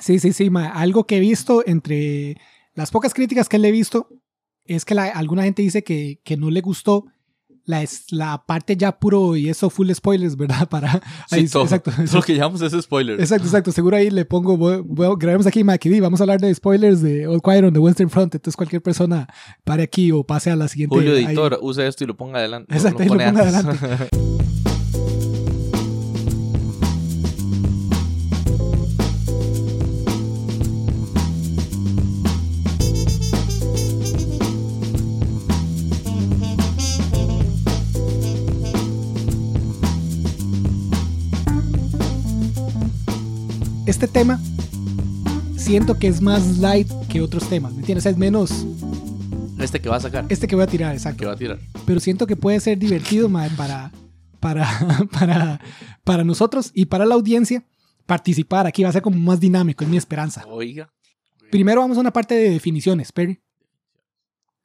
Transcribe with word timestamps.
Sí, 0.00 0.18
sí, 0.18 0.32
sí, 0.32 0.50
ma. 0.50 0.68
Algo 0.68 1.06
que 1.06 1.16
he 1.18 1.20
visto 1.20 1.62
entre 1.66 2.36
las 2.74 2.90
pocas 2.90 3.14
críticas 3.14 3.48
que 3.48 3.58
le 3.58 3.68
he 3.68 3.72
visto 3.72 4.08
es 4.64 4.84
que 4.84 4.94
la- 4.94 5.06
alguna 5.06 5.42
gente 5.44 5.62
dice 5.62 5.82
que, 5.84 6.20
que 6.24 6.36
no 6.36 6.50
le 6.50 6.60
gustó 6.60 7.04
la, 7.66 7.84
la 8.10 8.44
parte 8.46 8.76
ya 8.76 8.98
puro 8.98 9.36
y 9.36 9.48
eso 9.48 9.70
full 9.70 9.90
spoilers, 9.92 10.36
¿verdad? 10.36 10.68
Para 10.70 10.92
Sí, 11.28 11.36
ahí- 11.36 11.48
todo, 11.48 11.64
exacto, 11.64 11.90
todo 11.92 12.16
lo 12.16 12.22
que 12.22 12.34
llamamos 12.34 12.62
es 12.62 12.72
spoiler. 12.82 13.20
exacto, 13.20 13.46
exacto. 13.46 13.70
Seguro 13.72 13.96
ahí 13.96 14.10
le 14.10 14.24
pongo, 14.24 14.56
voy- 14.56 14.82
voy- 14.84 15.14
grabemos 15.18 15.46
aquí 15.46 15.62
Maquidi, 15.62 16.00
vamos 16.00 16.20
a 16.20 16.24
hablar 16.24 16.40
de 16.40 16.52
spoilers 16.54 17.00
de 17.02 17.26
All 17.26 17.40
Quiet 17.42 17.64
on 17.64 17.72
the 17.72 17.78
Western 17.78 18.10
Front. 18.10 18.34
Entonces 18.34 18.56
cualquier 18.56 18.82
persona 18.82 19.28
pare 19.64 19.82
aquí 19.84 20.10
o 20.10 20.24
pase 20.24 20.50
a 20.50 20.56
la 20.56 20.66
siguiente. 20.68 20.96
Julio 20.96 21.14
ahí. 21.14 21.24
Editor, 21.26 21.58
use 21.60 21.86
esto 21.86 22.04
y 22.04 22.06
lo 22.06 22.16
ponga 22.16 22.38
adelante. 22.38 22.74
Exacto, 22.74 23.02
ahí 23.02 23.08
lo 23.08 23.14
pone 23.14 23.26
ponga 23.32 23.40
antes. 23.48 23.54
adelante. 23.66 24.08
Este 44.00 44.18
tema 44.20 44.40
siento 45.58 45.98
que 45.98 46.08
es 46.08 46.22
más 46.22 46.56
light 46.56 46.90
que 47.10 47.20
otros 47.20 47.46
temas, 47.50 47.74
¿me 47.74 47.80
entiendes? 47.80 48.00
O 48.00 48.04
sea, 48.04 48.12
es 48.12 48.16
menos 48.16 48.64
este 49.58 49.78
que 49.78 49.90
va 49.90 49.96
a 49.96 50.00
sacar, 50.00 50.24
este 50.30 50.48
que 50.48 50.54
voy 50.54 50.64
a 50.64 50.66
tirar, 50.66 50.94
exacto. 50.94 51.18
que 51.18 51.26
va 51.26 51.32
a 51.32 51.36
tirar. 51.36 51.58
pero 51.84 52.00
siento 52.00 52.26
que 52.26 52.34
puede 52.34 52.60
ser 52.60 52.78
divertido 52.78 53.30
para, 53.58 53.92
para, 54.40 54.66
para, 55.12 55.60
para 56.02 56.24
nosotros 56.24 56.70
y 56.72 56.86
para 56.86 57.04
la 57.04 57.14
audiencia 57.14 57.62
participar. 58.06 58.66
Aquí 58.66 58.82
va 58.82 58.88
a 58.88 58.92
ser 58.92 59.02
como 59.02 59.18
más 59.18 59.38
dinámico, 59.38 59.84
es 59.84 59.90
mi 59.90 59.98
esperanza. 59.98 60.46
Oiga. 60.46 60.90
Primero 61.50 61.82
vamos 61.82 61.98
a 61.98 62.00
una 62.00 62.10
parte 62.10 62.34
de 62.34 62.48
definiciones, 62.48 63.12
Perry. 63.12 63.38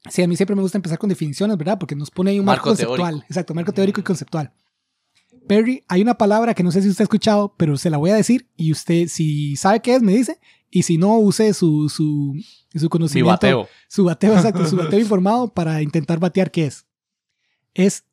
Sí, 0.10 0.24
a 0.24 0.30
mí 0.30 0.38
siempre 0.38 0.56
me 0.56 0.62
gusta 0.62 0.78
empezar 0.78 0.98
con 0.98 1.10
definiciones, 1.10 1.58
¿verdad? 1.58 1.78
Porque 1.78 1.94
nos 1.94 2.10
pone 2.10 2.32
ahí 2.32 2.40
un 2.40 2.46
marco, 2.46 2.70
Marco 2.70 2.70
conceptual. 2.70 3.12
teórico. 3.16 3.26
Exacto, 3.28 3.54
marco 3.54 3.74
teórico 3.74 4.00
y 4.00 4.04
conceptual. 4.06 4.54
Perry, 5.48 5.84
hay 5.88 6.02
una 6.02 6.18
palabra 6.18 6.54
que 6.54 6.64
no 6.64 6.72
sé 6.72 6.82
si 6.82 6.90
usted 6.90 7.04
ha 7.04 7.06
escuchado, 7.06 7.54
pero 7.58 7.78
se 7.78 7.90
la 7.90 7.98
voy 7.98 8.10
a 8.12 8.16
decir 8.16 8.50
y 8.56 8.72
usted, 8.72 9.08
si 9.08 9.56
sabe 9.56 9.82
qué 9.82 9.96
es, 9.96 10.02
me 10.02 10.14
dice. 10.16 10.40
Y 10.70 10.84
si 10.84 10.98
no, 10.98 11.18
use 11.20 11.54
su, 11.54 11.88
su, 11.90 12.36
su 12.74 12.84
Mi 12.84 12.90
conocimiento. 12.90 13.32
bateo. 13.32 13.68
Su 13.88 14.04
bateo, 14.04 14.34
exacto, 14.36 14.66
su 14.68 14.76
bateo 14.76 15.00
informado 15.00 15.54
para 15.54 15.82
intentar 15.82 16.20
batear 16.20 16.52
qué 16.52 16.66
es. 16.66 16.86
Es 17.74 18.04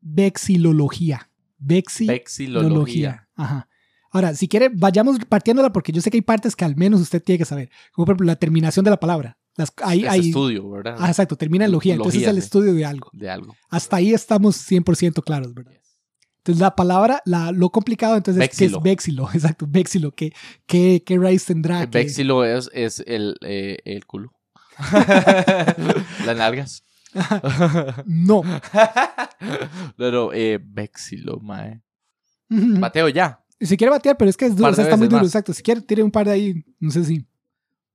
vexilología. 0.00 1.30
Vexilología. 1.58 2.18
Vexilología. 2.18 3.28
Ajá. 3.34 3.68
Ahora, 4.10 4.34
si 4.34 4.48
quiere, 4.48 4.70
vayamos 4.72 5.18
partiéndola 5.28 5.72
porque 5.72 5.92
yo 5.92 6.00
sé 6.00 6.10
que 6.10 6.16
hay 6.16 6.22
partes 6.22 6.56
que 6.56 6.64
al 6.64 6.76
menos 6.76 7.00
usted 7.00 7.22
tiene 7.22 7.38
que 7.38 7.44
saber. 7.44 7.70
Como 7.92 8.06
por 8.06 8.12
ejemplo 8.12 8.26
la 8.26 8.36
terminación 8.36 8.84
de 8.84 8.90
la 8.90 8.98
palabra. 8.98 9.38
Las, 9.56 9.72
ahí, 9.82 10.04
Es 10.04 10.08
ahí, 10.08 10.28
estudio, 10.28 10.70
¿verdad? 10.70 10.96
ah, 10.98 11.08
exacto, 11.08 11.36
termina 11.36 11.64
en 11.64 11.72
logía. 11.72 11.94
Entonces 11.94 12.22
es 12.22 12.28
el 12.28 12.38
estudio 12.38 12.72
de 12.74 12.84
algo. 12.84 13.10
De 13.12 13.28
algo. 13.28 13.54
Hasta 13.68 13.96
ahí 13.96 14.12
estamos 14.14 14.56
100% 14.70 15.22
claros, 15.24 15.52
¿verdad? 15.52 15.72
Entonces 16.48 16.60
la 16.62 16.74
palabra, 16.74 17.20
la, 17.26 17.52
lo 17.52 17.68
complicado 17.70 18.16
entonces 18.16 18.42
es 18.42 18.48
que 18.48 18.64
es 18.64 18.72
Vexilo. 18.72 18.80
vexilo. 18.80 19.28
Exacto, 19.34 19.66
vexilo. 19.68 20.10
¿Qué, 20.12 20.32
qué, 20.66 21.02
qué 21.04 21.18
raíz 21.18 21.44
tendrá? 21.44 21.82
El 21.82 21.90
¿Qué- 21.90 21.98
vexilo 21.98 22.44
es, 22.44 22.70
es 22.72 23.02
el, 23.06 23.36
eh, 23.42 23.78
el 23.84 24.06
culo. 24.06 24.32
Las 26.26 26.36
nalgas. 26.36 26.82
No. 28.06 28.42
Pero, 29.96 30.32
eh, 30.32 30.58
vexilo, 30.62 31.38
mae. 31.40 31.80
Ujú. 32.50 32.78
Bateo 32.80 33.08
ya. 33.08 33.42
Si 33.60 33.76
quiere 33.76 33.90
batear, 33.90 34.16
pero 34.16 34.30
es 34.30 34.36
que 34.36 34.46
es 34.46 34.54
duro, 34.56 34.70
o 34.70 34.74
sea, 34.74 34.84
está 34.84 34.96
muy 34.96 35.08
duro, 35.08 35.18
más. 35.22 35.28
exacto. 35.28 35.52
Si 35.52 35.62
quiere, 35.64 35.80
tire 35.80 36.02
un 36.02 36.12
par 36.12 36.26
de 36.26 36.32
ahí, 36.32 36.64
no 36.78 36.90
sé 36.92 37.04
si. 37.04 37.26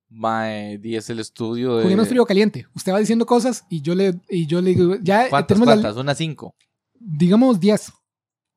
Mae, 0.09 0.77
di 0.77 0.95
es 0.97 1.09
el 1.09 1.19
estudio 1.19 1.77
de. 1.77 1.83
Juguemos 1.83 2.07
frío 2.09 2.21
o 2.23 2.25
caliente. 2.25 2.67
Usted 2.75 2.91
va 2.91 2.99
diciendo 2.99 3.25
cosas 3.25 3.63
y 3.69 3.81
yo 3.81 3.95
le, 3.95 4.19
y 4.29 4.45
yo 4.45 4.61
le 4.61 4.71
digo, 4.75 4.95
ya 5.01 5.25
eh, 5.25 5.29
¿Cuántas? 5.29 5.47
tenemos 5.47 5.67
la- 5.69 5.75
¿Cuántas? 5.81 5.95
Una 5.95 6.13
cinco. 6.15 6.53
digamos 6.99 7.59
10. 7.59 7.93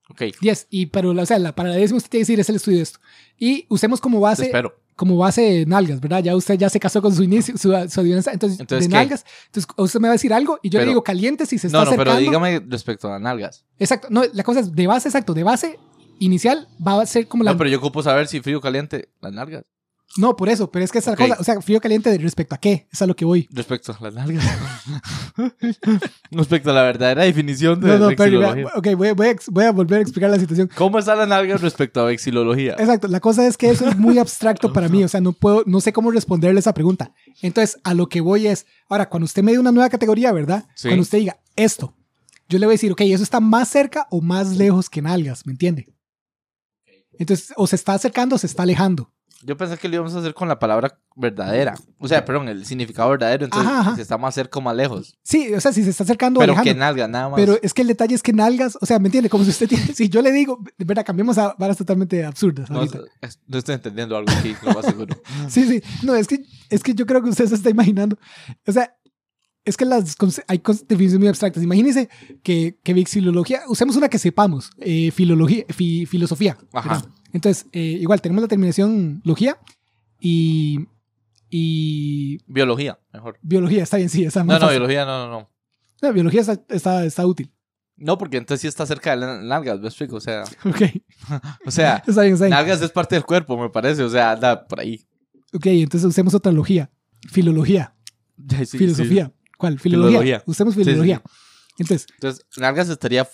Ok, 0.08 0.22
10. 0.40 0.68
Y, 0.70 0.86
pero, 0.86 1.10
o 1.10 1.26
sea, 1.26 1.38
la, 1.38 1.54
para 1.54 1.70
la 1.70 1.76
décima 1.76 1.96
usted 1.98 2.10
tiene 2.10 2.20
que 2.24 2.32
decir 2.32 2.40
es 2.40 2.48
el 2.48 2.56
estudio 2.56 2.78
de 2.78 2.82
esto. 2.84 3.00
Y 3.38 3.66
usemos 3.68 4.00
como 4.00 4.18
te 4.18 4.22
base, 4.22 4.44
espero. 4.46 4.78
como 4.94 5.16
base 5.16 5.64
nalgas, 5.66 6.00
¿verdad? 6.00 6.22
Ya 6.22 6.36
usted 6.36 6.54
ya 6.56 6.68
se 6.70 6.78
casó 6.78 7.02
con 7.02 7.14
su 7.14 7.22
inicio, 7.24 7.56
su, 7.58 7.70
su 7.88 8.00
adivinanza. 8.00 8.32
Entonces, 8.32 8.60
Entonces, 8.60 8.84
de 8.88 8.92
¿qué? 8.92 8.96
nalgas. 8.96 9.24
Entonces, 9.46 9.68
usted 9.76 10.00
me 10.00 10.08
va 10.08 10.12
a 10.12 10.18
decir 10.18 10.32
algo 10.32 10.58
y 10.62 10.70
yo 10.70 10.78
le 10.78 10.82
Pero- 10.84 10.90
digo 10.92 11.02
caliente 11.04 11.44
si 11.46 11.58
se 11.58 11.66
está 11.66 11.78
No, 11.78 11.84
no, 11.84 11.90
acercando. 11.90 12.18
pero 12.18 12.24
dígame 12.24 12.60
respecto 12.68 13.12
a 13.12 13.18
nalgas. 13.18 13.64
Exacto. 13.78 14.08
No, 14.10 14.22
la 14.32 14.42
cosa 14.44 14.60
es 14.60 14.72
de 14.74 14.86
base, 14.86 15.08
exacto. 15.08 15.34
De 15.34 15.42
base 15.42 15.78
inicial 16.20 16.68
va 16.86 17.00
a 17.02 17.06
ser 17.06 17.26
como 17.26 17.42
la. 17.44 17.52
No, 17.52 17.58
pero 17.58 17.68
yo 17.68 17.78
ocupo 17.78 18.02
saber 18.02 18.28
si 18.28 18.40
frío 18.40 18.58
o 18.58 18.60
caliente. 18.60 19.08
Las 19.20 19.32
nalgas. 19.32 19.64
No, 20.18 20.34
por 20.36 20.48
eso, 20.48 20.70
pero 20.70 20.84
es 20.84 20.90
que 20.92 20.98
esa 20.98 21.14
cosa, 21.16 21.36
o 21.38 21.44
sea, 21.44 21.60
frío 21.60 21.80
caliente 21.80 22.10
de 22.10 22.18
respecto 22.18 22.54
a 22.54 22.58
qué, 22.58 22.86
es 22.90 23.02
a 23.02 23.06
lo 23.06 23.14
que 23.14 23.24
voy. 23.24 23.48
Respecto 23.52 23.92
a 23.92 23.98
las 24.02 24.14
nalgas. 24.14 24.44
respecto 26.30 26.70
a 26.70 26.72
la 26.74 26.82
verdadera 26.82 27.24
definición 27.24 27.80
de 27.80 27.88
No, 27.88 27.98
no, 27.98 28.06
vea, 28.16 28.66
ok, 28.74 28.86
voy, 28.96 29.12
voy 29.12 29.26
a, 29.26 29.30
ex- 29.30 29.48
voy 29.48 29.64
a 29.64 29.72
volver 29.72 29.98
a 29.98 30.02
explicar 30.02 30.30
la 30.30 30.38
situación. 30.38 30.70
¿Cómo 30.74 30.98
están 30.98 31.18
las 31.18 31.28
nalgas 31.28 31.60
respecto 31.60 32.00
a 32.00 32.04
vexilología? 32.04 32.72
Exacto, 32.78 33.08
la 33.08 33.20
cosa 33.20 33.46
es 33.46 33.56
que 33.56 33.68
eso 33.70 33.88
es 33.88 33.96
muy 33.96 34.18
abstracto 34.18 34.72
para 34.72 34.88
mí, 34.88 35.04
o 35.04 35.08
sea, 35.08 35.20
no 35.20 35.32
puedo, 35.32 35.62
no 35.66 35.80
sé 35.80 35.92
cómo 35.92 36.10
responderle 36.10 36.60
esa 36.60 36.74
pregunta. 36.74 37.12
Entonces, 37.42 37.78
a 37.84 37.94
lo 37.94 38.08
que 38.08 38.20
voy 38.20 38.46
es, 38.46 38.66
ahora, 38.88 39.08
cuando 39.08 39.24
usted 39.24 39.42
me 39.42 39.52
dé 39.52 39.58
una 39.58 39.72
nueva 39.72 39.90
categoría, 39.90 40.32
¿verdad? 40.32 40.64
Sí. 40.74 40.88
Cuando 40.88 41.02
usted 41.02 41.18
diga 41.18 41.38
esto, 41.56 41.94
yo 42.48 42.58
le 42.58 42.66
voy 42.66 42.72
a 42.72 42.76
decir, 42.76 42.92
ok, 42.92 43.00
eso 43.02 43.22
está 43.22 43.40
más 43.40 43.68
cerca 43.68 44.06
o 44.10 44.20
más 44.20 44.56
lejos 44.56 44.88
que 44.88 45.02
nalgas, 45.02 45.46
¿me 45.46 45.52
entiende? 45.52 45.92
Entonces, 47.18 47.52
o 47.56 47.66
se 47.66 47.76
está 47.76 47.94
acercando 47.94 48.36
o 48.36 48.38
se 48.38 48.46
está 48.46 48.62
alejando. 48.62 49.12
Yo 49.46 49.56
pensé 49.56 49.76
que 49.78 49.88
lo 49.88 49.94
íbamos 49.94 50.14
a 50.14 50.18
hacer 50.18 50.34
con 50.34 50.48
la 50.48 50.58
palabra 50.58 50.98
verdadera. 51.14 51.74
O 51.98 52.08
sea, 52.08 52.24
perdón, 52.24 52.48
el 52.48 52.66
significado 52.66 53.08
verdadero. 53.10 53.44
Entonces, 53.44 53.70
Ajá, 53.70 53.80
ajá. 53.80 53.94
si 53.94 54.00
está 54.02 54.18
más 54.18 54.34
cerca 54.34 54.58
o 54.58 54.62
más 54.62 54.74
lejos. 54.74 55.16
Sí, 55.22 55.54
o 55.54 55.60
sea, 55.60 55.72
si 55.72 55.84
se 55.84 55.90
está 55.90 56.02
acercando 56.04 56.40
Pero 56.40 56.52
alejando. 56.52 56.72
que 56.72 56.78
nalga, 56.78 57.06
nada 57.08 57.28
más. 57.28 57.36
Pero 57.40 57.56
es 57.62 57.72
que 57.72 57.82
el 57.82 57.88
detalle 57.88 58.14
es 58.16 58.22
que 58.22 58.32
nalgas, 58.32 58.76
o 58.80 58.84
sea, 58.84 58.98
¿me 58.98 59.06
entiende? 59.06 59.30
Como 59.30 59.44
si 59.44 59.50
usted 59.50 59.68
tiene, 59.68 59.86
si 59.94 60.08
yo 60.08 60.20
le 60.20 60.32
digo, 60.32 60.58
de 60.76 60.84
verdad, 60.84 61.04
cambiemos 61.06 61.38
a 61.38 61.54
varas 61.58 61.76
totalmente 61.76 62.24
absurdas. 62.24 62.68
no, 62.68 62.82
es- 62.82 63.38
no 63.46 63.58
estoy 63.58 63.76
entendiendo 63.76 64.16
algo 64.16 64.30
aquí, 64.32 64.54
lo 64.62 64.74
más 64.74 64.84
seguro. 64.84 65.16
Sí, 65.48 65.64
sí. 65.68 65.82
No, 66.02 66.14
es 66.16 66.26
que, 66.26 66.44
es 66.68 66.82
que 66.82 66.94
yo 66.94 67.06
creo 67.06 67.22
que 67.22 67.30
usted 67.30 67.46
se 67.46 67.54
está 67.54 67.70
imaginando. 67.70 68.18
O 68.66 68.72
sea, 68.72 68.94
es 69.64 69.76
que 69.76 69.84
las 69.84 70.16
hay 70.48 70.58
definiciones 70.88 71.18
muy 71.18 71.28
abstractas. 71.28 71.62
Imagínese 71.62 72.08
que, 72.42 72.78
que 72.84 72.94
vexilología, 72.94 73.62
usemos 73.68 73.96
una 73.96 74.08
que 74.08 74.18
sepamos, 74.18 74.70
eh, 74.78 75.10
filología, 75.10 75.64
fi- 75.70 76.06
filosofía. 76.06 76.56
Ajá. 76.72 76.88
¿verdad? 76.88 77.08
Entonces, 77.36 77.66
eh, 77.72 77.80
igual, 78.00 78.20
tenemos 78.20 78.42
la 78.42 78.48
terminación 78.48 79.20
logía 79.24 79.58
y, 80.20 80.86
y 81.50 82.38
Biología, 82.46 82.98
mejor. 83.12 83.38
biología. 83.42 83.82
Está 83.82 83.98
bien, 83.98 84.08
sí, 84.08 84.24
está 84.24 84.40
No, 84.40 84.46
más 84.46 84.60
no, 84.60 84.66
fácil. 84.66 84.78
biología 84.80 85.04
no, 85.04 85.28
no, 85.28 85.48
no. 86.02 86.12
Biología 86.12 86.40
está, 86.40 86.60
está, 86.68 87.04
está 87.04 87.26
útil. 87.26 87.52
No, 87.96 88.18
porque 88.18 88.36
entonces 88.36 88.60
sí 88.62 88.68
está 88.68 88.84
cerca 88.86 89.16
de 89.16 89.42
nalgas, 89.44 89.80
me 89.80 89.88
explico. 89.88 90.16
O 90.16 90.20
sea, 90.20 90.42
Ok, 90.64 90.82
o 91.66 91.70
sea, 91.70 91.96
está 92.06 92.22
bien, 92.22 92.34
está 92.34 92.46
bien. 92.46 92.50
nalgas 92.56 92.80
es 92.82 92.90
parte 92.90 93.14
del 93.14 93.24
cuerpo, 93.24 93.56
me 93.58 93.70
parece. 93.70 94.02
O 94.02 94.08
sea, 94.10 94.32
anda 94.32 94.66
por 94.66 94.80
ahí. 94.80 95.06
Ok, 95.52 95.66
entonces 95.66 96.06
usemos 96.08 96.34
otra 96.34 96.52
logía. 96.52 96.90
Filología. 97.30 97.92
Sí, 98.50 98.66
sí. 98.66 98.78
filosofía. 98.78 99.32
¿Cuál? 99.56 99.78
Filología. 99.78 100.18
Filología. 100.20 100.42
Usemos 100.46 100.74
filología. 100.74 101.22
Entonces, 101.78 102.06
Entonces, 102.16 102.44
nalgas 102.58 102.88
estaría 102.90 103.26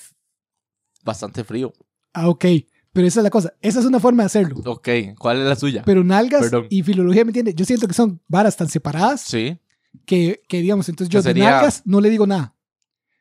bastante 1.05 1.43
frío. 1.43 1.73
ah, 2.13 2.29
ok. 2.29 2.45
Pero 2.93 3.07
esa 3.07 3.21
es 3.21 3.25
la 3.25 3.31
cosa. 3.31 3.55
Esa 3.63 3.81
es 3.81 3.87
una 3.87 3.99
forma 4.01 4.23
de 4.23 4.27
hacerlo. 4.27 4.57
Ok, 4.67 4.89
¿cuál 5.19 5.39
es 5.41 5.47
la 5.49 5.57
suya? 5.57 5.83
Pero 5.85 6.05
nalgas 6.05 6.43
Perdón. 6.43 6.67
y 6.71 6.83
filología, 6.83 7.25
¿me 7.25 7.31
entiendes? 7.31 7.55
Yo 7.55 7.65
siento 7.65 7.87
que 7.89 7.95
son 7.95 8.21
varas 8.29 8.57
tan 8.57 8.69
separadas 8.69 9.23
Sí. 9.23 9.59
que, 10.05 10.43
que 10.49 10.61
digamos, 10.61 10.89
entonces 10.89 11.11
yo 11.13 11.23
sería- 11.23 11.45
de 11.47 11.51
nalgas 11.53 11.83
no 11.87 12.01
le 12.01 12.11
digo 12.11 12.27
nada. 12.27 12.55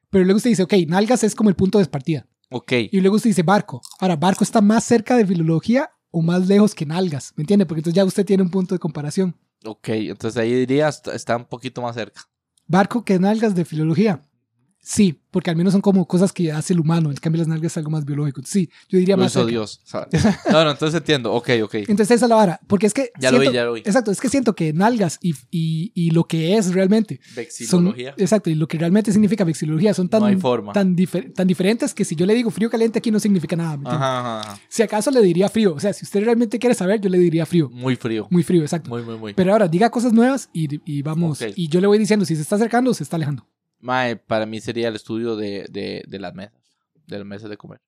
Pero 0.09 0.25
luego 0.25 0.37
usted 0.37 0.49
dice, 0.49 0.63
ok, 0.63 0.73
nalgas 0.87 1.23
es 1.23 1.35
como 1.35 1.49
el 1.49 1.55
punto 1.55 1.79
de 1.79 1.85
partida. 1.85 2.27
Ok. 2.49 2.73
Y 2.91 2.99
luego 2.99 3.15
usted 3.15 3.29
dice 3.29 3.43
barco. 3.43 3.81
Ahora, 3.99 4.17
barco 4.17 4.43
está 4.43 4.59
más 4.59 4.83
cerca 4.83 5.15
de 5.15 5.25
filología 5.25 5.89
o 6.09 6.21
más 6.21 6.47
lejos 6.49 6.75
que 6.75 6.85
nalgas, 6.85 7.31
¿me 7.37 7.43
entiende? 7.43 7.65
Porque 7.65 7.79
entonces 7.79 7.95
ya 7.95 8.03
usted 8.03 8.25
tiene 8.25 8.43
un 8.43 8.49
punto 8.49 8.75
de 8.75 8.79
comparación. 8.79 9.37
Ok, 9.63 9.87
entonces 9.89 10.37
ahí 10.41 10.53
diría 10.53 10.89
está 10.89 11.37
un 11.37 11.45
poquito 11.45 11.81
más 11.81 11.95
cerca. 11.95 12.23
Barco 12.67 13.05
que 13.05 13.17
nalgas 13.19 13.55
de 13.55 13.63
filología. 13.63 14.21
Sí, 14.83 15.21
porque 15.29 15.51
al 15.51 15.55
menos 15.55 15.73
son 15.73 15.81
como 15.81 16.07
cosas 16.07 16.33
que 16.33 16.51
hace 16.51 16.73
el 16.73 16.79
humano. 16.79 17.11
En 17.11 17.17
cambio, 17.17 17.37
las 17.39 17.47
nalgas 17.47 17.73
es 17.73 17.77
algo 17.77 17.91
más 17.91 18.03
biológico. 18.03 18.41
Sí, 18.43 18.67
yo 18.89 18.97
diría 18.97 19.15
Lo 19.15 19.21
más 19.23 19.31
cerca. 19.31 19.47
Dios. 19.47 19.79
¿sabes? 19.83 20.09
No, 20.51 20.63
no, 20.63 20.71
entonces 20.71 20.97
entiendo. 20.99 21.31
Ok, 21.33 21.49
ok. 21.63 21.75
Entonces 21.75 22.09
esa 22.11 22.25
es 22.25 22.29
la 22.29 22.35
vara. 22.35 22.59
Porque 22.65 22.87
es 22.87 22.93
que... 22.93 23.11
Ya 23.19 23.31
lo 23.31 23.39
vi, 23.39 23.51
ya 23.51 23.63
lo 23.63 23.73
vi. 23.73 23.81
Exacto, 23.81 24.09
es 24.11 24.19
que 24.19 24.27
siento 24.27 24.55
que 24.55 24.73
nalgas 24.73 25.19
y, 25.21 25.35
y, 25.51 25.91
y 25.93 26.09
lo 26.09 26.23
que 26.25 26.57
es 26.57 26.73
realmente 26.73 27.19
son, 27.23 27.35
Vexilología. 27.35 28.13
exacto, 28.17 28.49
y 28.49 28.55
lo 28.55 28.67
que 28.67 28.79
realmente 28.79 29.11
significa 29.11 29.43
vexilología 29.43 29.93
son 29.93 30.09
tan, 30.09 30.21
No 30.21 30.25
hay 30.25 30.35
forma. 30.37 30.73
tan, 30.73 30.95
difer- 30.95 31.31
tan 31.31 31.47
diferentes 31.47 31.93
que 31.93 32.03
si 32.03 32.15
yo 32.15 32.25
le 32.25 32.33
digo 32.33 32.49
frío 32.49 32.69
caliente 32.71 32.97
aquí 32.97 33.11
no 33.11 33.19
significa 33.19 33.55
nada. 33.55 33.79
Ajá, 33.85 34.19
ajá, 34.19 34.39
ajá. 34.41 34.59
Si 34.67 34.81
acaso 34.81 35.11
le 35.11 35.21
diría 35.21 35.47
frío, 35.47 35.75
o 35.75 35.79
sea, 35.79 35.93
si 35.93 36.05
usted 36.05 36.23
realmente 36.23 36.57
quiere 36.57 36.73
saber, 36.73 36.99
yo 36.99 37.09
le 37.09 37.19
diría 37.19 37.45
frío, 37.45 37.69
Muy 37.69 37.95
frío. 37.95 38.27
muy 38.31 38.41
frío, 38.41 38.63
exacto. 38.63 38.89
Muy, 38.89 39.03
muy, 39.03 39.17
muy. 39.17 39.33
Pero 39.35 39.51
ahora 39.53 39.67
diga 39.67 39.91
cosas 39.91 40.11
nuevas 40.11 40.49
y, 40.51 40.67
y 40.91 41.03
vamos, 41.03 41.39
Ok. 41.39 41.49
y 41.55 41.67
yo 41.69 41.79
le 41.79 41.85
voy 41.87 41.99
diciendo 41.99 42.25
si 42.25 42.35
se 42.35 42.41
está 42.41 42.55
acercando 42.55 42.89
o 42.89 42.93
se 42.95 43.03
está 43.03 43.15
alejando. 43.17 43.45
Mae, 43.81 44.15
para 44.15 44.45
mí 44.45 44.61
sería 44.61 44.87
el 44.87 44.95
estudio 44.95 45.35
de, 45.35 45.65
de, 45.69 46.03
de 46.07 46.19
las 46.19 46.33
mesas. 46.33 46.53
De 47.07 47.17
las 47.17 47.25
mesas 47.27 47.49
de 47.49 47.57
comer. 47.57 47.81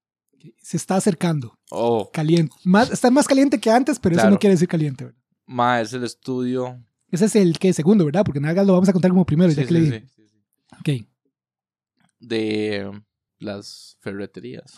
Se 0.62 0.76
está 0.76 0.98
acercando, 0.98 1.58
Oh, 1.70 2.10
caliente. 2.12 2.54
Más, 2.66 2.92
está 2.92 3.10
más 3.10 3.28
caliente 3.28 3.60
que 3.60 3.72
antes, 3.72 3.98
pero 4.00 4.18
eso 4.18 4.30
no 4.30 4.38
quiere 4.38 4.56
decir 4.56 4.68
caliente. 4.68 5.06
¿verdad? 5.06 5.20
Ma, 5.46 5.80
es 5.80 5.94
el 5.94 6.04
estudio. 6.04 6.84
Ese 7.10 7.26
es 7.26 7.36
el 7.38 7.58
que 7.60 7.72
segundo, 7.72 8.04
¿verdad? 8.06 8.26
Porque 8.26 8.40
nada 8.42 8.64
lo 8.64 8.74
vamos 8.74 8.90
a 8.90 8.94
contar 8.94 9.12
como 9.12 9.26
primero, 9.26 9.52
ya 9.54 9.62
Sí, 9.62 9.68
que 9.68 9.74
le 9.74 9.80
sí, 9.80 9.86
dije. 9.86 10.08
sí, 10.08 10.28
sí, 10.28 10.28
sí. 10.28 11.02
Ok. 11.02 11.08
De 12.20 12.92
las 13.40 13.98
ferreterías. 14.02 14.74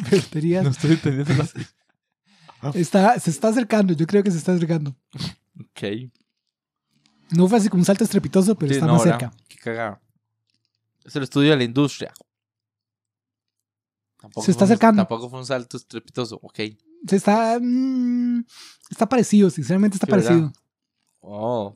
Ferreterías. 0.09 0.65
estoy 0.67 0.91
entendiendo 0.91 1.33
las. 1.35 1.53
Está, 2.75 3.17
se 3.19 3.29
está 3.29 3.47
acercando, 3.47 3.93
yo 3.93 4.05
creo 4.05 4.21
que 4.21 4.31
se 4.31 4.37
está 4.37 4.51
acercando. 4.53 4.93
Ok. 5.61 6.11
No 7.31 7.47
fue 7.47 7.57
así 7.59 7.69
como 7.69 7.81
un 7.81 7.85
salto 7.85 8.03
estrepitoso, 8.03 8.55
pero 8.55 8.69
Sí, 8.69 8.75
está 8.75 8.87
no, 8.87 8.93
más 8.93 9.03
¿verdad? 9.05 9.19
cerca. 9.19 9.37
Qué 9.47 9.57
cagada. 9.57 10.01
Es 11.05 11.15
el 11.15 11.23
estudio 11.23 11.51
de 11.51 11.57
la 11.57 11.63
industria. 11.63 12.13
Tampoco 14.17 14.45
Se 14.45 14.51
está 14.51 14.65
fue 14.65 14.73
acercando. 14.73 15.01
Tampoco 15.01 15.29
fue 15.29 15.39
un 15.39 15.45
salto 15.45 15.77
estrepitoso. 15.77 16.39
Ok. 16.41 16.59
Se 17.07 17.15
está. 17.15 17.57
mm, 17.61 18.43
está 18.89 19.07
parecido, 19.07 19.49
sinceramente 19.49 19.95
está 19.95 20.07
Sí, 20.07 20.11
¿verdad? 20.11 20.27
parecido. 20.27 20.53
Oh. 21.21 21.75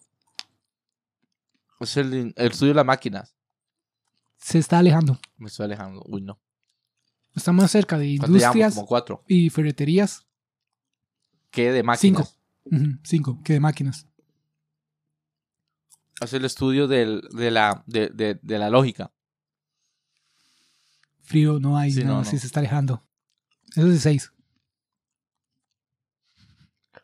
Es 1.79 1.97
el, 1.97 2.33
el 2.35 2.51
estudio 2.51 2.71
de 2.71 2.75
las 2.75 2.85
máquinas. 2.85 3.35
Se 4.37 4.57
está 4.59 4.79
alejando. 4.79 5.19
Me 5.37 5.47
estoy 5.47 5.65
alejando. 5.65 6.03
Uy, 6.07 6.21
no. 6.21 6.39
Está 7.35 7.51
más 7.51 7.71
cerca 7.71 7.97
de 7.97 8.07
industrias 8.07 8.75
Como 8.75 8.85
cuatro. 8.87 9.23
y 9.27 9.49
ferreterías. 9.49 10.25
¿Qué 11.49 11.71
de 11.71 11.83
máquinas? 11.83 12.37
Ujú, 12.65 12.97
cinco, 13.03 13.39
que 13.43 13.53
de 13.53 13.59
máquinas. 13.59 14.07
Es 16.21 16.33
el 16.33 16.45
estudio 16.45 16.87
del, 16.87 17.21
de, 17.31 17.51
la, 17.51 17.83
de, 17.87 18.09
de, 18.09 18.39
de 18.41 18.59
la 18.59 18.69
lógica. 18.69 19.11
Frío, 21.21 21.59
no 21.59 21.77
hay, 21.77 21.91
Sí, 21.91 22.03
no, 22.03 22.17
no, 22.17 22.25
sí 22.25 22.37
se 22.37 22.47
está 22.47 22.59
alejando. 22.59 23.03
Eso 23.75 23.87
es 23.87 23.93
de 23.93 23.99
seis. 23.99 24.31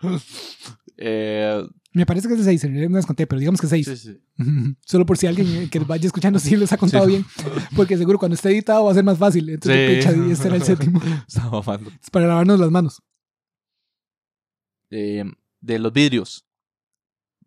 Eh, 1.01 1.63
Me 1.93 2.05
parece 2.05 2.27
que 2.27 2.33
es 2.33 2.39
de 2.39 2.43
seis, 2.45 2.61
en 2.65 2.71
realidad 2.71 2.89
no 2.89 2.97
las 2.97 3.05
conté, 3.05 3.25
pero 3.25 3.39
digamos 3.39 3.61
que 3.61 3.67
es 3.67 3.69
seis. 3.69 3.85
sí, 3.87 3.95
sí. 3.95 4.21
Solo 4.85 5.05
por 5.05 5.17
si 5.17 5.27
alguien 5.27 5.69
que 5.71 5.79
vaya 5.79 6.05
escuchando 6.07 6.39
sí 6.39 6.57
los 6.57 6.73
ha 6.73 6.77
contado 6.77 7.05
bien. 7.07 7.25
Porque 7.73 7.97
seguro 7.97 8.19
cuando 8.19 8.35
esté 8.35 8.49
editado 8.49 8.83
va 8.83 8.91
a 8.91 8.95
ser 8.95 9.05
más 9.05 9.17
fácil. 9.17 9.47
Entonces, 9.49 10.05
y 10.05 10.31
este 10.31 10.47
era 10.47 10.57
el 10.57 10.63
séptimo. 10.63 10.99
Mamando. 11.51 11.89
Es 12.03 12.09
para 12.11 12.27
lavarnos 12.27 12.59
las 12.59 12.69
manos. 12.69 13.01
Eh, 14.89 15.23
de 15.61 15.79
los 15.79 15.93
vidrios. 15.93 16.45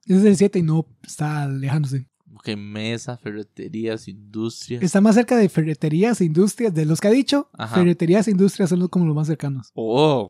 Es 0.07 0.25
el 0.25 0.37
siete 0.37 0.59
y 0.59 0.63
no 0.63 0.87
está 1.03 1.45
alejándose. 1.45 2.07
Ok, 2.35 2.57
mesa, 2.57 3.17
ferreterías, 3.19 4.09
industrias. 4.09 4.83
Está 4.83 5.01
más 5.01 5.15
cerca 5.15 5.37
de 5.37 5.49
ferreterías 5.49 6.21
industrias. 6.21 6.75
De 6.75 6.87
los 6.87 7.01
que 7.01 7.09
ha 7.09 7.13
dicho, 7.13 7.49
Ajá. 7.53 7.77
ferreterías 7.77 8.27
e 8.27 8.33
industrias 8.33 8.71
son 8.71 8.81
los- 8.81 8.89
como 8.89 9.07
los 9.07 9.15
más 9.15 9.27
cercanos. 9.29 9.71
Oh. 9.75 10.29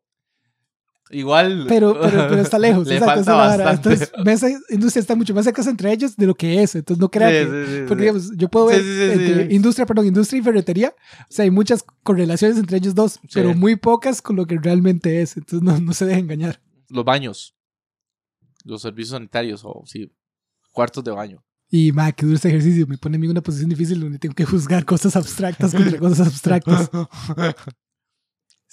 Igual. 1.10 1.66
Pero, 1.68 1.98
pero, 2.00 2.26
pero 2.28 2.40
está 2.40 2.58
lejos. 2.58 2.86
Le 2.86 2.94
exacto, 2.96 3.24
falta 3.24 3.34
bastante. 3.34 3.88
Entonces, 3.90 4.12
mesa 4.24 4.48
e 4.48 4.56
industria 4.74 5.00
están 5.00 5.18
mucho 5.18 5.34
más 5.34 5.44
cerca 5.44 5.62
entre 5.62 5.92
ellos 5.92 6.16
de 6.16 6.26
lo 6.26 6.34
que 6.34 6.62
es. 6.62 6.74
Entonces, 6.74 7.00
no 7.00 7.10
crea 7.10 7.28
Sí, 7.28 7.34
que. 7.50 7.66
sí, 7.66 7.72
sí, 7.76 7.84
Porque 7.86 8.02
digamos, 8.02 8.36
yo 8.36 8.48
puedo 8.48 8.66
ver 8.66 8.80
entre 8.80 9.54
industria, 9.54 9.84
perdón, 9.86 10.06
industria 10.06 10.40
y 10.40 10.42
ferretería. 10.42 10.94
O 11.22 11.32
sea, 11.32 11.42
hay 11.44 11.50
muchas 11.50 11.84
correlaciones 12.02 12.56
entre 12.58 12.78
ellos 12.78 12.94
dos, 12.94 13.20
pero 13.32 13.54
muy 13.54 13.76
pocas 13.76 14.22
con 14.22 14.36
lo 14.36 14.46
que 14.46 14.58
realmente 14.58 15.20
es. 15.22 15.36
Entonces, 15.36 15.62
no, 15.62 15.78
no 15.80 15.92
se 15.92 16.06
deje 16.06 16.20
engañar. 16.20 16.60
Los 16.88 17.04
baños. 17.04 17.54
Los 18.64 18.82
servicios 18.82 19.10
sanitarios 19.10 19.62
o 19.64 19.82
sí. 19.86 20.10
Cuartos 20.72 21.02
de 21.04 21.10
baño. 21.10 21.42
Y, 21.70 21.90
ma, 21.92 22.12
que 22.12 22.26
duro 22.26 22.36
este 22.36 22.48
ejercicio. 22.48 22.86
Me 22.86 22.98
pone 22.98 23.16
a 23.16 23.18
mí 23.18 23.26
en 23.26 23.30
una 23.32 23.40
posición 23.40 23.70
difícil 23.70 23.98
donde 24.00 24.18
tengo 24.18 24.34
que 24.34 24.44
juzgar 24.44 24.84
cosas 24.84 25.16
abstractas 25.16 25.74
contra 25.74 25.98
cosas 25.98 26.26
abstractas. 26.28 26.90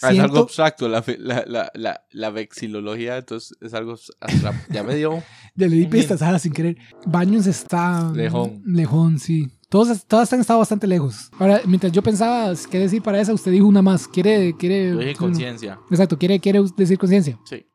Ah, 0.02 0.14
es 0.14 0.20
algo 0.20 0.28
Siento, 0.28 0.40
abstracto, 0.44 0.88
la, 0.88 1.02
fe- 1.02 1.18
la, 1.20 1.44
la, 1.46 1.70
la, 1.74 2.06
la 2.12 2.30
vexilología, 2.30 3.18
entonces 3.18 3.58
es 3.60 3.74
algo 3.74 3.96
abstracto. 4.22 4.74
Ya 4.74 4.82
me 4.82 4.96
dio. 4.96 5.22
ya 5.56 5.68
le 5.68 5.76
di 5.76 5.88
pistas, 5.88 6.22
ah, 6.22 6.40
sin 6.40 6.54
querer. 6.54 6.78
Baños 7.06 7.48
está... 7.48 8.10
Lejón. 8.16 8.62
Lejón, 8.66 9.20
sí. 9.20 9.50
Todos, 9.68 10.06
todas 10.06 10.32
han 10.32 10.40
estado 10.40 10.60
bastante 10.60 10.88
lejos. 10.88 11.30
Ahora, 11.38 11.60
mientras 11.66 11.92
yo 11.92 12.02
pensaba 12.02 12.54
qué 12.72 12.80
decir 12.80 13.02
para 13.02 13.20
esa, 13.20 13.34
usted 13.34 13.52
dijo 13.52 13.68
una 13.68 13.82
más. 13.82 14.08
¿Quiere...? 14.08 14.56
quiere 14.58 14.92
Yo 14.92 15.00
dije 15.00 15.16
conciencia. 15.16 15.78
Exacto, 15.92 16.18
¿quiere, 16.18 16.40
quiere 16.40 16.62
decir 16.78 16.98
conciencia? 16.98 17.38
Sí. 17.44 17.66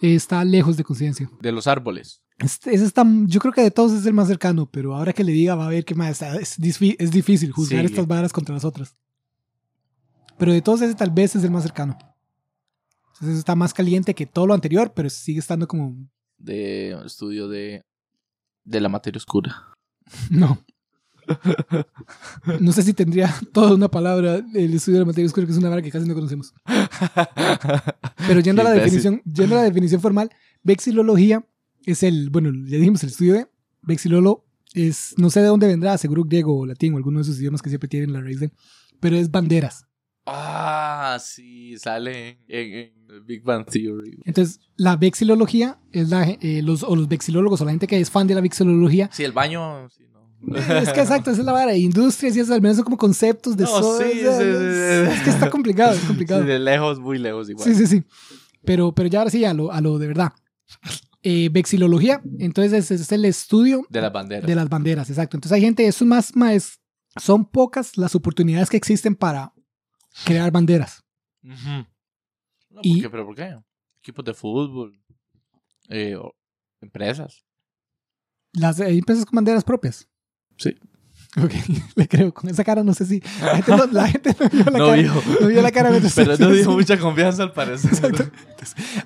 Está 0.00 0.44
lejos 0.44 0.76
de 0.76 0.84
conciencia. 0.84 1.30
De 1.40 1.52
los 1.52 1.66
árboles. 1.66 2.22
Este, 2.38 2.74
ese 2.74 2.84
está, 2.84 3.04
yo 3.26 3.40
creo 3.40 3.52
que 3.52 3.62
de 3.62 3.70
todos 3.70 3.92
es 3.92 4.04
el 4.04 4.12
más 4.12 4.28
cercano, 4.28 4.68
pero 4.70 4.94
ahora 4.94 5.12
que 5.14 5.24
le 5.24 5.32
diga 5.32 5.54
va 5.54 5.66
a 5.66 5.70
ver 5.70 5.84
que 5.86 5.94
más 5.94 6.20
es, 6.20 6.58
es 6.58 7.10
difícil 7.10 7.50
juzgar 7.50 7.80
Sí. 7.80 7.86
estas 7.86 8.06
varas 8.06 8.32
contra 8.32 8.54
las 8.54 8.64
otras. 8.64 8.94
Pero 10.38 10.52
de 10.52 10.60
todos 10.60 10.82
ese 10.82 10.94
tal 10.94 11.10
vez 11.10 11.34
es 11.34 11.44
el 11.44 11.50
más 11.50 11.62
cercano. 11.62 11.96
Entonces 13.14 13.38
está 13.38 13.54
más 13.56 13.72
caliente 13.72 14.14
que 14.14 14.26
todo 14.26 14.46
lo 14.46 14.52
anterior, 14.52 14.92
pero 14.94 15.08
sigue 15.08 15.38
estando 15.40 15.66
como... 15.66 15.96
De 16.36 16.90
estudio 17.06 17.48
de. 17.48 17.82
De 18.64 18.80
la 18.80 18.90
materia 18.90 19.16
oscura. 19.16 19.72
No. 20.30 20.62
No 22.60 22.72
sé 22.72 22.82
si 22.82 22.92
tendría 22.92 23.34
toda 23.52 23.74
una 23.74 23.88
palabra 23.88 24.42
el 24.54 24.74
estudio 24.74 24.98
de 24.98 25.00
la 25.00 25.06
materia 25.06 25.26
oscura, 25.26 25.46
que 25.46 25.52
es 25.52 25.58
una 25.58 25.68
vara 25.68 25.82
que 25.82 25.90
casi 25.90 26.06
no 26.06 26.14
conocemos. 26.14 26.54
Pero 28.26 28.40
yendo 28.40 28.62
a 28.62 28.64
la 28.64 28.70
definición, 28.72 29.22
yendo 29.24 29.56
a 29.56 29.58
la 29.58 29.64
definición 29.64 30.00
formal, 30.00 30.30
vexilología 30.62 31.46
es 31.84 32.02
el, 32.02 32.30
bueno, 32.30 32.50
ya 32.66 32.78
dijimos 32.78 33.02
el 33.02 33.10
estudio 33.10 33.34
de 33.34 33.46
vexilolo 33.82 34.44
es, 34.74 35.14
no 35.16 35.30
sé 35.30 35.40
de 35.40 35.46
dónde 35.46 35.66
vendrá, 35.66 35.96
seguro 35.96 36.24
griego 36.24 36.58
o 36.58 36.66
latín 36.66 36.94
o 36.94 36.96
alguno 36.96 37.18
de 37.18 37.22
esos 37.22 37.38
idiomas 37.38 37.62
que 37.62 37.70
siempre 37.70 37.88
tienen 37.88 38.12
la 38.12 38.20
raíz 38.20 38.40
de, 38.40 38.50
pero 39.00 39.16
es 39.16 39.30
banderas. 39.30 39.86
Ah, 40.26 41.18
sí, 41.20 41.78
sale 41.78 42.40
en, 42.48 42.92
en 43.08 43.26
Big 43.26 43.44
Bang 43.44 43.64
Theory. 43.64 44.20
Entonces, 44.24 44.60
la 44.76 44.96
vexilología 44.96 45.78
es 45.92 46.08
la, 46.08 46.28
eh, 46.28 46.62
los, 46.62 46.82
o 46.82 46.96
los 46.96 47.06
vexilólogos 47.06 47.60
o 47.60 47.64
la 47.64 47.70
gente 47.70 47.86
que 47.86 48.00
es 48.00 48.10
fan 48.10 48.26
de 48.26 48.34
la 48.34 48.40
vexilología. 48.40 49.08
Sí, 49.12 49.22
el 49.22 49.30
baño. 49.30 49.88
Sí, 49.88 50.02
no. 50.12 50.15
Es 50.54 50.92
que 50.92 51.00
exacto, 51.00 51.30
esa 51.30 51.40
es 51.40 51.46
la 51.46 51.52
vara. 51.52 51.74
Industrias 51.76 52.36
y 52.36 52.40
eso 52.40 52.54
al 52.54 52.62
menos 52.62 52.76
son 52.76 52.84
como 52.84 52.96
conceptos 52.96 53.56
de 53.56 53.64
No, 53.64 53.98
sí, 53.98 54.04
sí, 54.04 54.18
sí, 54.20 54.24
es, 54.24 55.22
que 55.22 55.30
está 55.30 55.50
complicado, 55.50 55.94
es 55.94 56.04
complicado. 56.04 56.42
De 56.44 56.58
lejos, 56.58 56.98
muy 57.00 57.18
lejos 57.18 57.48
igual. 57.50 57.66
Sí, 57.68 57.74
sí, 57.74 57.86
sí. 57.86 58.04
Pero, 58.64 58.92
pero 58.92 59.08
ya 59.08 59.18
ahora 59.20 59.30
sí, 59.30 59.44
a 59.44 59.54
lo, 59.54 59.72
a 59.72 59.80
lo 59.80 59.98
de 59.98 60.06
verdad. 60.08 60.32
Eh, 61.22 61.48
vexilología, 61.50 62.20
entonces 62.38 62.72
es, 62.90 63.00
es 63.00 63.10
el 63.10 63.24
estudio 63.24 63.84
De 63.88 64.00
las 64.00 64.12
banderas. 64.12 64.46
de 64.46 64.54
las 64.54 64.68
banderas, 64.68 65.10
exacto. 65.10 65.36
Entonces 65.36 65.56
hay 65.56 65.60
gente, 65.62 65.84
eso 65.86 66.04
es 66.04 66.08
más, 66.08 66.36
más, 66.36 66.80
son 67.16 67.44
pocas 67.44 67.96
las 67.96 68.14
oportunidades 68.14 68.70
que 68.70 68.76
existen 68.76 69.16
para 69.16 69.52
crear 70.24 70.52
banderas. 70.52 71.02
No, 71.42 72.80
Y- 72.82 72.94
¿por 72.94 73.02
qué? 73.02 73.10
¿Pero 73.10 73.26
por 73.26 73.34
qué? 73.34 73.58
Equipos 73.98 74.24
de 74.24 74.34
fútbol. 74.34 75.00
eh, 75.88 76.16
empresas. 76.80 77.44
Las, 78.52 78.80
hay 78.80 78.98
empresas 78.98 79.24
con 79.26 79.36
banderas 79.36 79.64
propias. 79.64 80.08
Sí. 80.56 80.76
Ok, 81.38 81.52
le 81.96 82.08
creo. 82.08 82.32
Con 82.32 82.48
esa 82.48 82.64
cara 82.64 82.82
no 82.82 82.94
sé 82.94 83.04
si... 83.04 83.20
La 83.42 83.56
gente 83.56 83.76
no, 83.76 83.86
la 83.92 84.08
gente 84.08 84.34
no 84.40 84.48
vio 84.48 84.64
la 84.64 84.78
No 84.78 84.86
cara. 84.86 85.02
vio. 85.02 85.12
No 85.40 85.46
vio 85.48 85.62
la 85.62 85.70
cara. 85.70 85.90
mientras- 85.90 86.14
Pero 86.14 86.36
no 86.38 86.50
dio 86.50 86.70
mucha 86.70 86.98
confianza 86.98 87.42
al 87.42 87.52
parecer. 87.52 87.92
Exacto. 87.92 88.24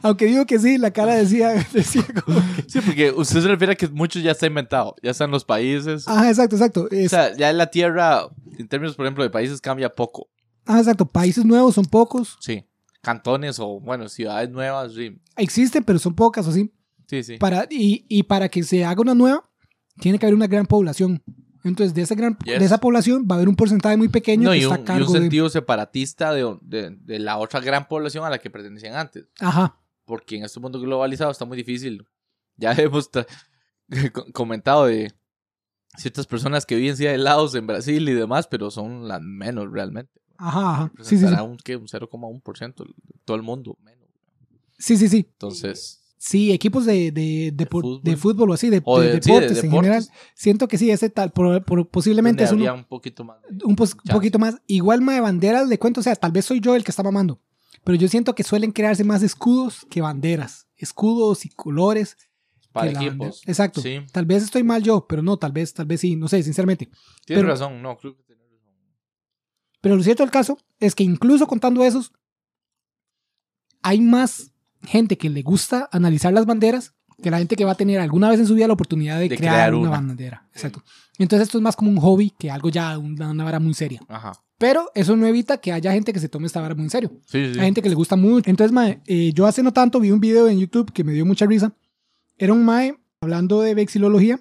Aunque 0.02 0.26
digo 0.26 0.46
que 0.46 0.58
sí, 0.60 0.78
la 0.78 0.92
cara 0.92 1.14
decía, 1.16 1.66
decía 1.72 2.04
como 2.24 2.40
que... 2.56 2.64
Sí, 2.68 2.80
porque 2.80 3.10
usted 3.10 3.40
se 3.42 3.48
refiere 3.48 3.72
a 3.72 3.76
que 3.76 3.88
mucho 3.88 4.20
ya 4.20 4.30
está 4.30 4.46
inventado. 4.46 4.94
Ya 5.02 5.10
están 5.10 5.30
los 5.32 5.44
países. 5.44 6.06
Ajá, 6.06 6.28
exacto, 6.28 6.54
exacto. 6.56 6.88
O 7.04 7.08
sea, 7.08 7.36
ya 7.36 7.52
la 7.52 7.66
tierra, 7.68 8.28
en 8.58 8.68
términos, 8.68 8.94
por 8.94 9.06
ejemplo, 9.06 9.24
de 9.24 9.30
países, 9.30 9.60
cambia 9.60 9.88
poco. 9.92 10.28
ah, 10.66 10.78
exacto. 10.78 11.06
Países 11.06 11.44
nuevos 11.44 11.74
son 11.74 11.84
pocos. 11.86 12.36
Sí. 12.40 12.64
Cantones 13.02 13.58
o, 13.58 13.80
bueno, 13.80 14.08
ciudades 14.08 14.50
nuevas, 14.50 14.92
sí. 14.94 15.18
Existen, 15.36 15.82
pero 15.82 15.98
son 15.98 16.14
pocas, 16.14 16.46
o 16.46 16.52
sí. 16.52 16.70
Sí, 17.08 17.24
sí. 17.24 17.38
Para, 17.38 17.66
y, 17.70 18.04
y 18.08 18.22
para 18.22 18.48
que 18.48 18.62
se 18.62 18.84
haga 18.84 19.00
una 19.00 19.14
nueva, 19.14 19.49
tiene 20.00 20.18
que 20.18 20.26
haber 20.26 20.34
una 20.34 20.46
gran 20.46 20.66
población. 20.66 21.22
Entonces, 21.62 21.92
de 21.94 22.02
esa, 22.02 22.14
gran, 22.14 22.36
Yes. 22.44 22.58
de 22.58 22.64
esa 22.64 22.78
población 22.78 23.26
va 23.30 23.34
a 23.34 23.36
haber 23.36 23.48
un 23.48 23.54
porcentaje 23.56 23.96
muy 23.96 24.08
pequeño 24.08 24.44
No, 24.44 24.50
que 24.52 24.58
y 24.58 24.62
está 24.62 24.74
un, 24.74 24.80
a 24.80 24.82
y 24.82 24.84
cargo 24.84 25.06
un 25.08 25.12
de... 25.12 25.18
sentido 25.20 25.48
separatista 25.50 26.32
de, 26.32 26.56
de- 26.62 26.96
de 26.98 27.18
la 27.18 27.36
otra 27.36 27.60
gran 27.60 27.86
población 27.86 28.24
a 28.24 28.30
la 28.30 28.38
que 28.38 28.48
pertenecían 28.50 28.94
antes. 28.96 29.26
Ajá. 29.40 29.76
Porque 30.06 30.36
en 30.36 30.44
este 30.44 30.58
mundo 30.58 30.80
globalizado 30.80 31.30
está 31.30 31.44
muy 31.44 31.56
difícil. 31.58 32.06
Ya 32.56 32.72
hemos 32.78 33.10
comentado 34.32 34.86
de 34.86 35.12
ciertas 35.96 36.26
personas 36.26 36.64
que 36.66 36.76
viven 36.76 36.96
sí 36.96 37.06
aislados 37.06 37.54
en 37.54 37.66
Brasil 37.66 38.08
y 38.08 38.14
demás, 38.14 38.46
pero 38.48 38.70
son 38.70 39.06
las 39.08 39.20
menos 39.20 39.70
realmente. 39.70 40.12
Ajá, 40.38 40.70
ajá. 40.72 40.92
Sí, 41.02 41.18
sí, 41.18 41.26
sí. 41.26 41.34
Un, 41.34 41.50
un 41.50 41.58
0,1% 41.58 42.74
de 42.76 42.94
todo 43.26 43.36
el 43.36 43.42
mundo. 43.42 43.76
Menos. 43.82 44.08
Sí, 44.78 44.96
sí, 44.96 45.08
sí. 45.08 45.26
Entonces, 45.30 45.99
Sí, 46.22 46.52
equipos 46.52 46.84
de, 46.84 47.12
de, 47.12 47.50
de, 47.54 47.64
fútbol. 47.66 48.00
de 48.02 48.14
fútbol 48.14 48.50
o 48.50 48.52
así, 48.52 48.68
de, 48.68 48.82
o 48.84 49.00
de 49.00 49.06
de, 49.06 49.22
sí, 49.22 49.30
deportes 49.30 49.50
en 49.50 49.70
deportes, 49.70 49.70
general. 49.70 50.06
Siento 50.34 50.68
que 50.68 50.76
sí, 50.76 50.90
ese 50.90 51.08
tal, 51.08 51.32
por- 51.32 51.64
por- 51.64 51.88
posiblemente 51.88 52.44
es 52.44 52.50
uno, 52.52 52.58
habría 52.68 52.74
un 52.74 52.84
poquito 52.84 53.24
más. 53.24 53.38
un 53.64 53.74
pos- 53.74 53.96
chance. 53.96 54.12
poquito 54.12 54.38
más. 54.38 54.56
Igual 54.66 55.00
más 55.00 55.14
de 55.14 55.22
banderas, 55.22 55.66
le 55.66 55.78
cuento, 55.78 56.00
o 56.00 56.02
sea, 56.02 56.14
tal 56.16 56.30
vez 56.30 56.44
soy 56.44 56.60
yo 56.60 56.74
el 56.76 56.84
que 56.84 56.90
está 56.90 57.02
mamando, 57.02 57.40
pero 57.84 57.96
yo 57.96 58.06
siento 58.06 58.34
que 58.34 58.42
suelen 58.42 58.70
crearse 58.70 59.02
más 59.02 59.22
escudos 59.22 59.86
que 59.88 60.02
banderas. 60.02 60.68
Escudos 60.76 61.46
y 61.46 61.48
colores. 61.48 62.18
para 62.72 62.90
equipos. 62.90 63.40
Exacto. 63.46 63.80
Sí, 63.80 63.98
Tal 64.12 64.26
vez 64.26 64.42
estoy 64.42 64.62
mal 64.62 64.82
yo, 64.82 65.06
pero 65.08 65.22
no, 65.22 65.38
tal 65.38 65.52
vez, 65.52 65.72
tal 65.72 65.86
vez 65.86 66.02
sí, 66.02 66.16
no 66.16 66.28
sé, 66.28 66.42
sinceramente. 66.42 66.84
tienes 67.24 67.42
Pero- 67.42 67.48
razón. 67.48 67.80
No, 67.80 67.96
creo 67.96 68.14
que 68.14 68.22
tienes 68.24 68.44
razón. 68.44 68.74
Pero 69.80 69.96
lo 69.96 70.02
cierto 70.02 70.22
del 70.22 70.30
caso 70.30 70.58
es 70.78 70.94
que 70.94 71.02
incluso 71.02 71.46
contando 71.46 71.82
esos, 71.82 72.12
hay 73.82 74.00
más 74.02 74.49
gente 74.82 75.18
que 75.18 75.30
le 75.30 75.42
gusta 75.42 75.88
analizar 75.92 76.32
las 76.32 76.46
banderas 76.46 76.94
que 77.20 77.30
la 77.30 77.38
gente 77.38 77.56
que 77.56 77.64
va 77.64 77.72
a 77.72 77.76
tener 77.76 78.00
alguna 78.00 78.30
vez 78.30 78.40
en 78.40 78.46
su 78.46 78.54
vida 78.54 78.66
la 78.66 78.72
oportunidad 78.72 79.18
de, 79.18 79.28
De 79.28 79.36
crear, 79.36 79.54
crear 79.54 79.74
una, 79.74 79.88
una. 79.88 79.90
bandera. 79.90 80.48
Exacto. 80.54 80.82
Entonces 81.18 81.48
esto 81.48 81.58
es 81.58 81.62
más 81.62 81.76
como 81.76 81.90
un 81.90 81.98
hobby 81.98 82.30
que 82.30 82.50
algo 82.50 82.70
ya, 82.70 82.96
una, 82.98 83.30
una 83.30 83.44
vara 83.44 83.60
muy 83.60 83.74
seria. 83.74 84.00
Ajá. 84.08 84.32
Pero 84.58 84.90
eso 84.94 85.16
no 85.16 85.26
evita 85.26 85.58
que 85.58 85.72
haya 85.72 85.92
gente 85.92 86.12
que 86.12 86.20
se 86.20 86.28
tome 86.28 86.46
esta 86.46 86.60
vara 86.60 86.74
muy 86.74 86.84
en 86.84 86.90
serio. 86.90 87.10
Sí, 87.26 87.46
sí. 87.46 87.54
sí. 87.54 87.60
Hay 87.60 87.66
gente 87.66 87.82
que 87.82 87.88
le 87.88 87.94
gusta 87.94 88.16
mucho. 88.16 88.48
Entonces, 88.48 88.72
mae, 88.72 89.00
eh, 89.06 89.32
yo 89.34 89.46
hace 89.46 89.62
no 89.62 89.72
tanto 89.72 90.00
vi 90.00 90.10
un 90.10 90.20
video 90.20 90.48
en 90.48 90.58
YouTube 90.58 90.92
que 90.92 91.04
me 91.04 91.12
dio 91.12 91.24
mucha 91.24 91.46
risa. 91.46 91.72
Era 92.36 92.52
un 92.52 92.64
mae 92.64 92.96
hablando 93.20 93.60
de 93.62 93.74
vexilología 93.74 94.40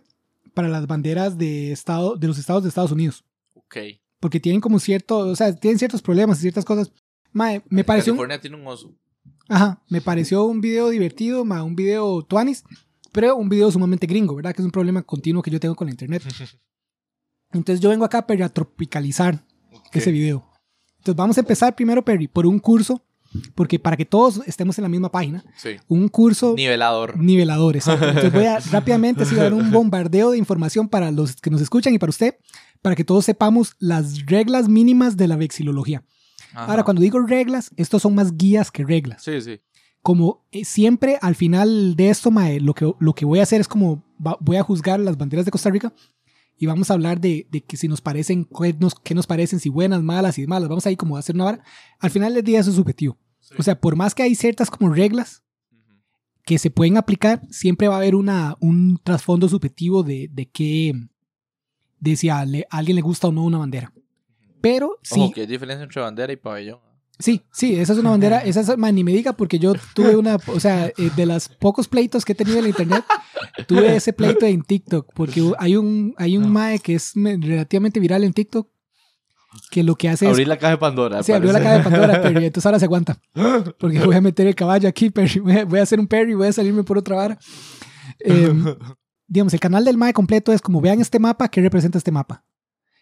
para 0.53 0.67
las 0.67 0.87
banderas 0.87 1.37
de, 1.37 1.71
estado, 1.71 2.15
de 2.15 2.27
los 2.27 2.37
estados 2.37 2.63
de 2.63 2.69
Estados 2.69 2.91
Unidos. 2.91 3.23
Ok. 3.55 3.77
Porque 4.19 4.39
tienen 4.39 4.59
como 4.59 4.79
cierto, 4.79 5.19
o 5.19 5.35
sea, 5.35 5.55
tienen 5.55 5.79
ciertos 5.79 6.01
problemas 6.01 6.39
y 6.39 6.41
ciertas 6.41 6.65
cosas. 6.65 6.91
Mae, 7.31 7.61
me 7.69 7.83
pareció, 7.83 8.13
California 8.13 8.41
tiene 8.41 8.57
un 8.57 8.67
oso. 8.67 8.93
Ajá, 9.49 9.81
me 9.89 9.99
pareció 10.01 10.45
un 10.45 10.61
video 10.61 10.89
divertido, 10.89 11.43
mae, 11.43 11.61
un 11.61 11.75
video 11.75 12.21
tuanis, 12.23 12.63
pero 13.11 13.35
un 13.35 13.49
video 13.49 13.69
sumamente 13.71 14.07
gringo, 14.07 14.35
¿verdad? 14.35 14.53
Que 14.55 14.61
es 14.61 14.65
un 14.65 14.71
problema 14.71 15.01
continuo 15.01 15.41
que 15.41 15.51
yo 15.51 15.59
tengo 15.59 15.75
con 15.75 15.87
la 15.87 15.91
internet. 15.91 16.23
Entonces 17.51 17.79
yo 17.81 17.89
vengo 17.89 18.05
acá 18.05 18.25
para 18.25 18.47
tropicalizar 18.49 19.43
ese 19.91 20.11
video. 20.11 20.45
Entonces 20.99 21.15
vamos 21.15 21.37
a 21.37 21.41
empezar 21.41 21.75
primero, 21.75 22.03
Perry, 22.05 22.27
por 22.27 22.45
un 22.45 22.59
curso, 22.59 23.03
porque 23.55 23.79
para 23.79 23.97
que 23.97 24.05
todos 24.05 24.41
estemos 24.45 24.77
en 24.77 24.83
la 24.83 24.89
misma 24.89 25.11
página, 25.11 25.43
Sí. 25.57 25.71
un 25.87 26.07
curso 26.09 26.53
Nivelador. 26.55 27.17
nivelador, 27.17 27.75
exacto. 27.75 28.05
Entonces 28.07 28.33
voy 28.33 28.45
a 28.45 28.59
rápidamente 28.71 29.23
así, 29.23 29.35
dar 29.35 29.53
un 29.53 29.71
bombardeo 29.71 30.31
de 30.31 30.37
información 30.37 30.87
para 30.89 31.09
los 31.11 31.35
que 31.37 31.49
nos 31.49 31.61
escuchan 31.61 31.93
y 31.93 31.99
para 31.99 32.09
usted, 32.11 32.35
para 32.81 32.95
que 32.95 33.03
todos 33.03 33.25
sepamos 33.25 33.75
las 33.79 34.25
reglas 34.25 34.67
mínimas 34.69 35.17
de 35.17 35.27
la 35.27 35.35
vexilología. 35.35 36.03
Ajá. 36.53 36.65
Ahora, 36.65 36.83
cuando 36.83 37.01
digo 37.01 37.19
reglas, 37.19 37.71
estos 37.77 38.01
son 38.01 38.15
más 38.15 38.35
guías 38.37 38.71
que 38.71 38.83
reglas. 38.83 39.23
Sí, 39.23 39.39
sí. 39.41 39.59
Como 40.01 40.45
eh, 40.51 40.63
siempre, 40.65 41.17
al 41.21 41.35
final 41.35 41.95
de 41.95 42.09
esto, 42.09 42.31
mae, 42.31 42.59
lo 42.59 42.73
que, 42.73 42.91
lo 42.99 43.13
que 43.13 43.25
voy 43.25 43.39
a 43.39 43.43
hacer 43.43 43.59
es 43.61 43.67
como 43.67 44.03
va- 44.25 44.37
voy 44.39 44.55
a 44.57 44.63
juzgar 44.63 44.99
las 44.99 45.17
banderas 45.17 45.45
de 45.45 45.51
Costa 45.51 45.69
Rica 45.69 45.93
y 46.57 46.65
vamos 46.65 46.89
a 46.89 46.93
hablar 46.93 47.19
de, 47.19 47.47
de 47.51 47.61
que 47.61 47.75
si 47.77 47.87
nos 47.87 48.01
parecen, 48.01 48.45
qué 48.45 48.73
nos, 48.79 48.95
qué 48.95 49.13
nos 49.13 49.27
parecen, 49.27 49.59
si 49.59 49.69
buenas, 49.69 50.01
malas 50.01 50.37
y 50.37 50.47
malas. 50.47 50.69
Vamos 50.69 50.85
ahí 50.85 50.95
como 50.95 51.15
a 51.15 51.19
hacer 51.19 51.35
una 51.35 51.45
vara. 51.45 51.63
Al 51.99 52.11
final 52.11 52.33
del 52.33 52.43
día 52.43 52.59
eso 52.61 52.69
es 52.69 52.75
subjetivo. 52.77 53.17
Sí. 53.39 53.55
O 53.57 53.63
sea, 53.63 53.79
por 53.79 53.95
más 53.95 54.15
que 54.15 54.23
hay 54.23 54.35
ciertas 54.35 54.69
como 54.71 54.93
reglas 54.93 55.43
que 56.45 56.57
se 56.57 56.71
pueden 56.71 56.97
aplicar, 56.97 57.41
siempre 57.51 57.87
va 57.87 57.95
a 57.95 57.97
haber 57.99 58.15
una, 58.15 58.55
un 58.59 58.99
trasfondo 59.03 59.47
subjetivo 59.49 60.01
de, 60.03 60.29
de 60.31 60.49
que 60.49 60.93
de 61.99 62.15
si 62.15 62.29
a, 62.29 62.43
le- 62.45 62.65
a 62.69 62.77
alguien 62.77 62.95
le 62.95 63.01
gusta 63.01 63.27
o 63.27 63.31
no 63.31 63.43
una 63.43 63.57
bandera. 63.57 63.93
Pero 64.61 64.97
sí, 65.01 65.19
Ojo, 65.21 65.31
que 65.33 65.41
hay 65.41 65.47
diferencia 65.47 65.83
entre 65.83 66.01
bandera 66.01 66.31
y 66.33 66.35
pabellón. 66.37 66.79
sí, 67.17 67.41
sí, 67.51 67.75
esa 67.79 67.93
es 67.93 67.99
una 67.99 68.09
bandera, 68.11 68.39
esa 68.39 68.61
es, 68.61 68.77
man, 68.77 68.95
ni 68.95 69.03
me 69.03 69.11
diga 69.11 69.33
porque 69.33 69.59
yo 69.59 69.73
tuve 69.93 70.15
una, 70.15 70.37
o 70.47 70.59
sea, 70.59 70.87
eh, 70.87 70.93
de 71.15 71.25
los 71.25 71.49
pocos 71.49 71.87
pleitos 71.87 72.23
que 72.25 72.31
he 72.33 72.35
tenido 72.35 72.57
en 72.57 72.63
la 72.63 72.69
internet, 72.69 73.03
tuve 73.67 73.95
ese 73.95 74.13
pleito 74.13 74.45
en 74.45 74.61
TikTok, 74.63 75.11
porque 75.13 75.41
hay 75.59 75.75
un, 75.75 76.13
hay 76.17 76.37
un 76.37 76.49
mae 76.51 76.79
que 76.79 76.95
es 76.95 77.15
me- 77.15 77.37
relativamente 77.37 77.99
viral 77.99 78.23
en 78.23 78.33
TikTok, 78.33 78.67
que 79.71 79.81
lo 79.83 79.95
que 79.95 80.07
hace 80.09 80.25
es 80.25 80.31
Abrir 80.31 80.47
la 80.47 80.57
caja 80.57 80.71
de 80.73 80.77
Pandora. 80.77 81.23
Sí, 81.23 81.31
abrió 81.31 81.51
la 81.51 81.59
caja 81.59 81.77
de 81.79 81.83
Pandora, 81.83 82.21
Perry. 82.21 82.45
Entonces 82.45 82.65
ahora 82.67 82.77
se 82.79 82.85
aguanta. 82.85 83.19
Porque 83.79 83.99
voy 84.05 84.15
a 84.15 84.21
meter 84.21 84.45
el 84.45 84.53
caballo 84.53 84.87
aquí, 84.87 85.09
Perry. 85.09 85.39
Voy 85.39 85.57
a, 85.57 85.65
voy 85.65 85.79
a 85.79 85.83
hacer 85.83 85.99
un 85.99 86.05
Perry, 86.07 86.35
voy 86.35 86.47
a 86.47 86.53
salirme 86.53 86.83
por 86.83 86.99
otra 86.99 87.15
vara. 87.15 87.39
Eh, 88.19 88.53
digamos, 89.27 89.51
el 89.53 89.59
canal 89.59 89.83
del 89.85 89.97
MAE 89.97 90.13
completo 90.13 90.53
es 90.53 90.61
como 90.61 90.81
vean 90.81 91.01
este 91.01 91.17
mapa, 91.19 91.47
¿qué 91.49 91.61
representa 91.61 91.97
este 91.97 92.11
mapa? 92.11 92.43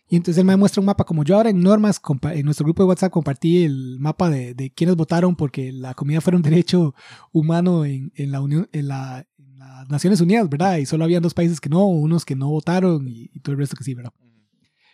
Y 0.10 0.16
entonces 0.16 0.40
el 0.40 0.46
MAE 0.46 0.58
muestra 0.58 0.80
un 0.80 0.86
mapa 0.86 1.04
como 1.04 1.24
yo 1.24 1.36
ahora 1.36 1.50
en 1.50 1.62
Normas, 1.62 2.00
en 2.32 2.46
nuestro 2.46 2.64
grupo 2.64 2.84
de 2.84 2.88
WhatsApp 2.88 3.12
compartí 3.12 3.64
el 3.64 3.98
mapa 4.00 4.30
de, 4.30 4.54
de 4.54 4.72
quienes 4.72 4.96
votaron 4.96 5.36
porque 5.36 5.72
la 5.72 5.94
comida 5.94 6.22
fuera 6.22 6.38
un 6.38 6.44
derecho 6.44 6.96
humano 7.34 7.84
en, 7.84 8.12
en 8.16 8.32
la 8.32 8.40
Unión, 8.40 8.70
en, 8.72 8.88
la, 8.88 9.28
en 9.38 9.60
las 9.60 9.90
Naciones 9.90 10.22
Unidas, 10.22 10.48
¿verdad? 10.50 10.78
Y 10.78 10.86
solo 10.86 11.04
habían 11.04 11.24
dos 11.24 11.34
países 11.34 11.60
que 11.60 11.70
no, 11.70 11.86
unos 11.86 12.24
que 12.24 12.36
no 12.36 12.50
votaron 12.50 13.08
y, 13.08 13.30
y 13.34 13.40
todo 13.42 13.54
el 13.54 13.60
resto 13.60 13.76
que 13.76 13.84
sí, 13.84 13.94
¿verdad? 13.94 14.14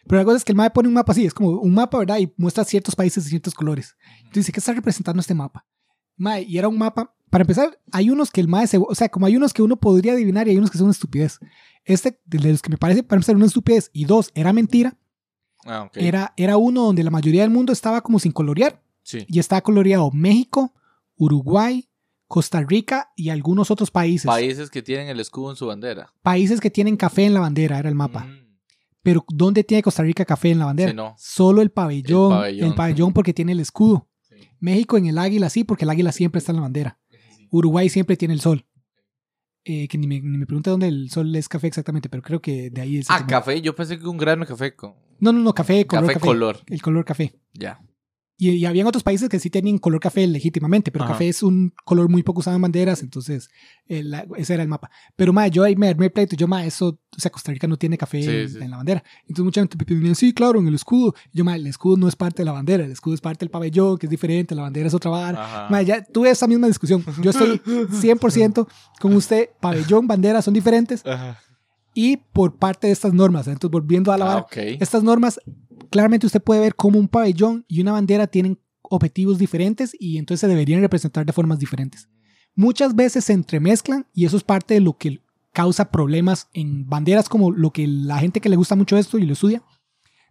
Pero 0.08 0.20
la 0.20 0.26
cosa 0.26 0.38
es 0.38 0.44
que 0.44 0.52
el 0.52 0.58
mapa 0.58 0.74
pone 0.74 0.88
un 0.88 0.96
mapa 0.96 1.12
así, 1.12 1.26
es 1.26 1.34
como 1.34 1.50
un 1.50 1.74
mapa, 1.74 2.00
¿verdad? 2.00 2.18
Y 2.18 2.34
muestra 2.38 2.64
ciertos 2.64 2.96
países 2.96 3.26
y 3.28 3.30
ciertos 3.30 3.54
colores. 3.54 3.96
Entonces 4.18 4.46
dice, 4.46 4.52
¿qué 4.52 4.60
está 4.60 4.74
representando 4.74 5.22
este 5.22 5.34
mapa? 5.34 5.66
Mae, 6.18 6.44
y 6.44 6.58
era 6.58 6.68
un 6.68 6.78
mapa, 6.78 7.16
para 7.30 7.44
empezar, 7.44 7.80
hay 7.92 8.10
unos 8.10 8.30
que 8.30 8.42
el 8.42 8.48
MAE 8.48 8.68
se, 8.68 8.78
o 8.78 8.94
sea, 8.94 9.10
como 9.10 9.26
hay 9.26 9.36
unos 9.36 9.54
que 9.54 9.64
uno 9.64 9.78
podría 9.78 10.14
adivinar 10.14 10.48
y 10.48 10.52
hay 10.52 10.58
unos 10.58 10.70
que 10.70 10.78
son 10.78 10.86
una 10.86 10.92
estupidez. 10.92 11.40
Este, 11.84 12.20
de 12.26 12.40
los 12.52 12.62
que 12.62 12.70
me 12.70 12.78
parece, 12.78 13.02
para 13.04 13.18
empezar, 13.18 13.36
una 13.36 13.46
estupidez 13.46 13.90
y 13.92 14.06
dos, 14.06 14.30
era 14.36 14.54
mentira, 14.54 14.98
Ah, 15.66 15.90
era, 15.96 16.34
era 16.38 16.58
uno 16.58 16.84
donde 16.84 17.04
la 17.04 17.10
mayoría 17.12 17.42
del 17.42 17.50
mundo 17.52 17.72
estaba 17.74 18.02
como 18.02 18.20
sin 18.20 18.32
colorear 18.32 18.82
Sí. 19.02 19.26
y 19.28 19.40
estaba 19.40 19.62
coloreado 19.62 20.12
México, 20.12 20.74
Uruguay, 21.18 21.90
Costa 22.28 22.62
Rica 22.62 23.12
y 23.16 23.30
algunos 23.30 23.70
otros 23.72 23.92
países. 23.92 24.26
Países 24.26 24.70
que 24.70 24.82
tienen 24.82 25.08
el 25.10 25.20
escudo 25.20 25.52
en 25.52 25.56
su 25.58 25.68
bandera. 25.68 26.12
Países 26.22 26.60
que 26.60 26.70
tienen 26.70 26.98
café 26.98 27.26
en 27.26 27.34
la 27.34 27.40
bandera, 27.42 27.78
era 27.80 27.90
el 27.90 27.96
mapa. 27.96 28.22
Mm. 28.22 28.44
Pero 29.04 29.26
¿dónde 29.28 29.64
tiene 29.64 29.84
Costa 29.84 30.02
Rica 30.04 30.24
café 30.26 30.52
en 30.52 30.60
la 30.60 30.66
bandera? 30.66 30.92
Sí, 30.92 30.96
no. 30.96 31.14
Solo 31.18 31.62
el 31.62 31.70
pabellón, 31.72 32.46
El 32.46 32.64
el 32.64 32.74
pabellón. 32.76 33.12
porque 33.14 33.34
tiene 33.34 33.52
el 33.52 33.60
escudo. 33.60 34.08
Sí. 34.22 34.36
México 34.60 34.98
en 34.98 35.08
el 35.08 35.18
águila 35.18 35.50
sí, 35.50 35.64
porque 35.66 35.84
el 35.86 35.90
águila 35.90 36.12
siempre 36.14 36.40
está 36.40 36.52
en 36.54 36.56
la 36.58 36.62
bandera. 36.64 36.98
Uruguay 37.52 37.90
siempre 37.90 38.16
tiene 38.18 38.34
el 38.34 38.40
sol. 38.42 38.66
Eh, 39.66 39.88
que 39.88 39.98
ni 39.98 40.08
me, 40.08 40.20
ni 40.20 40.38
me 40.38 40.46
pregunta 40.46 40.72
dónde 40.72 40.88
el 40.88 41.10
sol 41.10 41.34
es 41.36 41.48
café 41.48 41.68
exactamente, 41.68 42.10
pero 42.10 42.22
creo 42.24 42.42
que 42.42 42.70
de 42.70 42.82
ahí 42.82 42.98
es. 42.98 43.08
Ah, 43.10 43.26
café. 43.28 43.62
Yo 43.62 43.76
pensé 43.76 43.98
que 44.00 44.08
un 44.08 44.18
grano 44.18 44.42
de 44.42 44.48
café 44.48 44.76
con 44.76 44.94
No, 45.20 45.32
no, 45.32 45.40
no, 45.40 45.54
café, 45.54 45.86
color 45.88 46.04
café, 46.06 46.14
café. 46.16 46.26
color. 46.28 46.60
El 46.68 46.82
color 46.82 47.06
café. 47.06 47.34
Ya. 47.54 47.80
Y, 48.36 48.50
y 48.50 48.66
habían 48.66 48.88
otros 48.88 49.04
países 49.04 49.30
que 49.30 49.40
sí 49.40 49.52
tenían 49.52 49.78
color 49.78 50.00
café 50.02 50.26
legítimamente, 50.26 50.92
pero 50.92 51.06
Ajá. 51.06 51.14
café 51.14 51.30
es 51.30 51.44
un 51.44 51.72
color 51.86 52.10
muy 52.10 52.24
poco 52.24 52.40
usado 52.40 52.56
en 52.56 52.64
banderas, 52.64 53.04
entonces 53.04 53.48
eh, 53.88 54.02
la- 54.04 54.26
ese 54.38 54.56
era 54.56 54.64
el 54.64 54.70
mapa. 54.70 54.90
Pero 55.16 55.32
ma, 55.32 55.48
yo 55.48 55.64
ahí 55.64 55.76
me 55.76 55.88
armé 55.88 56.10
pleito, 56.10 56.36
yo 56.36 56.48
ma, 56.48 56.66
eso, 56.66 56.88
o 57.16 57.20
sea, 57.20 57.30
Costa 57.32 57.52
Rica 57.52 57.68
no 57.68 57.78
tiene 57.78 57.96
café 57.96 58.24
Sí, 58.24 58.30
en, 58.30 58.50
sí. 58.50 58.58
en 58.60 58.72
la 58.72 58.78
bandera. 58.78 59.04
Entonces 59.22 59.46
mucha 59.46 59.62
gente 59.62 59.78
me 59.96 60.16
sí, 60.16 60.34
claro, 60.34 60.60
en 60.60 60.68
el 60.68 60.74
escudo. 60.74 61.14
Y 61.32 61.38
yo 61.38 61.46
ma, 61.46 61.56
el 61.56 61.68
escudo 61.68 61.96
no 61.96 62.08
es 62.08 62.16
parte 62.16 62.42
de 62.42 62.46
la 62.46 62.54
bandera, 62.54 62.84
el 62.84 62.92
escudo 62.92 63.14
es 63.14 63.22
parte 63.22 63.42
del 63.46 63.52
pabellón, 63.52 64.00
que 64.00 64.08
es 64.08 64.10
diferente, 64.10 64.56
la 64.56 64.64
bandera 64.64 64.88
es 64.88 64.94
otra 64.96 65.12
vara. 65.12 65.68
Ma, 65.70 65.82
ya 65.84 66.04
tuve 66.04 66.32
esa 66.32 66.48
misma 66.48 66.66
discusión. 66.68 67.06
Yo 67.22 67.30
estoy 67.30 67.60
100% 67.92 68.68
con 69.00 69.14
usted, 69.14 69.50
pabellón, 69.62 70.08
bandera 70.08 70.42
son 70.42 70.56
diferentes 70.56 71.06
Ajá. 71.06 71.40
Y 71.94 72.18
por 72.18 72.58
parte 72.58 72.88
de 72.88 72.94
estas 72.94 73.14
normas. 73.14 73.48
Entonces 73.48 73.72
volviendo 73.72 74.12
a 74.12 74.18
la 74.18 74.26
Ah, 74.26 74.28
vara, 74.30 74.42
ok. 74.42 74.58
estas 74.80 75.04
normas, 75.04 75.40
claramente 75.90 76.26
usted 76.26 76.42
puede 76.42 76.62
ver 76.62 76.76
cómo 76.76 77.00
un 77.00 77.08
pabellón 77.08 77.66
y 77.68 77.82
una 77.82 77.92
bandera 77.94 78.28
tienen 78.28 78.60
objetivos 78.82 79.38
diferentes 79.38 79.96
y 80.00 80.18
entonces 80.18 80.42
se 80.42 80.48
deberían 80.48 80.82
representar 80.82 81.26
de 81.26 81.34
formas 81.34 81.60
diferentes. 81.60 82.10
Muchas 82.56 82.96
veces 82.96 83.26
se 83.26 83.34
entremezclan 83.34 84.06
y 84.14 84.26
eso 84.26 84.38
es 84.38 84.44
parte 84.44 84.74
de 84.76 84.80
lo 84.80 84.98
que 84.98 85.22
causa 85.52 85.92
problemas 85.92 86.50
en 86.54 86.88
banderas 86.90 87.30
como 87.30 87.52
lo 87.52 87.72
que 87.72 87.88
la 87.88 88.18
gente 88.20 88.40
que 88.42 88.50
le 88.50 88.56
gusta 88.56 88.76
mucho 88.76 88.98
esto 88.98 89.18
y 89.18 89.26
lo 89.26 89.34
estudia 89.34 89.64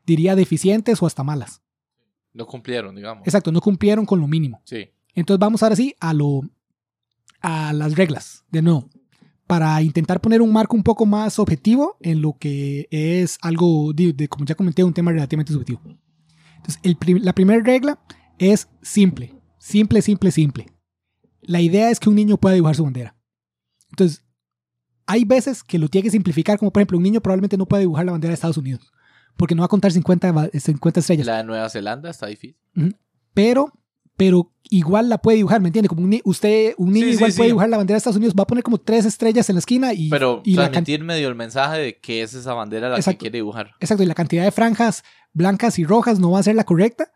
diría 0.04 0.34
deficientes 0.34 1.00
o 1.02 1.06
hasta 1.06 1.22
malas. 1.22 1.62
No 2.32 2.46
cumplieron, 2.46 2.94
digamos. 2.96 3.26
Exacto, 3.26 3.52
no 3.52 3.60
cumplieron 3.60 4.04
con 4.06 4.20
lo 4.20 4.26
mínimo. 4.26 4.60
Sí. 4.64 4.88
Entonces 5.14 5.38
vamos 5.38 5.62
ahora 5.62 5.76
sí 5.76 5.94
a 6.00 6.12
lo 6.14 6.42
a 7.40 7.72
las 7.72 7.96
reglas, 7.96 8.44
de 8.50 8.62
nuevo, 8.62 8.88
para 9.52 9.82
intentar 9.82 10.18
poner 10.22 10.40
un 10.40 10.50
marco 10.50 10.74
un 10.74 10.82
poco 10.82 11.04
más 11.04 11.38
objetivo 11.38 11.98
en 12.00 12.22
lo 12.22 12.38
que 12.40 12.88
es 12.90 13.36
algo, 13.42 13.92
de, 13.92 14.14
de- 14.14 14.26
como 14.26 14.46
ya 14.46 14.54
comenté, 14.54 14.82
un 14.82 14.94
tema 14.94 15.10
relativamente 15.12 15.52
subjetivo. 15.52 15.82
Entonces, 16.56 16.80
el 16.82 16.96
la 17.22 17.34
primera 17.34 17.62
regla 17.62 17.98
es 18.38 18.66
simple, 18.80 19.34
simple, 19.58 20.00
simple, 20.00 20.30
simple. 20.30 20.66
La 21.42 21.60
idea 21.60 21.90
es 21.90 22.00
que 22.00 22.08
un 22.08 22.14
niño 22.14 22.38
pueda 22.38 22.54
dibujar 22.54 22.76
su 22.76 22.84
bandera. 22.84 23.14
Entonces, 23.90 24.24
hay 25.04 25.26
veces 25.26 25.62
que 25.62 25.78
lo 25.78 25.88
tiene 25.88 26.04
que 26.04 26.10
simplificar, 26.10 26.58
como 26.58 26.72
por 26.72 26.80
ejemplo, 26.80 26.96
un 26.96 27.04
niño 27.04 27.20
probablemente 27.20 27.58
no 27.58 27.66
puede 27.66 27.82
dibujar 27.82 28.06
la 28.06 28.12
bandera 28.12 28.30
de 28.30 28.36
Estados 28.36 28.56
Unidos, 28.56 28.90
porque 29.36 29.54
no 29.54 29.60
va 29.60 29.66
a 29.66 29.68
contar 29.68 29.92
50, 29.92 30.32
va- 30.32 30.48
50 30.48 31.00
estrellas 31.00 31.26
La 31.26 31.36
de 31.36 31.44
Nueva 31.44 31.68
Zelanda 31.68 32.08
está 32.08 32.26
difícil. 32.26 32.56
pero 33.34 33.70
pero 34.24 34.52
igual 34.70 35.08
la 35.08 35.18
puede 35.18 35.38
dibujar, 35.38 35.60
¿me 35.60 35.68
entiende? 35.70 35.88
Como 35.88 36.02
un 36.02 36.20
usted, 36.24 36.74
un 36.78 36.92
niño 36.92 37.06
Sí, 37.08 37.12
igual 37.14 37.32
sí. 37.32 37.36
puede 37.38 37.48
dibujar 37.48 37.68
la 37.68 37.76
bandera 37.76 37.96
de 37.96 37.98
Estados 37.98 38.16
Unidos, 38.16 38.34
va 38.38 38.44
a 38.44 38.46
poner 38.46 38.62
como 38.62 38.78
tres 38.78 39.04
estrellas 39.04 39.48
en 39.50 39.56
la 39.56 39.58
esquina 39.58 39.92
y, 39.92 40.08
Pero 40.10 40.42
y 40.44 40.54
la 40.54 40.64
can- 40.64 40.72
transmitir 40.84 41.02
medio 41.04 41.28
el 41.28 41.34
mensaje 41.34 41.78
de 41.80 41.98
que 41.98 42.22
es 42.22 42.32
esa 42.34 42.54
bandera 42.54 42.88
la 42.88 42.96
Exacto. 42.96 43.18
que 43.18 43.24
quiere 43.24 43.38
dibujar. 43.38 43.72
exacto, 43.80 44.04
y 44.04 44.06
la 44.06 44.14
cantidad 44.14 44.44
de 44.44 44.52
franjas 44.52 45.02
blancas 45.32 45.78
y 45.80 45.84
rojas 45.84 46.20
no 46.20 46.30
va 46.30 46.38
a 46.38 46.42
ser 46.44 46.54
la 46.54 46.62
correcta, 46.64 47.10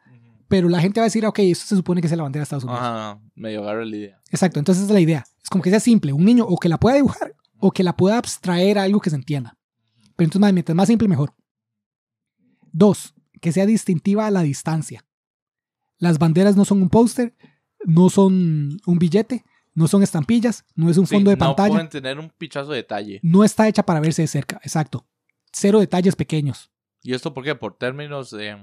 pero 0.48 0.68
la 0.68 0.80
gente 0.80 0.98
va 1.00 1.04
a 1.04 1.08
decir, 1.08 1.25
ok, 1.25 1.38
esto 1.38 1.66
se 1.66 1.76
supone 1.76 2.00
que 2.00 2.08
es 2.08 2.16
la 2.16 2.25
bandera 2.25 2.40
de 2.40 2.44
Estados 2.44 2.64
Unidos. 2.64 2.80
Ajá, 2.82 3.20
medio 3.36 3.62
agarra 3.62 3.84
la 3.84 3.96
idea. 3.96 4.20
Exacto, 4.32 4.58
entonces 4.58 4.82
esa 4.82 4.92
es 4.92 4.94
la 4.94 5.00
idea. 5.00 5.25
Es 5.42 5.48
como 5.48 5.62
que 5.62 5.70
sea 5.70 5.80
simple, 5.80 6.12
un 6.12 6.25
niño 6.25 6.44
o 6.44 6.56
que 6.58 6.68
la 6.68 6.78
pueda 6.78 6.96
dibujar 6.96 7.34
o 7.60 7.70
que 7.70 7.84
la 7.84 7.96
pueda 7.96 8.18
abstraer 8.18 8.78
a 8.80 8.82
algo 8.82 8.98
que 9.00 9.10
se 9.10 9.16
entienda. 9.16 9.56
Pero 10.16 10.26
entonces, 10.26 10.40
más, 10.40 10.52
mientras 10.52 10.75
más 10.75 10.88
simple, 10.88 11.06
mejor. 11.08 11.32
Dos, 12.72 13.14
que 13.40 13.52
sea 13.52 13.66
distintiva 13.66 14.26
a 14.26 14.30
la 14.32 14.42
distancia. 14.42 15.04
Las 15.99 16.19
banderas 16.19 16.57
no 16.57 16.65
son 16.65 16.83
un 16.83 16.88
póster, 16.91 17.35
no 17.85 18.11
son 18.11 18.79
un 18.87 18.99
billete, 18.99 19.45
no 19.75 19.88
son 19.88 20.03
estampillas, 20.03 20.65
no 20.75 20.91
es 20.91 20.97
un 20.99 21.07
Sí, 21.07 21.15
fondo 21.17 21.31
de 21.31 21.37
no 21.37 21.41
pantalla. 21.47 21.71
pueden 21.71 21.88
tener 21.88 22.19
un 22.19 22.31
pichazo 22.31 22.71
de 22.71 22.79
detalle. 22.79 23.21
no 23.23 23.45
está 23.45 23.69
hecha 23.69 23.85
para 23.85 24.00
verse 24.00 24.23
de 24.23 24.29
cerca, 24.29 24.61
exacto. 24.62 25.07
Cero 25.53 25.81
detalles 25.81 26.17
pequeños. 26.17 26.71
¿Y 27.03 27.15
esto 27.15 27.33
por 27.33 27.45
qué? 27.45 27.55
Por 27.55 27.76
términos 27.79 28.33
eh, 28.38 28.57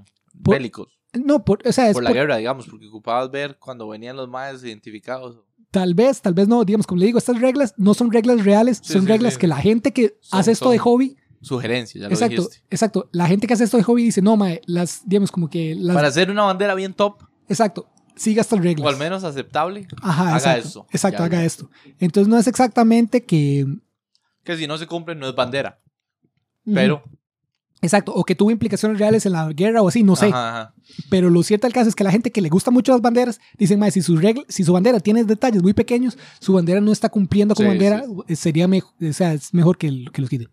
Por- 0.44 0.56
bélicos. 0.56 1.00
No, 1.14 1.46
por, 1.46 1.60
o 1.68 1.72
sea, 1.72 1.88
es 1.90 1.94
Por 1.94 2.04
la 2.04 2.10
por- 2.10 2.18
guerra, 2.18 2.38
digamos, 2.38 2.68
porque 2.68 2.88
ocupabas 2.88 3.30
ver 3.32 3.58
cuando 3.60 3.88
venían 3.88 4.16
los 4.18 4.28
maes 4.30 4.64
identificados. 4.64 5.44
Tal 5.72 5.94
vez, 5.96 6.22
tal 6.22 6.34
vez 6.34 6.48
no. 6.48 6.64
Digamos, 6.66 6.86
como 6.88 7.00
le 7.00 7.06
digo, 7.08 7.18
estas 7.20 7.40
reglas 7.40 7.74
no 7.78 7.94
son 7.94 8.12
reglas 8.12 8.44
reales, 8.44 8.80
Sí, 8.84 8.94
son 8.94 9.04
sí, 9.04 9.08
reglas 9.08 9.38
que 9.38 9.48
la 9.48 9.58
gente 9.58 9.92
que 9.92 10.18
Son- 10.22 10.40
hace 10.40 10.52
esto 10.52 10.70
de 10.72 10.78
hobby. 10.80 11.16
Sugerencia, 11.44 12.02
ya 12.02 12.08
lo 12.08 12.14
Exacto, 12.14 12.42
dijiste. 12.44 12.66
exacto. 12.72 13.10
La 13.12 13.28
gente 13.28 13.46
que 13.48 13.54
hace 13.54 13.64
esto 13.66 13.78
de 13.78 13.84
hobby 13.84 14.04
dice, 14.04 14.22
no, 14.22 14.36
mae, 14.38 14.62
las, 14.66 15.02
digamos, 15.06 15.32
como 15.32 15.50
que 15.50 15.76
las. 15.76 15.94
Para 15.96 16.08
hacer 16.08 16.32
una 16.32 16.44
bandera 16.44 16.74
bien 16.74 16.94
top, 16.94 17.22
Exacto, 17.50 17.88
siga 18.16 18.42
estas 18.42 18.60
reglas. 18.64 18.86
o 18.86 18.90
al 18.90 18.98
menos 18.98 19.24
aceptable, 19.24 19.88
Ajá, 20.02 20.30
haga 20.30 20.38
exacto. 20.38 20.68
eso. 20.68 20.88
Exacto, 20.92 21.20
Ya, 21.20 21.26
haga 21.26 21.44
esto. 21.46 21.70
Entonces 22.00 22.28
no 22.30 22.38
es 22.40 22.48
exactamente 22.48 23.24
que. 23.26 23.66
que 24.44 24.58
si 24.58 24.68
no 24.68 24.78
se 24.78 24.88
cumple 24.88 25.16
no 25.16 25.28
es 25.28 25.36
bandera. 25.36 25.80
Pero. 26.66 27.04
Exacto, 27.82 28.14
o 28.14 28.24
que 28.24 28.34
tuvo 28.34 28.50
implicaciones 28.50 28.98
reales 28.98 29.26
en 29.26 29.34
la 29.34 29.52
guerra 29.52 29.82
o 29.82 29.90
así, 29.90 30.04
no 30.04 30.16
sé. 30.16 30.28
ajá, 30.28 30.50
ajá. 30.62 30.74
Pero 31.10 31.30
lo 31.30 31.44
cierto 31.44 31.68
del 31.68 31.74
caso 31.74 31.90
es 31.90 31.96
que 31.96 32.06
la 32.06 32.12
gente 32.12 32.32
que 32.32 32.40
le 32.40 32.48
gusta 32.48 32.72
mucho 32.72 32.94
las 32.94 33.02
banderas 33.02 33.42
dicen, 33.58 33.78
"Mae, 33.78 33.92
si 33.92 34.02
su 34.02 34.16
regla, 34.16 34.42
si 34.48 34.64
su 34.64 34.72
bandera 34.72 35.02
tiene 35.02 35.26
detalles 35.26 35.62
muy 35.62 35.74
pequeños, 35.74 36.18
su 36.40 36.54
bandera 36.54 36.80
no 36.80 36.94
está 36.94 37.10
cumpliendo 37.10 37.54
como 37.56 37.66
Sí, 37.72 37.78
bandera, 37.78 38.06
eh, 38.30 38.38
sería 38.38 38.70
mejor, 38.70 38.94
o 39.02 39.12
sea, 39.12 39.34
es 39.34 39.54
mejor 39.54 39.78
que, 39.78 39.88
el- 39.88 40.10
que 40.14 40.22
los 40.22 40.30
quite. 40.30 40.48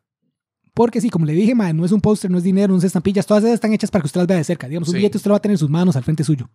Porque 0.75 1.01
sí, 1.01 1.11
como 1.11 1.27
le 1.27 1.33
dije, 1.33 1.55
no 1.55 1.85
es 1.85 1.93
un 1.93 2.01
póster, 2.01 2.31
no 2.31 2.39
es 2.39 2.45
dinero, 2.45 2.73
no 2.73 2.79
es 2.79 2.85
estampillas, 2.85 3.27
todas 3.27 3.43
esas 3.45 3.55
están 3.55 3.73
hechas 3.73 3.91
para 3.91 4.03
que 4.03 4.07
usted 4.07 4.21
las 4.21 4.27
vea 4.29 4.37
de 4.37 4.45
cerca. 4.45 4.69
Digamos, 4.69 4.89
un 4.89 4.93
Sí. 4.93 4.99
billete 4.99 5.17
usted 5.17 5.29
lo 5.29 5.33
va 5.33 5.39
a 5.39 5.43
tener 5.43 5.55
en 5.55 5.59
sus 5.59 5.71
manos 5.71 5.97
al 5.97 6.05
frente 6.05 6.23
suyo. 6.25 6.49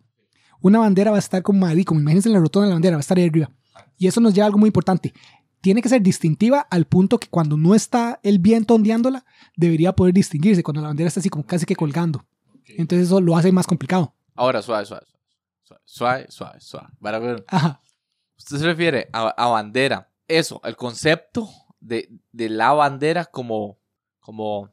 Una 0.60 0.78
bandera 0.78 1.10
va 1.10 1.16
a 1.16 1.20
estar 1.20 1.42
como 1.42 1.66
ahí, 1.66 1.84
como 1.84 2.00
imagínense 2.00 2.28
la 2.30 2.38
rotonda 2.40 2.66
de 2.66 2.70
la 2.70 2.74
bandera, 2.76 2.96
va 2.96 3.00
a 3.00 3.02
estar 3.02 3.18
ahí 3.18 3.24
arriba. 3.28 3.50
Y 3.98 4.06
eso 4.06 4.20
nos 4.20 4.32
lleva 4.34 4.44
a 4.44 4.48
algo 4.48 4.58
muy 4.58 4.68
importante. 4.68 5.12
Tiene 5.60 5.82
que 5.82 5.88
ser 5.88 6.00
distintiva 6.02 6.60
al 6.70 6.86
punto 6.86 7.18
que 7.18 7.28
cuando 7.28 7.56
no 7.56 7.74
está 7.74 8.20
el 8.22 8.38
viento 8.38 8.74
ondeándola, 8.74 9.24
debería 9.56 9.92
poder 9.94 10.14
distinguirse 10.14 10.62
cuando 10.62 10.80
la 10.80 10.88
bandera 10.88 11.08
está 11.08 11.20
así 11.20 11.28
como 11.28 11.44
casi 11.44 11.66
que 11.66 11.76
colgando. 11.76 12.24
Entonces 12.66 13.08
eso 13.08 13.20
lo 13.20 13.36
hace 13.36 13.52
más 13.52 13.66
complicado. 13.66 14.14
Ahora, 14.34 14.62
suave, 14.62 14.84
suave, 14.86 15.06
suave, 15.62 15.82
suave, 15.84 16.26
suave, 16.28 16.60
suave. 16.60 16.88
Para 17.00 17.18
ver, 17.18 17.44
Ajá. 17.48 17.80
usted 18.38 18.58
se 18.58 18.64
refiere 18.64 19.08
a, 19.12 19.28
a 19.28 19.46
bandera. 19.48 20.10
Eso, 20.28 20.60
el 20.64 20.76
concepto 20.76 21.48
de, 21.80 22.08
de 22.32 22.48
la 22.48 22.72
bandera 22.72 23.24
como, 23.26 23.78
como 24.26 24.68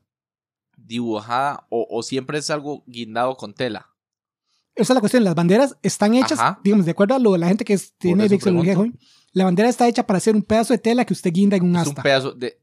dibujada 0.76 1.68
o, 1.70 1.86
o 1.88 2.02
siempre 2.02 2.40
es 2.40 2.50
algo 2.50 2.84
guindado 2.88 3.38
con 3.38 3.54
tela. 3.54 3.88
Esa 4.76 4.94
es 4.94 4.96
la 4.96 5.00
cuestión. 5.00 5.24
Las 5.24 5.36
banderas 5.36 5.78
están 5.84 6.16
hechas, 6.16 6.40
Ajá. 6.40 6.60
digamos, 6.64 6.86
de 6.86 6.92
acuerdo 6.92 7.14
a 7.14 7.20
lo, 7.20 7.38
la 7.38 7.48
gente 7.48 7.64
que 7.64 7.80
tiene 8.00 8.28
joven, 8.74 8.98
la 9.32 9.44
bandera 9.46 9.70
está 9.70 9.88
hecha 9.88 10.08
para 10.08 10.18
hacer 10.18 10.36
un 10.36 10.42
pedazo 10.42 10.74
de 10.74 10.80
tela 10.80 11.06
que 11.06 11.14
usted 11.14 11.32
guinda 11.32 11.56
en 11.56 11.64
un 11.64 11.76
Es 11.76 11.88
un 11.88 11.94
pedazo 11.94 12.32
de... 12.32 12.58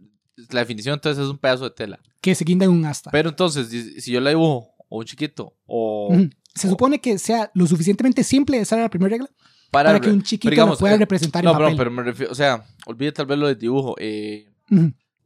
La 0.51 0.61
definición 0.61 0.95
entonces 0.95 1.23
es 1.23 1.31
un 1.31 1.39
pedazo 1.39 1.65
de 1.65 1.71
tela. 1.71 2.01
que 2.21 2.35
se 2.35 2.45
guinda 2.45 2.65
en 2.65 2.73
un 2.73 2.85
asta. 2.85 3.11
Pero 3.13 3.29
entonces, 3.29 3.69
si 4.03 4.11
yo 4.11 4.21
la 4.21 4.31
dibujo 4.31 4.75
o 4.89 4.99
un 4.99 5.05
chiquito 5.05 5.55
o. 5.67 6.17
Se 6.55 6.69
supone 6.69 7.01
que 7.01 7.17
sea 7.19 7.51
lo 7.55 7.67
suficientemente 7.67 8.25
simple, 8.25 8.59
esa 8.59 8.75
era 8.75 8.85
la 8.85 8.91
primera 8.91 9.11
regla, 9.11 9.29
para, 9.71 9.91
para, 9.91 10.01
que 10.01 10.11
un 10.11 10.23
chiquito 10.23 10.51
digamos, 10.51 10.77
lo 10.77 10.79
pueda 10.81 10.95
eh, 10.95 10.99
representar 10.99 11.45
No, 11.45 11.51
en 11.51 11.57
pero, 11.57 11.67
papel. 11.67 11.77
pero 11.79 11.91
me 11.93 12.03
refiero, 12.03 12.33
o 12.33 12.35
sea, 12.35 12.65
olvide 12.87 13.13
tal 13.13 13.27
vez 13.27 13.39
lo 13.39 13.47
del 13.47 13.59
dibujo. 13.59 13.95
eh, 14.01 14.47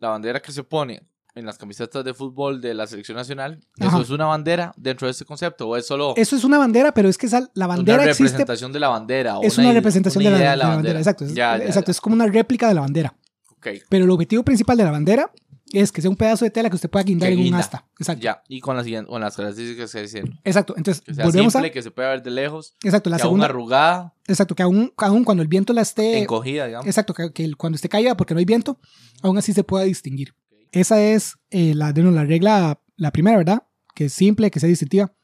la 0.01 0.09
bandera 0.11 0.43
que 0.43 0.53
se 0.53 0.63
pone 0.65 1.01
en 1.35 1.47
las 1.47 1.59
camisetas 1.59 2.05
de 2.05 2.15
fútbol 2.15 2.61
de 2.61 2.75
la 2.75 2.87
selección 2.87 3.17
nacional, 3.17 3.59
Ajá. 3.81 3.89
¿eso 3.97 4.03
es 4.03 4.11
una 4.11 4.27
bandera 4.27 4.73
dentro 4.77 5.07
de 5.07 5.13
este 5.13 5.25
concepto 5.25 5.69
o 5.69 5.77
es 5.77 5.87
solo 5.87 6.15
Eso 6.17 6.37
es 6.37 6.45
una 6.45 6.59
bandera, 6.59 6.93
pero 6.95 7.09
es 7.09 7.19
que 7.19 7.27
esa, 7.27 7.51
la 7.55 7.67
bandera 7.67 7.99
una 8.03 8.11
existe. 8.11 8.25
representación 8.39 8.73
de 8.73 8.81
la 8.81 8.89
bandera? 8.89 9.39
o 9.39 9.43
Es 9.43 9.59
una 9.59 9.73
representación 9.73 10.23
una 10.23 10.31
de, 10.31 10.37
la, 10.37 10.41
idea 10.43 10.51
de 10.53 10.57
la 10.59 10.69
bandera. 10.69 10.99
Exacto, 10.99 11.25
es, 11.25 11.35
Ya, 11.35 11.59
ya, 11.59 11.65
exacto 11.65 11.89
ya. 11.89 11.93
es 11.93 12.01
como 12.01 12.15
una 12.15 12.27
réplica 12.27 12.69
de 12.69 12.75
la 12.75 12.81
bandera. 12.83 13.15
Ok, 13.51 13.67
Pero 13.89 14.05
el 14.05 14.11
objetivo 14.11 14.43
principal 14.45 14.77
de 14.77 14.85
la 14.85 14.91
bandera 14.93 15.31
es 15.73 15.91
que 15.91 16.01
sea 16.01 16.09
un 16.11 16.17
pedazo 16.17 16.45
de 16.45 16.53
tela 16.53 16.69
que 16.71 16.77
usted 16.77 16.89
pueda 16.89 17.03
guindar 17.03 17.31
Que 17.31 17.35
en 17.35 17.49
un 17.49 17.55
asta. 17.55 17.85
Exacto. 17.99 18.23
ya. 18.23 18.43
Y 18.49 18.61
con 18.61 18.77
las, 18.77 18.87
con 19.09 19.21
las 19.21 19.35
características 19.35 19.91
que 19.91 20.03
dicen. 20.03 20.39
Exacto. 20.45 20.75
Entonces, 20.77 21.03
Que 21.03 21.15
sea 21.15 21.25
volvemos 21.25 21.53
simple, 21.53 21.69
a. 21.69 21.73
que 21.73 21.83
se 21.83 21.91
pueda 21.91 22.11
ver 22.11 22.23
de 22.23 22.31
lejos, 22.31 22.77
Exacto, 22.85 23.11
la 23.11 23.17
que 23.17 23.23
aún 23.23 23.31
segunda. 23.31 23.47
arrugada, 23.47 24.15
Exacto, 24.29 24.55
que 24.55 24.63
aún, 24.63 24.93
aún 24.99 25.25
cuando 25.25 25.43
el 25.43 25.49
viento 25.49 25.73
la 25.73 25.81
esté. 25.81 26.19
encogida, 26.19 26.67
digamos. 26.67 26.87
Exacto, 26.87 27.13
que, 27.13 27.33
que 27.33 27.53
cuando 27.55 27.75
esté 27.75 27.89
caída 27.89 28.17
porque 28.17 28.35
no 28.35 28.39
hay 28.39 28.45
viento, 28.45 28.79
aún 29.23 29.37
así 29.37 29.53
se 29.53 29.65
pueda 29.65 29.85
distinguir. 29.85 30.35
Esa 30.75 31.01
es 31.01 31.37
eh, 31.51 31.75
la, 31.75 31.93
de 31.93 32.03
no, 32.03 32.11
la 32.11 32.25
regla, 32.25 32.81
la 32.97 33.13
primera, 33.13 33.37
¿verdad? 33.37 33.63
Que 33.95 34.07
es 34.07 34.13
simple, 34.13 34.51
que 34.51 34.59
sea 34.61 34.69
distintiva. 34.69 35.15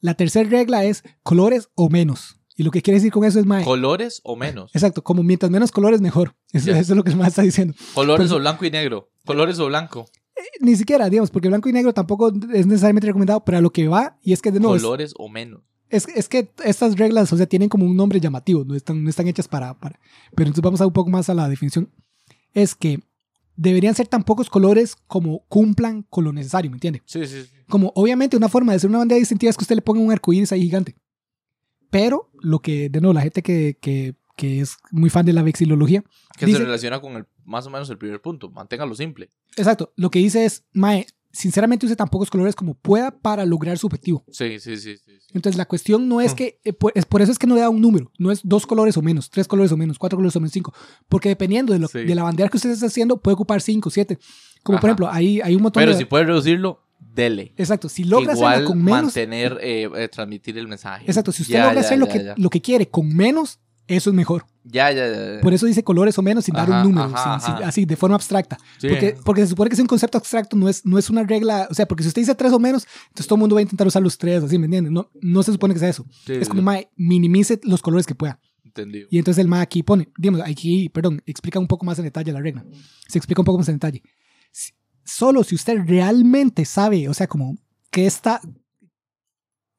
La 0.00 0.14
tercera 0.14 0.48
regla 0.48 0.84
es 0.84 1.02
colores 1.22 1.70
o 1.74 1.88
menos. 1.88 2.38
Y 2.56 2.62
lo 2.62 2.70
que 2.70 2.82
quiere 2.82 2.98
decir 2.98 3.10
con 3.10 3.24
eso 3.24 3.40
es 3.40 3.46
más. 3.46 3.64
¿Colores 3.64 4.20
o 4.24 4.36
menos? 4.36 4.70
Exacto, 4.74 5.02
como 5.02 5.22
mientras 5.22 5.50
menos 5.50 5.72
colores, 5.72 6.02
mejor. 6.02 6.36
Eso, 6.52 6.70
es 6.72 6.90
lo 6.90 7.02
que 7.02 7.16
más 7.16 7.28
está 7.28 7.42
diciendo. 7.42 7.74
¿Colores 7.94 8.26
Pero- 8.26 8.36
o 8.36 8.40
blanco 8.40 8.66
y 8.66 8.70
negro? 8.70 9.10
¿Colores 9.24 9.58
o 9.58 9.66
blanco? 9.66 10.04
Ni 10.60 10.76
siquiera, 10.76 11.08
digamos, 11.08 11.30
porque 11.30 11.48
blanco 11.48 11.68
y 11.68 11.72
negro 11.72 11.94
tampoco 11.94 12.28
es 12.52 12.66
necesariamente 12.66 13.06
recomendado, 13.06 13.44
pero 13.44 13.58
a 13.58 13.60
lo 13.60 13.70
que 13.70 13.88
va, 13.88 14.18
y 14.22 14.32
es 14.32 14.42
que 14.42 14.50
de 14.50 14.60
nuevo, 14.60 14.76
es, 14.76 14.82
¿Colores 14.82 15.14
o 15.16 15.28
menos? 15.28 15.62
es, 15.88 16.08
es 16.08 16.28
que 16.28 16.50
estas 16.64 16.96
reglas, 16.96 17.32
o 17.32 17.36
sea, 17.36 17.46
tienen 17.46 17.68
como 17.68 17.86
un 17.86 17.96
nombre 17.96 18.18
llamativo, 18.20 18.64
no 18.64 18.74
están, 18.74 19.02
no 19.04 19.08
están 19.08 19.28
hechas 19.28 19.46
para, 19.46 19.78
para. 19.78 19.98
Pero 20.34 20.48
entonces 20.48 20.62
vamos 20.62 20.80
a 20.80 20.86
un 20.86 20.92
poco 20.92 21.10
más 21.10 21.28
a 21.28 21.34
la 21.34 21.48
definición. 21.48 21.90
Es 22.54 22.74
que 22.74 23.00
deberían 23.56 23.94
ser 23.94 24.08
tan 24.08 24.22
pocos 24.22 24.48
colores 24.50 24.96
como 25.06 25.44
cumplan 25.48 26.02
con 26.10 26.24
lo 26.24 26.32
necesario, 26.32 26.70
¿me 26.70 26.76
entiende? 26.76 27.02
Sí, 27.04 27.26
sí, 27.26 27.42
sí. 27.42 27.50
Como 27.68 27.92
obviamente 27.94 28.36
una 28.36 28.48
forma 28.48 28.72
de 28.72 28.76
hacer 28.76 28.90
una 28.90 28.98
bandera 28.98 29.18
distintiva 29.18 29.50
es 29.50 29.56
que 29.56 29.64
usted 29.64 29.76
le 29.76 29.82
ponga 29.82 30.00
un 30.00 30.10
arco 30.12 30.32
iris 30.32 30.52
ahí 30.52 30.62
gigante. 30.62 30.96
Pero 31.90 32.30
lo 32.40 32.60
que, 32.60 32.88
de 32.88 33.00
nuevo, 33.00 33.12
la 33.14 33.20
gente 33.20 33.42
que, 33.42 33.76
que, 33.80 34.14
que 34.36 34.60
es 34.60 34.76
muy 34.90 35.10
fan 35.10 35.26
de 35.26 35.32
la 35.34 35.42
vexilología, 35.42 36.02
Que 36.38 36.46
Dice- 36.46 36.58
se 36.58 36.64
relaciona 36.64 37.00
con 37.00 37.12
el, 37.16 37.26
más 37.44 37.66
o 37.66 37.70
menos 37.70 37.88
el 37.90 37.98
primer 37.98 38.20
punto. 38.22 38.50
Manténgalo 38.50 38.94
simple. 38.94 39.30
exacto, 39.56 39.92
lo 39.96 40.10
que 40.10 40.18
dice 40.20 40.44
es, 40.46 40.64
Mae, 40.72 41.06
sinceramente 41.32 41.86
use 41.86 41.96
tan 41.96 42.08
pocos 42.08 42.30
colores 42.30 42.54
como 42.54 42.74
pueda 42.74 43.10
para 43.10 43.44
lograr 43.46 43.78
su 43.78 43.86
objetivo. 43.86 44.24
Sí, 44.30 44.60
sí, 44.60 44.76
sí. 44.76 44.96
sí, 44.96 45.18
sí. 45.20 45.26
Entonces 45.34 45.56
la 45.56 45.64
cuestión 45.66 46.08
no 46.08 46.20
es 46.20 46.32
Mm. 46.32 46.36
que, 46.36 46.60
eh, 46.64 46.72
por, 46.72 46.92
es 46.94 47.06
por 47.06 47.22
eso 47.22 47.32
es 47.32 47.38
que 47.38 47.46
no 47.46 47.54
le 47.54 47.62
da 47.62 47.70
un 47.70 47.80
número, 47.80 48.12
no 48.18 48.30
es 48.30 48.40
dos 48.44 48.66
colores 48.66 48.96
o 48.96 49.02
menos, 49.02 49.30
tres 49.30 49.48
colores 49.48 49.72
o 49.72 49.76
menos, 49.76 49.98
cuatro 49.98 50.16
colores 50.18 50.36
o 50.36 50.40
menos, 50.40 50.52
cinco, 50.52 50.72
porque 51.08 51.28
dependiendo 51.30 51.72
de, 51.72 51.78
lo, 51.78 51.88
Sí. 51.88 52.04
de 52.04 52.14
la 52.14 52.22
bandera 52.22 52.48
que 52.48 52.56
usted 52.58 52.70
esté 52.70 52.86
haciendo 52.86 53.16
puede 53.20 53.34
ocupar 53.34 53.60
cinco, 53.62 53.88
siete. 53.90 54.18
Como 54.62 54.78
por 54.78 54.90
ejemplo, 54.90 55.08
hay, 55.10 55.40
hay 55.40 55.54
un 55.56 55.62
montón 55.62 55.80
Pero 55.80 55.92
de... 55.92 55.98
si 55.98 56.04
puede 56.04 56.24
reducirlo, 56.24 56.80
dele. 57.00 57.52
Exacto, 57.56 57.88
si 57.88 58.04
logra 58.04 58.32
Igual 58.34 58.52
hacerlo 58.52 58.68
con 58.68 58.82
menos... 58.84 59.02
mantener, 59.04 59.58
eh, 59.60 59.88
eh, 59.96 60.08
transmitir 60.08 60.56
el 60.58 60.68
mensaje. 60.68 61.04
Exacto, 61.06 61.32
si 61.32 61.42
usted 61.42 61.54
Ya, 61.54 61.64
logra 61.64 61.80
ya, 61.80 61.86
hacer 61.86 61.98
lo, 61.98 62.06
que, 62.08 62.32
lo 62.36 62.48
que 62.50 62.60
quiere 62.60 62.88
con 62.88 63.08
menos, 63.14 63.58
eso 63.96 64.10
es 64.10 64.16
mejor. 64.16 64.46
Ya, 64.64 64.90
ya, 64.92 65.06
ya. 65.08 65.34
ya. 65.36 65.40
Por 65.40 65.52
eso 65.54 65.66
dice 65.66 65.82
colores 65.82 66.16
o 66.18 66.22
menos 66.22 66.44
sin 66.44 66.54
dar 66.54 66.68
Ajá, 66.70 66.82
un 66.82 66.92
número, 66.94 67.14
ajá, 67.14 67.40
sin- 67.40 67.56
sin- 67.56 67.64
así, 67.64 67.84
de 67.84 67.96
forma 67.96 68.14
abstracta. 68.16 68.58
Sí. 68.78 68.88
Porque, 68.88 69.16
porque 69.24 69.40
se 69.42 69.48
supone 69.48 69.68
que 69.70 69.74
es 69.74 69.80
un 69.80 69.86
concepto 69.86 70.18
abstracto, 70.18 70.56
no 70.56 70.68
es, 70.68 70.84
no 70.86 70.98
es 70.98 71.10
una 71.10 71.22
regla, 71.24 71.66
o 71.70 71.74
sea, 71.74 71.86
porque 71.86 72.02
si 72.04 72.08
usted 72.08 72.22
dice 72.22 72.34
tres 72.34 72.52
o 72.52 72.58
menos, 72.58 72.86
entonces 73.08 73.26
todo 73.26 73.36
el 73.36 73.40
mundo 73.40 73.54
va 73.56 73.60
a 73.60 73.62
intentar 73.62 73.86
usar 73.86 74.02
los 74.02 74.16
tres, 74.18 74.42
así, 74.44 74.58
¿me 74.58 74.66
entiendes? 74.66 74.92
No, 74.92 75.10
no 75.20 75.42
se 75.42 75.52
supone 75.52 75.74
que 75.74 75.80
sea 75.80 75.88
eso. 75.88 76.04
Sí, 76.26 76.34
es 76.34 76.40
sí, 76.44 76.46
como, 76.50 76.62
mae, 76.62 76.90
minimice 76.96 77.60
los 77.64 77.82
colores 77.82 78.06
que 78.06 78.14
pueda. 78.14 78.38
Entendido. 78.64 79.08
Y 79.10 79.18
entonces 79.18 79.40
el 79.42 79.48
MA 79.48 79.60
aquí 79.60 79.82
pone, 79.82 80.08
digamos, 80.16 80.40
aquí, 80.46 80.88
perdón, 80.88 81.20
explica 81.26 81.58
un 81.58 81.66
poco 81.66 81.84
más 81.84 81.98
en 81.98 82.04
detalle 82.04 82.32
la 82.32 82.40
regla. 82.40 82.64
Se 83.08 83.18
explica 83.18 83.40
un 83.42 83.44
poco 83.44 83.58
más 83.58 83.68
en 83.68 83.74
detalle. 83.76 84.02
Si- 84.50 84.72
Solo 85.04 85.42
si 85.42 85.56
usted 85.56 85.76
realmente 85.84 86.64
sabe, 86.64 87.08
o 87.08 87.14
sea, 87.14 87.26
como 87.26 87.56
que 87.90 88.06
está, 88.06 88.40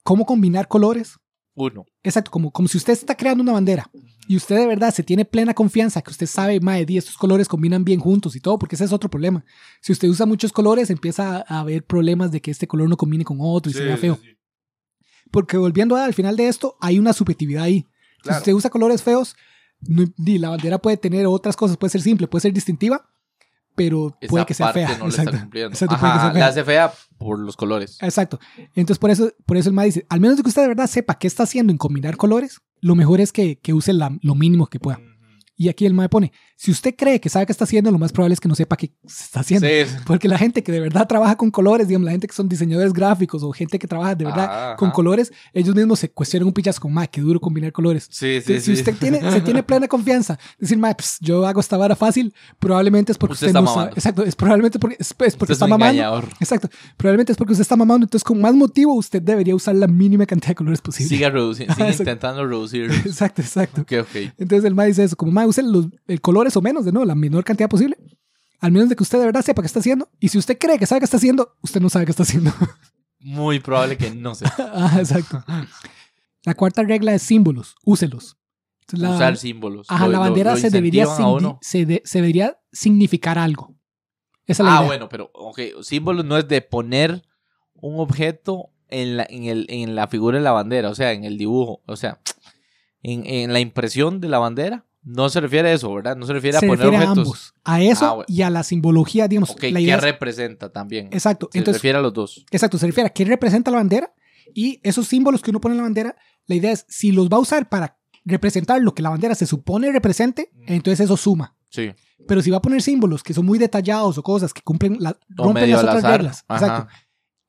cómo 0.04 0.26
combinar 0.26 0.68
colores. 0.68 1.18
Uno. 1.56 1.86
Exacto, 2.02 2.32
como, 2.32 2.52
como 2.52 2.68
si 2.68 2.78
usted 2.78 2.94
está 2.94 3.16
creando 3.16 3.44
una 3.44 3.52
bandera 3.52 3.90
y 4.28 4.36
usted 4.38 4.56
de 4.58 4.66
verdad 4.66 4.94
se 4.94 5.04
tiene 5.04 5.24
plena 5.26 5.54
confianza 5.54 6.02
que 6.02 6.10
usted 6.10 6.26
sabe, 6.26 6.60
mae, 6.60 6.86
di, 6.86 6.98
estos 6.98 7.16
colores 7.18 7.48
combinan 7.48 7.84
bien 7.84 8.00
juntos 8.00 8.36
y 8.36 8.40
todo, 8.40 8.58
porque 8.58 8.76
ese 8.76 8.86
es 8.86 8.92
otro 8.94 9.10
problema. 9.10 9.46
Si 9.82 9.92
usted 9.92 10.08
usa 10.08 10.26
muchos 10.26 10.52
colores, 10.52 10.90
empieza 10.90 11.44
a 11.48 11.60
haber 11.60 11.86
problemas 11.86 12.32
de 12.32 12.42
que 12.42 12.50
este 12.52 12.68
color 12.68 12.90
no 12.90 12.98
combine 12.98 13.24
con 13.24 13.38
otro 13.40 13.70
y 13.70 13.74
se 13.76 13.84
vea 13.84 13.98
feo. 13.98 14.18
Porque 15.32 15.58
volviendo 15.58 15.96
al 15.96 16.14
final 16.14 16.36
de 16.38 16.48
esto, 16.48 16.78
hay 16.80 17.00
una 17.00 17.14
subjetividad 17.14 17.64
ahí. 17.64 17.88
Claro. 18.22 18.38
Si 18.38 18.42
usted 18.42 18.54
usa 18.54 18.70
colores 18.70 19.04
feos, 19.04 19.36
no- 19.82 20.06
di, 20.18 20.38
la 20.38 20.50
bandera 20.50 20.80
puede 20.80 20.98
tener 20.98 21.26
otras 21.28 21.56
cosas, 21.56 21.78
puede 21.78 21.92
ser 21.92 22.02
simple, 22.02 22.28
puede 22.28 22.42
ser 22.44 22.54
distintiva, 22.54 23.10
pero 23.76 24.18
Esa 24.22 24.30
puede 24.30 24.46
que 24.46 24.54
sea 24.54 24.68
parte 24.68 24.86
fea. 24.88 24.98
no 24.98 25.06
le 25.06 25.10
Exacto. 25.10 25.32
está 25.32 25.42
cumpliendo. 25.42 25.70
Exacto, 25.74 25.96
puede 26.00 26.12
que 26.14 26.18
Ajá, 26.18 26.22
sea 26.26 26.32
fea. 26.34 26.40
la 26.42 26.48
hace 26.48 26.64
fea 26.64 26.94
por 27.18 27.40
los 27.40 27.56
colores. 27.56 27.98
Exacto. 28.02 28.40
Entonces, 28.76 29.00
por 29.00 29.10
eso, 29.10 29.32
por 29.46 29.58
eso 29.58 29.70
el 29.70 29.74
MA 29.76 29.84
dice, 29.84 30.06
al 30.10 30.20
menos 30.20 30.42
que 30.42 30.48
usted 30.50 30.62
de 30.64 30.68
verdad 30.70 30.88
sepa 30.88 31.18
qué 31.18 31.28
está 31.28 31.44
haciendo 31.44 31.72
en 31.72 31.78
combinar 31.78 32.18
colores, 32.18 32.62
lo 32.82 32.96
mejor 32.96 33.22
es 33.22 33.32
que, 33.32 33.60
que 33.60 33.74
use 33.74 33.94
la- 33.94 34.18
lo 34.22 34.36
mínimo 34.36 34.68
que 34.68 34.80
pueda. 34.80 35.00
Y 35.56 35.70
aquí 35.70 35.86
el 35.86 35.94
MA 35.94 36.10
pone, 36.10 36.32
si 36.64 36.72
usted 36.72 36.96
cree 36.98 37.20
que 37.20 37.28
sabe 37.28 37.46
qué 37.46 37.52
está 37.52 37.66
haciendo, 37.66 37.92
lo 37.92 38.00
más 38.00 38.14
probable 38.14 38.36
es 38.36 38.40
que 38.40 38.48
no 38.48 38.56
sepa 38.56 38.78
qué 38.78 38.90
se 39.06 39.26
está 39.26 39.42
haciendo. 39.42 39.68
Sí. 39.68 39.84
Porque 40.06 40.30
la 40.30 40.38
gente 40.38 40.64
que 40.64 40.72
de 40.72 40.80
verdad 40.80 41.06
trabaja 41.10 41.36
con 41.36 41.52
colores, 41.52 41.90
digamos, 41.90 42.06
la 42.06 42.12
gente 42.12 42.26
que 42.26 42.34
son 42.34 42.48
diseñadores 42.48 42.94
gráficos 42.94 43.44
o 43.44 43.52
gente 43.52 43.78
que 43.78 43.86
trabaja 43.86 44.16
de 44.16 44.24
verdad 44.24 44.46
Ajá, 44.46 44.76
con 44.78 44.90
colores, 44.92 45.34
ellos 45.54 45.76
mismos 45.76 46.00
se 46.00 46.10
cuestionan 46.10 46.48
un 46.48 46.54
pichazo 46.54 46.80
con, 46.80 46.94
ma, 46.94 47.06
qué 47.06 47.20
duro 47.20 47.42
combinar 47.42 47.74
colores. 47.74 48.08
Sí, 48.10 48.40
sí, 48.40 48.62
si 48.62 48.72
usted 48.72 48.96
tiene, 48.96 49.20
se 49.30 49.42
tiene 49.42 49.62
plena 49.62 49.90
confianza, 49.90 50.40
decir, 50.58 50.78
ma, 50.78 50.94
pues, 50.94 51.18
yo 51.20 51.46
hago 51.46 51.60
esta 51.60 51.76
vara 51.76 51.98
fácil, 51.98 52.34
probablemente 52.60 53.12
es 53.12 53.18
porque 53.18 53.34
Usted 53.34 53.48
usted, 53.48 53.60
está 53.60 53.60
no 53.60 53.68
sabe. 53.68 53.78
mamando. 53.80 53.98
Exacto, 53.98 54.24
es 54.24 54.34
probablemente 54.34 54.80
porque, 54.80 54.96
es, 54.98 55.08
es 55.10 55.14
porque 55.18 55.34
Usted 55.34 55.44
es 55.52 55.58
está 55.58 55.68
mamando. 55.68 55.92
engañador. 56.00 56.30
Exacto, 56.40 56.70
probablemente 56.96 57.34
es 57.34 57.38
porque 57.38 57.52
usted 57.52 57.64
está 57.64 57.76
mamando, 57.76 58.06
entonces 58.06 58.24
con 58.24 58.40
más 58.40 58.56
motivo 58.56 58.94
usted 58.94 59.22
debería 59.22 59.54
usar 59.54 59.76
la 59.76 59.88
mínima 59.88 60.26
cantidad 60.26 60.52
de 60.52 60.56
colores 60.56 60.80
posible. 60.80 61.10
Siga 61.10 61.30
reduciendo, 61.30 61.74
siga 61.76 61.92
intentando 61.92 62.48
reducir. 62.48 62.90
Exacto, 63.06 63.42
exacto. 63.42 63.82
Ok, 63.82 63.92
ok. 64.00 64.32
Entonces 64.38 64.64
el 64.64 64.76
ma 64.76 64.86
dice 64.86 65.04
eso, 65.04 65.18
como 65.18 65.34
ma, 65.34 65.46
use 65.46 65.62
los 65.62 65.88
el 66.08 66.22
o 66.58 66.62
menos, 66.62 66.86
de 66.86 66.92
nuevo, 66.92 67.06
la 67.06 67.16
menor 67.16 67.44
cantidad 67.44 67.70
posible. 67.70 67.98
Al 68.60 68.72
menos 68.72 68.90
de 68.90 68.96
que 68.96 69.04
usted 69.04 69.20
de 69.20 69.26
verdad 69.26 69.42
sepa 69.42 69.62
qué 69.62 69.66
está 69.68 69.80
haciendo. 69.80 70.10
Y 70.20 70.30
si 70.30 70.38
usted 70.38 70.58
cree 70.58 70.80
que 70.80 70.86
sabe 70.86 71.00
qué 71.02 71.06
está 71.06 71.18
haciendo, 71.18 71.56
usted 71.62 71.82
no 71.82 71.90
sabe 71.90 72.06
qué 72.06 72.12
está 72.12 72.24
haciendo. 72.24 72.52
Muy 73.20 73.60
probable 73.60 73.98
que 73.98 74.12
no 74.12 74.36
se. 74.36 74.46
ah, 74.58 74.96
exacto. 75.00 75.44
La 76.46 76.54
cuarta 76.56 76.84
regla 76.84 77.14
es 77.14 77.22
símbolos, 77.22 77.76
úselos. 77.86 78.38
Entonces, 78.82 79.00
la- 79.10 79.16
usar 79.16 79.38
símbolos. 79.38 79.88
Ajá, 79.90 80.06
Lo- 80.08 80.12
la 80.14 80.20
bandera 80.20 80.52
lo 80.52 80.58
se, 80.58 80.70
debería 80.70 81.06
se, 81.62 81.86
de- 81.86 82.02
se 82.06 82.18
debería 82.20 82.58
significar 82.72 83.38
algo. 83.38 83.76
Esa 84.46 84.64
es 84.64 84.68
la 84.68 84.74
Ah, 84.74 84.78
idea. 84.80 84.88
bueno, 84.88 85.10
pero 85.10 85.32
símbolos 85.82 86.26
no 86.26 86.38
es 86.38 86.48
de 86.50 86.62
poner 86.62 87.24
un 87.76 88.00
objeto 88.00 88.72
en 88.90 89.18
la, 89.18 89.26
en, 89.30 89.46
el, 89.46 89.66
en 89.70 89.96
la 89.96 90.08
figura 90.08 90.38
de 90.38 90.44
la 90.44 90.52
bandera, 90.52 90.90
o 90.90 90.96
sea, 90.96 91.14
en 91.14 91.24
el 91.24 91.38
dibujo, 91.38 91.82
o 91.88 91.96
sea, 91.96 92.20
en, 93.02 93.26
en 93.26 93.54
la 93.54 93.60
impresión 93.62 94.20
de 94.20 94.28
la 94.30 94.40
bandera. 94.40 94.86
No 95.04 95.28
se 95.30 95.42
refiere 95.42 95.70
a 95.70 95.74
eso, 95.74 95.94
¿verdad? 95.94 96.16
No 96.16 96.26
se 96.26 96.34
refiere 96.34 96.58
se 96.60 96.66
a 96.66 96.70
poner 96.70 96.86
refiere 96.86 97.06
a 97.06 97.12
objetos. 97.12 97.28
ambos. 97.28 97.54
A 97.64 97.82
eso 97.82 98.06
Ah, 98.06 98.14
bueno. 98.14 98.26
y 98.28 98.42
a 98.42 98.50
la 98.50 98.64
simbología, 98.64 99.28
digamos. 99.28 99.50
Ok, 99.52 99.64
la 99.64 99.72
¿qué 99.74 99.82
idea 99.82 99.96
es- 99.98 100.02
representa 100.04 100.72
también? 100.72 101.08
exacto. 101.12 101.50
Se 101.52 101.58
Entonces, 101.58 101.82
refiere 101.82 101.98
a 101.98 102.02
los 102.02 102.14
dos. 102.14 102.46
Exacto, 102.52 102.78
se 102.78 102.86
refiere 102.88 103.08
a 103.08 103.14
qué 103.14 103.26
representa 103.26 103.70
la 103.72 103.78
bandera 103.78 104.14
y 104.54 104.80
esos 104.84 105.08
símbolos 105.08 105.42
que 105.42 105.50
uno 105.50 105.60
pone 105.62 105.74
en 105.74 105.78
la 105.78 105.84
bandera, 105.84 106.16
la 106.46 106.56
idea 106.56 106.72
es 106.72 106.86
si 106.88 107.12
los 107.12 107.28
va 107.30 107.38
a 107.38 107.40
usar 107.42 107.70
para 107.70 107.98
representar 108.26 108.82
lo 108.82 108.94
que 108.96 109.02
la 109.04 109.10
bandera 109.10 109.36
se 109.36 109.46
supone 109.46 109.92
represente, 109.92 110.50
Mm. 110.54 110.64
entonces 110.74 111.02
eso 111.06 111.18
suma. 111.18 111.56
Sí. 111.70 111.92
Pero 112.28 112.42
si 112.42 112.50
va 112.52 112.58
a 112.58 112.62
poner 112.62 112.82
símbolos 112.82 113.24
que 113.24 113.34
son 113.34 113.46
muy 113.46 113.60
detallados 113.60 114.18
o 114.18 114.24
cosas 114.24 114.54
que 114.54 114.62
cumplen 114.62 114.98
la, 115.00 115.18
rompen 115.30 115.70
las 115.72 115.80
otras 115.82 115.98
azar. 115.98 116.12
reglas, 116.20 116.46
Ajá. 116.48 116.66
exacto, 116.66 116.94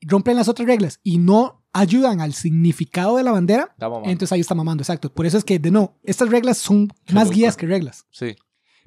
rompen 0.02 0.36
las 0.36 0.48
otras 0.48 0.66
reglas 0.66 0.98
y 1.04 1.18
no 1.18 1.63
ayudan 1.74 2.20
al 2.22 2.32
significado 2.32 3.16
de 3.18 3.22
la 3.24 3.32
bandera, 3.32 3.74
entonces 4.04 4.32
ahí 4.32 4.40
está 4.40 4.54
mamando, 4.54 4.82
exacto. 4.82 5.12
Por 5.12 5.26
eso 5.26 5.36
es 5.36 5.44
que 5.44 5.58
de 5.58 5.70
no, 5.70 5.98
estas 6.04 6.30
reglas 6.30 6.56
son 6.56 6.88
más 7.12 7.30
guías 7.30 7.56
que 7.56 7.66
reglas. 7.66 8.06
Sí. 8.10 8.36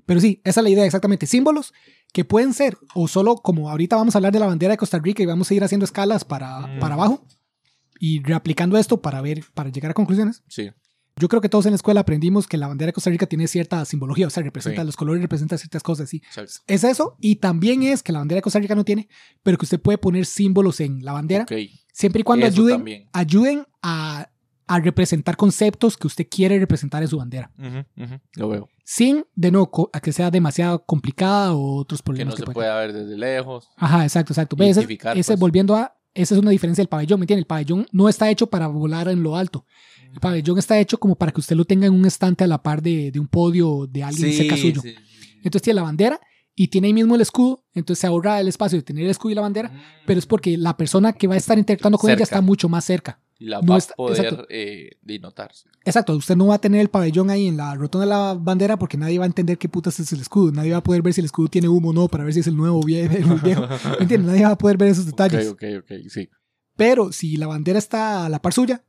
Pero 0.06 0.20
sí, 0.22 0.42
esa 0.46 0.62
es 0.62 0.64
la 0.64 0.70
idea 0.70 0.86
exactamente. 0.86 1.28
Símbolos 1.28 1.74
que 2.14 2.24
pueden 2.26 2.54
ser 2.54 2.78
o 2.96 3.08
solo 3.10 3.36
como 3.36 3.70
ahorita 3.70 3.98
vamos 3.98 4.16
a 4.16 4.20
hablar 4.20 4.32
de 4.32 4.40
la 4.40 4.46
bandera 4.48 4.72
de 4.72 4.78
Costa 4.78 4.98
Rica 5.00 5.22
y 5.22 5.26
vamos 5.26 5.52
a 5.52 5.54
ir 5.54 5.64
haciendo 5.64 5.84
escalas 5.84 6.24
para, 6.24 6.62
Mm. 6.62 6.80
para 6.80 6.94
abajo 6.96 7.26
y 8.00 8.24
reaplicando 8.24 8.78
esto 8.78 9.02
para 9.02 9.22
ver, 9.22 9.44
para 9.54 9.70
llegar 9.70 9.92
a 9.92 9.94
conclusiones. 9.94 10.44
Sí. 10.48 10.72
Yo 11.20 11.28
creo 11.28 11.42
que 11.42 11.50
todos 11.50 11.66
en 11.66 11.72
la 11.72 11.76
escuela 11.78 12.02
aprendimos 12.02 12.48
que 12.48 12.58
la 12.58 12.68
bandera 12.68 12.88
de 12.90 12.94
Costa 12.94 13.10
Rica 13.10 13.26
tiene 13.26 13.48
cierta 13.48 13.84
simbología, 13.86 14.28
o 14.28 14.30
sea, 14.30 14.44
representa 14.44 14.82
Sí. 14.82 14.86
los 14.86 14.96
colores, 14.96 15.22
representa 15.22 15.58
ciertas 15.58 15.82
cosas, 15.84 16.10
sí. 16.10 16.18
Exacto. 16.18 16.54
Es 16.68 16.84
eso, 16.84 17.16
y 17.20 17.38
también 17.38 17.84
es 17.84 18.04
que 18.04 18.12
la 18.12 18.20
bandera 18.20 18.38
de 18.38 18.42
Costa 18.44 18.60
Rica 18.60 18.76
no 18.76 18.84
tiene, 18.86 19.08
pero 19.44 19.58
que 19.58 19.66
usted 19.66 19.80
puede 19.80 19.98
poner 19.98 20.26
símbolos 20.26 20.80
en 20.80 21.04
la 21.04 21.14
bandera, 21.14 21.44
Ok. 21.44 21.54
siempre 21.92 22.22
y 22.22 22.24
cuando 22.24 22.46
Eso 22.46 22.56
ayuden, 22.62 22.76
también. 22.78 23.10
ayuden 23.14 23.66
a, 23.82 24.30
a 24.68 24.80
representar 24.80 25.38
conceptos 25.38 25.96
que 25.98 26.08
usted 26.08 26.28
quiere 26.30 26.60
representar 26.60 27.02
en 27.02 27.08
su 27.08 27.18
bandera, 27.18 27.52
Ujú, 27.58 28.04
ujú, 28.04 28.20
Lo 28.36 28.50
veo. 28.50 28.70
sin, 28.84 29.26
de 29.34 29.50
nuevo, 29.52 29.90
a 29.94 30.00
que 30.02 30.12
sea 30.12 30.30
demasiado 30.30 30.84
complicada 30.86 31.54
o 31.54 31.78
otros 31.78 32.02
Que 32.02 32.06
problemas 32.06 32.34
no 32.34 32.46
que 32.46 32.52
se 32.52 32.54
puede 32.54 32.70
ver 32.76 32.94
desde 32.94 33.18
lejos. 33.18 33.70
Ajá, 33.78 34.04
exacto, 34.04 34.34
exacto. 34.34 34.56
Ese, 34.60 34.82
ese 34.82 35.32
pues. 35.34 35.40
volviendo 35.40 35.76
a, 35.76 35.96
esa 36.14 36.36
es 36.36 36.42
una 36.42 36.52
diferencia 36.52 36.82
del 36.82 36.90
pabellón, 36.90 37.20
¿me 37.20 37.24
entiendes? 37.24 37.44
El 37.44 37.48
pabellón 37.48 37.88
no 37.92 38.10
está 38.10 38.30
hecho 38.30 38.48
para 38.48 38.68
volar 38.68 39.08
en 39.08 39.24
lo 39.24 39.36
alto. 39.38 39.66
El 40.14 40.20
pabellón 40.20 40.58
está 40.58 40.80
hecho 40.80 40.98
como 41.00 41.16
para 41.16 41.32
que 41.32 41.40
usted 41.40 41.56
lo 41.56 41.66
tenga 41.66 41.88
en 41.88 41.94
un 41.94 42.06
estante 42.06 42.44
a 42.44 42.48
la 42.48 42.62
par 42.62 42.82
de, 42.82 43.12
de 43.12 43.20
un 43.20 43.28
podio 43.28 43.88
de 43.88 44.04
alguien 44.04 44.34
cerca 44.34 44.58
suyo. 44.58 44.82
sí, 44.82 44.92
sí. 44.92 44.96
Entonces 45.38 45.62
tiene 45.62 45.76
la 45.76 45.84
bandera 45.84 46.20
y 46.56 46.70
tiene 46.70 46.88
ahí 46.88 46.94
mismo 46.94 47.14
el 47.16 47.22
escudo, 47.22 47.64
entonces 47.74 48.02
se 48.02 48.08
ahorra 48.08 48.40
el 48.40 48.48
espacio 48.48 48.78
de 48.80 48.84
tener 48.84 49.04
el 49.04 49.12
escudo 49.12 49.32
y 49.32 49.36
la 49.36 49.42
bandera, 49.42 49.72
pero 50.08 50.18
es 50.18 50.26
porque 50.26 50.58
la 50.58 50.76
persona 50.76 51.14
que 51.14 51.28
va 51.28 51.36
a 51.36 51.38
estar 51.38 51.58
interactuando 51.58 51.98
con 52.00 52.10
ella 52.10 52.18
Cerca. 52.18 52.24
está 52.38 52.42
mucho 52.42 52.68
más 52.68 52.84
cerca. 52.84 53.20
Y 53.40 53.46
la 53.46 53.62
no 53.62 53.74
va 53.74 53.78
está- 53.78 53.94
poder 53.94 54.26
exacto. 54.26 54.48
eh, 54.50 54.98
denotarse. 55.04 55.70
Exacto, 55.86 56.16
usted 56.16 56.36
no 56.36 56.48
va 56.48 56.56
a 56.56 56.60
tener 56.60 56.82
el 56.82 56.90
pabellón 56.90 57.30
ahí 57.30 57.46
en 57.48 57.58
la 57.58 57.76
rotonda 57.76 58.06
de 58.08 58.10
la 58.10 58.34
bandera 58.34 58.78
porque 58.80 58.98
nadie 58.98 59.20
va 59.20 59.26
a 59.26 59.28
entender 59.28 59.60
qué 59.60 59.70
putas 59.70 60.00
es 60.00 60.12
el 60.12 60.22
escudo. 60.22 60.52
Nadie 60.52 60.72
va 60.72 60.78
a 60.78 60.84
poder 60.84 61.04
ver 61.04 61.14
si 61.14 61.22
el 61.22 61.26
escudo 61.26 61.48
tiene 61.48 61.68
humo 61.68 61.90
o 61.90 61.94
no 61.94 62.08
para 62.08 62.24
ver 62.24 62.34
si 62.34 62.40
es 62.40 62.48
el 62.48 62.58
nuevo 62.58 62.80
o 62.80 62.82
vie- 62.82 63.02
el 63.08 63.40
viejo. 63.44 63.68
¿Me 64.00 64.02
entiendes? 64.02 64.32
Nadie 64.32 64.46
va 64.46 64.52
a 64.54 64.58
poder 64.58 64.78
ver 64.78 64.90
esos 64.90 65.06
detalles. 65.06 65.50
Ok, 65.50 65.64
ok, 65.78 65.84
ok, 65.84 65.92
sí. 66.10 66.28
Pero 66.76 67.12
si 67.12 67.38
la 67.38 67.46
bandera 67.46 67.78
está 67.78 68.26
a 68.26 68.30
la 68.30 68.42
par 68.42 68.54
suya, 68.54 68.84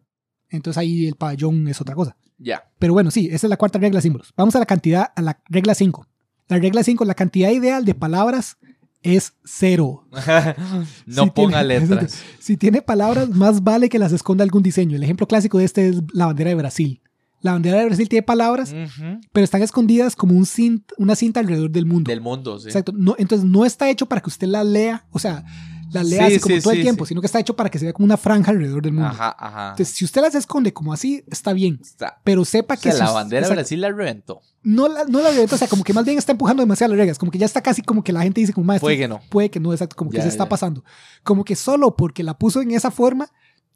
entonces 0.51 0.79
ahí 0.79 1.07
el 1.07 1.15
pabellón 1.15 1.67
es 1.69 1.81
otra 1.81 1.95
cosa. 1.95 2.17
Ya. 2.39 2.65
Pero 2.79 2.93
bueno, 2.93 3.11
sí, 3.11 3.27
esa 3.33 3.47
es 3.47 3.51
la 3.51 3.57
cuarta 3.57 3.79
regla 3.79 3.99
de 3.99 4.03
símbolos. 4.03 4.33
Vamos 4.37 4.55
a 4.57 4.59
la 4.61 4.67
cantidad, 4.67 5.13
a 5.17 5.23
la 5.23 5.41
regla 5.49 5.75
5. 5.75 6.07
La 6.49 6.59
regla 6.59 6.83
5, 6.83 7.05
la 7.05 7.15
cantidad 7.15 7.51
ideal 7.51 7.85
de 7.85 7.95
palabras 7.95 8.57
es 9.03 9.35
cero. 9.45 10.07
no 11.07 11.25
Sí 11.25 11.31
ponga 11.35 11.61
tiene- 11.61 11.65
letras. 11.81 12.23
Si 12.39 12.57
tiene 12.57 12.83
palabras, 12.83 13.29
más 13.31 13.63
vale 13.63 13.89
que 13.89 13.99
las 13.99 14.13
esconda 14.13 14.45
algún 14.45 14.63
diseño. 14.63 14.97
El 14.97 15.03
ejemplo 15.03 15.27
clásico 15.27 15.59
de 15.59 15.65
este 15.65 15.89
es 15.89 16.03
la 16.13 16.27
bandera 16.27 16.51
de 16.51 16.57
Brasil. 16.57 17.01
La 17.41 17.53
bandera 17.53 17.79
de 17.79 17.85
Brasil 17.85 18.09
tiene 18.09 18.25
palabras, 18.25 18.73
Ujú. 18.73 19.21
pero 19.33 19.45
están 19.45 19.63
escondidas 19.63 20.17
como 20.17 20.35
un 20.35 20.45
cint- 20.45 20.93
una 20.97 21.15
cinta 21.15 21.39
alrededor 21.39 21.71
del 21.71 21.87
mundo. 21.87 22.09
Del 22.11 22.21
mundo, 22.21 22.59
sí. 22.59 22.67
Exacto. 22.69 22.93
No, 22.97 23.15
entonces 23.19 23.49
no 23.49 23.65
está 23.65 23.89
hecho 23.91 24.07
para 24.07 24.21
que 24.21 24.29
usted 24.29 24.49
la 24.49 24.65
lea, 24.65 25.07
o 25.13 25.21
sea, 25.21 25.45
la 25.92 26.03
lea 26.05 26.27
Sí, 26.29 26.35
así 26.35 26.40
como 26.40 26.55
sí, 26.57 26.62
todo 26.62 26.72
el 26.72 26.79
sí, 26.79 26.83
tiempo, 26.83 27.07
sino 27.07 27.20
que 27.20 27.27
está 27.27 27.38
hecho 27.40 27.55
para 27.57 27.70
que 27.70 27.79
se 27.79 27.85
vea 27.87 27.92
como 27.92 28.05
una 28.05 28.16
franja 28.16 28.51
alrededor 28.51 28.83
del 28.83 28.92
mundo. 28.92 29.09
Ajá, 29.09 29.35
ajá. 29.38 29.70
Entonces, 29.70 29.94
si 29.94 30.05
usted 30.05 30.20
las 30.22 30.35
esconde 30.35 30.72
como 30.72 30.92
así, 30.92 31.24
está 31.29 31.53
bien. 31.53 31.79
Está- 31.83 32.20
Pero 32.24 32.44
sepa 32.44 32.74
o 32.74 32.77
que 32.77 32.83
sea, 32.90 32.92
si 32.92 32.98
la 32.98 33.11
bandera 33.12 33.48
de 33.48 33.55
Brasil 33.55 33.81
la 33.81 33.90
reventó. 33.90 34.40
no 34.62 34.88
la, 34.88 35.05
no 35.05 35.20
la 35.20 35.31
reventó, 35.31 35.55
o 35.55 35.59
sea, 35.59 35.68
como 35.68 35.85
que 35.85 35.92
más 35.92 36.05
bien 36.05 36.18
está 36.18 36.33
empujando 36.33 36.62
demasiado 36.62 36.92
las 36.92 36.98
reglas, 36.98 37.18
como 37.18 37.31
que 37.33 37.38
ya 37.38 37.46
está 37.46 37.62
casi 37.62 37.83
como 37.83 38.03
que 38.05 38.12
la 38.12 38.22
gente 38.22 38.40
dice 38.40 38.53
como 38.53 38.66
más 38.66 38.81
Puede 38.81 38.98
que 38.98 39.09
no. 39.09 39.20
puede 39.31 39.51
que 39.51 39.61
no, 39.61 39.72
exacto, 39.72 39.96
como 39.96 40.11
que 40.11 40.16
Ya, 40.18 40.22
se 40.24 40.29
está 40.29 40.44
ya. 40.44 40.48
pasando. 40.48 40.85
Como 41.22 41.44
que 41.44 41.57
solo 41.57 41.94
porque 41.96 42.22
la 42.22 42.37
puso 42.37 42.61
en 42.61 42.70
esa 42.72 42.90
forma, 42.90 43.29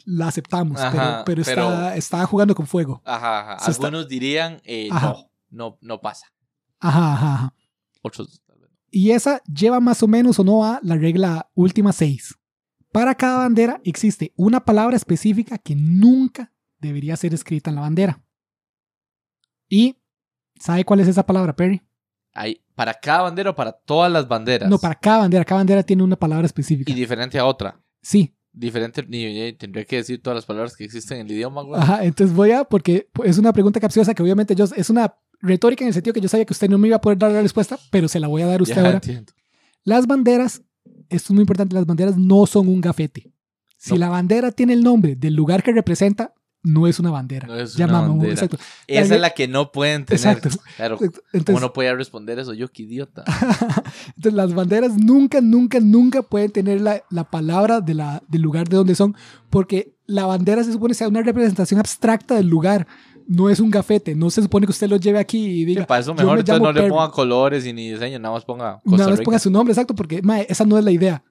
la 0.05 0.29
aceptamos, 0.29 0.81
Ajá, 0.81 1.23
pero, 1.25 1.43
pero, 1.45 1.45
pero- 1.45 1.73
está, 1.73 1.97
está 1.97 2.27
jugando 2.27 2.55
con 2.55 2.67
fuego. 2.67 3.01
Ajá, 3.05 3.53
ajá. 3.55 3.65
Se 3.65 3.71
está- 3.71 3.87
Algunos 3.87 4.09
dirían, 4.09 4.61
eh, 4.65 4.89
no, 4.91 5.31
no, 5.51 5.79
no 5.81 6.01
pasa. 6.01 6.27
Ajá, 6.81 7.13
ajá, 7.13 7.35
ajá. 7.35 7.55
Otros. 8.03 8.43
Y 8.95 9.13
esa 9.13 9.43
lleva 9.45 9.81
más 9.81 10.03
o 10.03 10.07
menos 10.07 10.39
o 10.39 10.45
no 10.45 10.65
a 10.67 10.79
la 10.83 10.97
regla 10.97 11.51
última 11.55 11.93
6. 11.93 12.39
Para 12.93 13.15
cada 13.15 13.39
bandera 13.39 13.81
existe 13.85 14.35
una 14.37 14.65
palabra 14.67 14.97
específica 14.97 15.57
que 15.57 15.75
nunca 15.75 16.53
debería 16.79 17.17
ser 17.17 17.33
escrita 17.33 17.71
en 17.71 17.77
la 17.77 17.81
bandera. 17.83 18.23
Y, 19.69 19.97
¿sabe 20.61 20.85
cuál 20.85 21.01
es 21.01 21.09
esa 21.09 21.25
palabra, 21.25 21.57
Perry? 21.57 21.81
Hay, 22.35 22.63
para 22.75 22.93
cada 22.93 23.23
bandera 23.23 23.51
o 23.51 23.55
para 23.55 23.73
todas 23.73 24.13
las 24.13 24.29
banderas. 24.29 24.69
No, 24.69 24.79
para 24.79 24.95
cada 24.95 25.19
bandera. 25.19 25.45
Cada 25.47 25.61
bandera 25.61 25.83
tiene 25.83 26.03
una 26.03 26.17
palabra 26.17 26.45
específica. 26.45 26.93
Y 26.93 26.95
diferente 26.95 27.39
a 27.39 27.47
otra. 27.47 27.81
Sí. 28.03 28.37
Diferente, 28.53 29.03
ni, 29.09 29.25
ni- 29.25 29.53
tendría 29.55 29.87
que 29.87 29.97
decir 29.97 30.21
todas 30.21 30.35
las 30.35 30.45
palabras 30.45 30.77
que 30.77 30.85
existen 30.85 31.21
en 31.21 31.27
el 31.27 31.33
idioma, 31.33 31.63
güey. 31.63 31.81
Ajá, 31.81 32.05
entonces 32.05 32.37
voy 32.37 32.51
a, 32.51 32.65
porque 32.65 33.09
es 33.25 33.39
una 33.39 33.55
pregunta 33.55 33.81
capciosa 33.81 34.13
que 34.13 34.23
obviamente 34.23 34.55
yo, 34.55 34.67
es 34.77 34.91
una 34.91 35.15
retórica 35.43 35.85
en 35.85 35.89
el 35.89 35.95
sentido 35.95 36.15
que 36.15 36.21
yo 36.21 36.29
sabía 36.29 36.45
que 36.47 36.53
usted 36.53 36.69
no 36.71 36.79
me 36.79 36.87
iba 36.89 36.97
a 36.97 37.01
poder 37.01 37.19
dar 37.19 37.33
la 37.33 37.43
respuesta, 37.43 37.79
pero 37.91 38.09
se 38.09 38.21
la 38.21 38.29
voy 38.29 38.43
a 38.43 38.47
dar 38.47 38.61
a 38.61 38.63
usted 38.63 38.77
Ya 38.77 38.83
ahora. 38.83 38.95
entiendo. 38.95 39.33
Las 39.85 40.07
banderas, 40.07 40.63
esto 41.11 41.27
es 41.27 41.31
muy 41.33 41.41
importante, 41.43 41.75
las 41.75 41.85
banderas 41.87 42.17
no 42.17 42.47
son 42.47 42.69
un 42.69 42.81
gafete. 42.81 43.33
Si 43.77 43.91
No. 43.95 43.99
la 43.99 44.09
bandera 44.09 44.53
tiene 44.53 44.73
el 44.75 44.83
nombre 44.85 45.17
del 45.17 45.35
lugar 45.35 45.63
que 45.63 45.73
representa, 45.73 46.33
no 46.65 46.87
es 46.87 47.01
una 47.01 47.11
bandera. 47.11 47.49
No 47.49 47.57
es 47.57 47.75
Ya 47.75 47.87
una 47.87 48.03
bandera. 48.03 48.33
exacto. 48.35 48.57
Esa 48.87 49.09
La- 49.09 49.15
es 49.17 49.21
la 49.21 49.31
que 49.31 49.49
no 49.49 49.73
pueden 49.73 50.05
tener. 50.05 50.21
Exacto. 50.39 50.49
Claro. 50.77 50.97
¿Cómo 50.97 51.11
Entonces, 51.33 51.61
no 51.61 51.73
podía 51.73 51.93
responder 51.97 52.39
eso? 52.39 52.55
Yo, 52.55 52.69
qué 52.71 52.85
idiota. 52.85 53.25
entonces, 54.17 54.33
las 54.35 54.55
banderas 54.55 54.97
nunca, 54.97 55.41
nunca, 55.41 55.81
nunca 55.81 56.23
pueden 56.23 56.53
tener 56.53 56.81
la, 56.81 57.03
la 57.11 57.25
palabra 57.29 57.81
de 57.81 57.95
la, 57.95 58.23
del 58.29 58.43
lugar 58.43 58.69
de 58.69 58.77
donde 58.77 58.95
son, 58.95 59.17
porque 59.51 59.97
la 60.07 60.25
bandera 60.27 60.63
se 60.63 60.73
supone 60.73 60.95
sea 60.95 61.09
una 61.09 61.23
representación 61.23 61.81
abstracta 61.81 62.37
del 62.37 62.47
lugar. 62.47 62.87
No 63.35 63.49
es 63.49 63.61
un 63.61 63.71
gafete, 63.71 64.15
no 64.15 64.29
se 64.31 64.43
supone 64.43 64.67
que 64.67 64.73
usted 64.73 64.89
lo 64.89 64.97
lleve 64.97 65.19
aquí 65.19 65.39
y 65.39 65.59
Sí, 65.61 65.65
diga. 65.65 65.87
para 65.87 66.01
eso 66.01 66.11
"Yo 66.11 66.15
mejor 66.17 66.35
me 66.35 66.41
entonces 66.41 66.55
llamo 66.61 66.67
no 66.67 66.73
le 66.73 66.81
Perry". 66.81 66.91
ponga 66.91 67.11
colores 67.11 67.65
y 67.67 67.73
ni 67.73 67.91
diseño, 67.93 68.19
nada 68.19 68.35
más 68.35 68.45
ponga 68.45 68.75
Costa 68.85 68.91
Nada 68.99 69.09
más 69.11 69.19
Rica. 69.19 69.25
ponga 69.25 69.39
su 69.39 69.51
nombre, 69.51 69.73
exacto, 69.73 69.95
porque 69.95 70.21
mae, 70.23 70.47
esa 70.49 70.65
no 70.65 70.77
es 70.79 70.85
la 70.85 70.91
idea. 70.91 71.23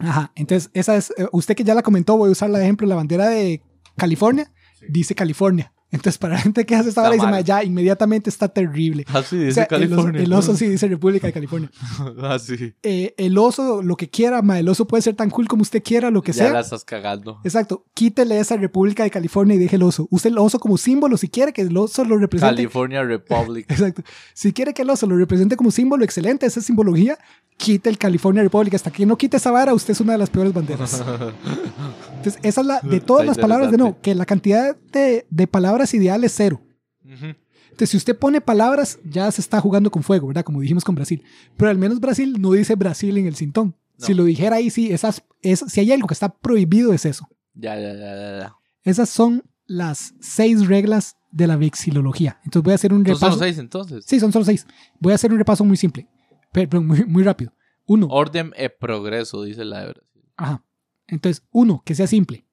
Ajá, 0.00 0.30
entonces 0.34 0.70
esa 0.74 0.96
es, 0.96 1.10
eh, 1.16 1.26
usted 1.32 1.54
que 1.56 1.64
ya 1.64 1.74
la 1.74 1.82
comentó, 1.82 2.16
voy 2.18 2.28
a 2.28 2.32
usar 2.32 2.50
el 2.50 2.56
ejemplo, 2.56 2.86
la 2.86 2.96
bandera 2.96 3.28
de 3.28 3.62
California, 3.96 4.52
dice 4.88 5.14
California. 5.14 5.72
Entonces, 5.96 6.18
para 6.18 6.34
la 6.34 6.40
gente 6.40 6.64
que 6.64 6.74
hace 6.74 6.88
esta 6.90 7.02
Está 7.10 7.24
hora, 7.26 7.36
dice, 7.38 7.44
ya 7.48 7.64
inmediatamente 7.64 8.30
está 8.30 8.48
terrible. 8.48 9.04
Ah, 9.08 9.22
sí, 9.22 9.36
O 9.36 9.40
dice 9.40 9.52
sea, 9.54 9.64
el, 9.64 9.84
oso, 9.84 9.96
California. 9.96 10.22
el 10.22 10.32
oso 10.32 10.56
sí 10.56 10.68
dice 10.68 10.88
República 10.88 11.26
de 11.26 11.32
California. 11.32 11.70
ah, 12.22 12.38
sí. 12.38 12.74
Eh, 12.82 13.14
el 13.16 13.36
oso, 13.38 13.82
lo 13.82 13.96
que 13.96 14.08
quiera, 14.08 14.42
mae, 14.42 14.60
el 14.60 14.68
oso 14.68 14.86
puede 14.86 15.02
ser 15.02 15.14
tan 15.14 15.30
cool 15.30 15.48
como 15.48 15.62
usted 15.62 15.82
quiera, 15.82 16.10
lo 16.10 16.22
que 16.22 16.32
Ya 16.32 16.44
sea. 16.44 16.52
la 16.52 16.60
estás 16.60 16.84
cagando. 16.84 17.40
Exacto, 17.44 17.84
quítele 17.94 18.38
esa 18.38 18.56
República 18.56 19.02
de 19.02 19.10
California 19.10 19.56
y 19.56 19.58
deje 19.58 19.76
el 19.76 19.82
oso. 19.82 20.06
Use 20.10 20.28
el 20.28 20.38
oso 20.38 20.58
como 20.60 20.76
símbolo 20.78 21.16
si 21.16 21.28
quiere 21.28 21.52
que 21.52 21.62
el 21.62 21.76
oso 21.76 22.04
lo 22.04 22.16
represente. 22.18 22.54
California 22.54 23.02
Republic. 23.02 23.66
Exacto. 23.70 24.02
Si 24.34 24.52
quiere 24.52 24.74
que 24.74 24.82
el 24.82 24.90
oso 24.90 25.06
lo 25.06 25.16
represente 25.16 25.56
como 25.56 25.70
símbolo, 25.70 26.04
excelente, 26.04 26.46
esa 26.46 26.60
simbología, 26.60 27.18
quite 27.56 27.88
el 27.88 27.98
California 27.98 28.42
Republic. 28.42 28.74
Hasta 28.74 28.90
que 28.90 29.06
no 29.06 29.16
quite 29.16 29.38
esa 29.38 29.50
vara, 29.50 29.72
usted 29.74 29.92
es 29.92 30.00
una 30.00 30.12
de 30.12 30.18
las 30.18 30.30
peores 30.30 30.52
banderas. 30.52 31.02
Entonces, 32.16 32.38
esa 32.42 32.60
es 32.60 32.66
la 32.66 32.80
de 32.80 33.00
todas 33.00 33.26
las 33.26 33.38
palabras 33.38 33.70
de 33.70 33.78
no, 33.78 33.96
que 34.00 34.14
la 34.14 34.26
cantidad 34.26 34.76
de, 34.92 35.26
de 35.30 35.46
palabras 35.46 35.85
ideal 35.94 36.22
es 36.24 36.32
cero. 36.34 36.60
Ujú. 37.04 37.34
Entonces, 37.66 37.90
si 37.90 37.96
usted 37.98 38.18
pone 38.18 38.40
palabras, 38.40 38.98
ya 39.04 39.30
se 39.30 39.40
está 39.40 39.60
jugando 39.60 39.90
con 39.90 40.02
fuego, 40.02 40.28
¿verdad? 40.28 40.44
Como 40.44 40.60
dijimos 40.60 40.84
con 40.84 40.94
Brasil. 40.94 41.22
Pero 41.56 41.70
al 41.70 41.76
menos 41.78 42.00
Brasil 42.00 42.36
no 42.40 42.52
dice 42.52 42.74
Brasil 42.74 43.16
en 43.18 43.26
el 43.26 43.36
cintón. 43.36 43.76
No. 43.98 44.06
Si 44.06 44.14
lo 44.14 44.24
dijera 44.24 44.56
ahí, 44.56 44.70
sí, 44.70 44.92
esas, 44.92 45.22
es, 45.42 45.64
si 45.68 45.80
hay 45.80 45.92
algo 45.92 46.06
que 46.06 46.14
está 46.14 46.28
prohibido, 46.34 46.92
es 46.92 47.04
eso. 47.04 47.28
Ya, 47.54 47.74
ya, 47.78 47.92
ya, 47.94 48.14
ya, 48.16 48.38
ya. 48.40 48.56
Esas 48.82 49.08
son 49.10 49.42
las 49.66 50.14
seis 50.20 50.66
reglas 50.68 51.16
de 51.32 51.46
la 51.46 51.56
vexilología. 51.56 52.38
Entonces, 52.44 52.62
voy 52.64 52.72
a 52.72 52.76
hacer 52.76 52.92
un 52.92 53.00
¿Son 53.00 53.14
repaso. 53.14 53.26
solo 53.32 53.38
seis 53.38 53.58
entonces? 53.58 54.04
Sí, 54.06 54.20
son 54.20 54.32
solo 54.32 54.44
seis. 54.44 54.66
Voy 55.00 55.12
a 55.12 55.16
hacer 55.16 55.30
un 55.32 55.38
repaso 55.38 55.64
muy 55.64 55.76
simple, 55.76 56.08
pero, 56.52 56.70
pero 56.70 56.82
muy, 56.82 57.04
muy 57.04 57.22
rápido. 57.22 57.52
Uno, 57.86 58.06
Orden 58.08 58.52
e 58.56 58.68
progreso, 58.70 59.42
dice 59.42 59.64
la 59.64 59.80
de 59.80 59.86
Brasil. 59.92 60.22
ajá. 60.36 60.62
Entonces, 61.08 61.44
uno, 61.52 61.82
que 61.84 61.94
sea 61.94 62.06
simple. 62.06 62.44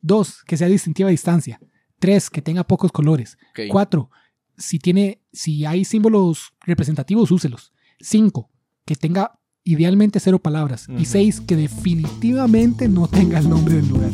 Dos, 0.00 0.42
que 0.44 0.56
sea 0.56 0.66
distintiva 0.68 1.08
a 1.08 1.12
distancia. 1.12 1.60
Tres, 2.02 2.30
que 2.30 2.42
tenga 2.42 2.64
pocos 2.64 2.90
colores. 2.90 3.38
Ok. 3.50 3.60
Cuatro, 3.70 4.10
si 4.58 4.80
tiene, 4.80 5.20
si 5.32 5.64
hay 5.64 5.84
símbolos 5.84 6.52
representativos, 6.62 7.30
úselos. 7.30 7.72
Cinco, 8.00 8.50
que 8.84 8.96
tenga 8.96 9.38
idealmente 9.62 10.18
cero 10.18 10.40
palabras. 10.40 10.88
Y 10.98 11.04
seis, 11.04 11.40
que 11.40 11.54
definitivamente 11.54 12.88
no 12.88 13.06
tenga 13.06 13.38
el 13.38 13.48
nombre 13.48 13.76
del 13.76 13.88
lugar. 13.88 14.10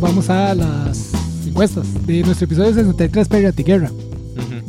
Vamos 0.00 0.30
a 0.30 0.54
las 0.54 1.12
encuestas 1.48 2.06
de 2.06 2.22
nuestro 2.22 2.44
episodio 2.44 2.72
63, 2.74 3.28
Pirate 3.28 3.62
Guerra. 3.64 3.90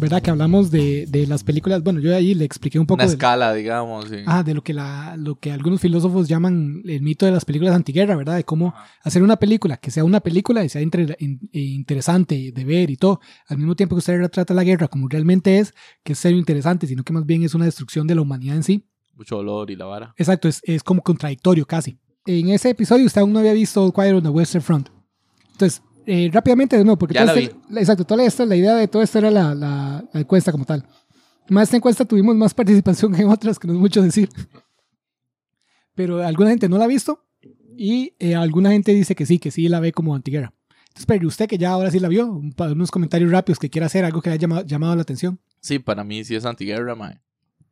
¿Verdad? 0.04 0.22
Que 0.22 0.30
hablamos 0.32 0.70
de, 0.70 1.06
de 1.08 1.26
las 1.28 1.44
películas. 1.44 1.82
Bueno, 1.84 2.00
yo 2.00 2.16
ahí 2.16 2.34
le 2.36 2.46
expliqué 2.46 2.78
un 2.80 2.86
poco 2.86 2.96
Una 3.02 3.06
de, 3.06 3.12
escala, 3.13 3.54
digamos. 3.54 4.06
Sí. 4.10 4.18
ah, 4.26 4.44
de 4.44 4.54
lo, 4.54 4.62
que 4.63 4.74
la, 4.74 5.16
lo 5.18 5.36
que 5.36 5.52
algunos 5.52 5.80
filósofos 5.82 6.28
llaman 6.28 6.82
el 6.86 7.02
mito 7.02 7.26
de 7.26 7.32
las 7.32 7.46
películas 7.46 7.74
antiguerra, 7.76 8.16
¿verdad? 8.16 8.36
De 8.36 8.44
cómo 8.44 8.74
hacer 9.02 9.24
una 9.24 9.38
película 9.38 9.78
que 9.78 9.92
sea 9.92 10.04
una 10.04 10.20
película 10.20 10.63
y 10.63 10.70
sea 10.70 10.82
entre- 10.82 11.16
in- 11.20 11.39
e 11.52 11.60
interesante 11.60 12.52
de 12.54 12.66
ver 12.66 12.89
y 12.89 12.98
todo, 12.98 13.20
al 13.48 13.58
mismo 13.58 13.76
tiempo 13.76 13.96
que 13.96 14.00
usted 14.00 14.18
retrata 14.18 14.54
la 14.54 14.63
guerra 14.63 14.88
como 14.88 15.08
realmente 15.08 15.60
es, 15.60 15.74
que 16.04 16.13
es 16.13 16.20
serio 16.20 16.38
interesante, 16.38 16.86
sino 16.88 17.04
que 17.04 17.13
más 17.13 17.26
bien 17.26 17.44
es 17.44 17.56
una 17.56 17.66
destrucción 17.66 18.06
de 18.06 18.16
la 18.16 18.22
humanidad 18.22 18.56
en 18.56 18.63
sí. 18.63 18.86
Mucho 19.16 19.38
dolor 19.38 19.72
y 19.72 19.76
la 19.76 19.86
vara. 19.86 20.13
Exacto, 20.18 20.48
es, 20.48 20.60
es 20.63 20.84
como 20.84 21.02
contradictorio 21.02 21.66
casi. 21.66 21.98
En 22.26 22.50
ese 22.50 22.70
episodio 22.70 23.06
usted 23.06 23.22
aún 23.22 23.34
no 23.34 23.39
había 23.39 23.54
visto 23.54 23.92
Quiet 23.92 24.13
on 24.16 24.24
the 24.24 24.30
Western 24.30 24.63
Front. 24.63 24.89
Entonces, 25.52 25.82
eh, 26.06 26.30
rápidamente 26.32 26.78
de 26.78 26.84
nuevo, 26.84 26.98
porque 26.98 27.13
Ya 27.16 27.26
todo 27.26 27.36
la 27.36 27.42
este- 27.42 27.80
exacto, 27.80 28.04
toda 28.06 28.24
esta, 28.26 28.46
la 28.46 28.56
idea 28.56 28.76
de 28.76 28.88
todo 28.88 29.02
esto 29.02 29.18
era 29.20 29.32
la, 29.32 29.54
la- 29.56 30.04
la 30.12 30.20
encuesta 30.20 30.52
como 30.52 30.66
tal. 30.66 30.86
Más 31.50 31.63
esta 31.63 31.78
encuesta 31.78 32.06
tuvimos 32.06 32.36
más 32.36 32.54
participación 32.56 33.13
que 33.13 33.22
en 33.22 33.30
otras, 33.30 33.60
que 33.60 33.68
no 33.68 33.74
es 33.74 33.80
mucho 33.80 34.02
decir. 34.02 34.30
Pero 35.96 36.24
alguna 36.26 36.50
gente 36.50 36.70
no 36.70 36.78
la 36.78 36.86
ha 36.86 36.88
visto 36.88 37.24
y 37.78 38.13
eh, 38.20 38.36
alguna 38.36 38.72
gente 38.72 38.94
dice 38.94 39.16
que 39.16 39.26
sí, 39.26 39.39
que 39.39 39.52
sí 39.52 39.68
la 39.68 39.80
ve 39.80 39.92
como 39.92 40.16
antiguera. 40.16 40.54
Entonces, 40.88 41.06
pero 41.08 41.28
usted 41.28 41.48
que 41.48 41.58
ya 41.58 41.72
ahora 41.72 41.89
sí 41.92 42.00
la 42.00 42.08
vio, 42.08 42.28
un 42.28 42.54
unos 42.58 42.92
comentarios 42.92 43.32
rápidos 43.32 43.58
que 43.60 43.70
quiera 43.70 43.88
hacer, 43.88 44.06
algo 44.06 44.22
que 44.22 44.30
le 44.30 44.36
haya 44.36 44.42
llamado, 44.42 44.66
llamado 44.66 44.96
la 44.96 45.02
atención. 45.02 45.39
Sí, 45.60 45.80
para 45.80 46.04
mí 46.04 46.24
sí 46.24 46.36
es 46.36 46.46
antiguerra, 46.46 46.96
mae. 46.96 47.20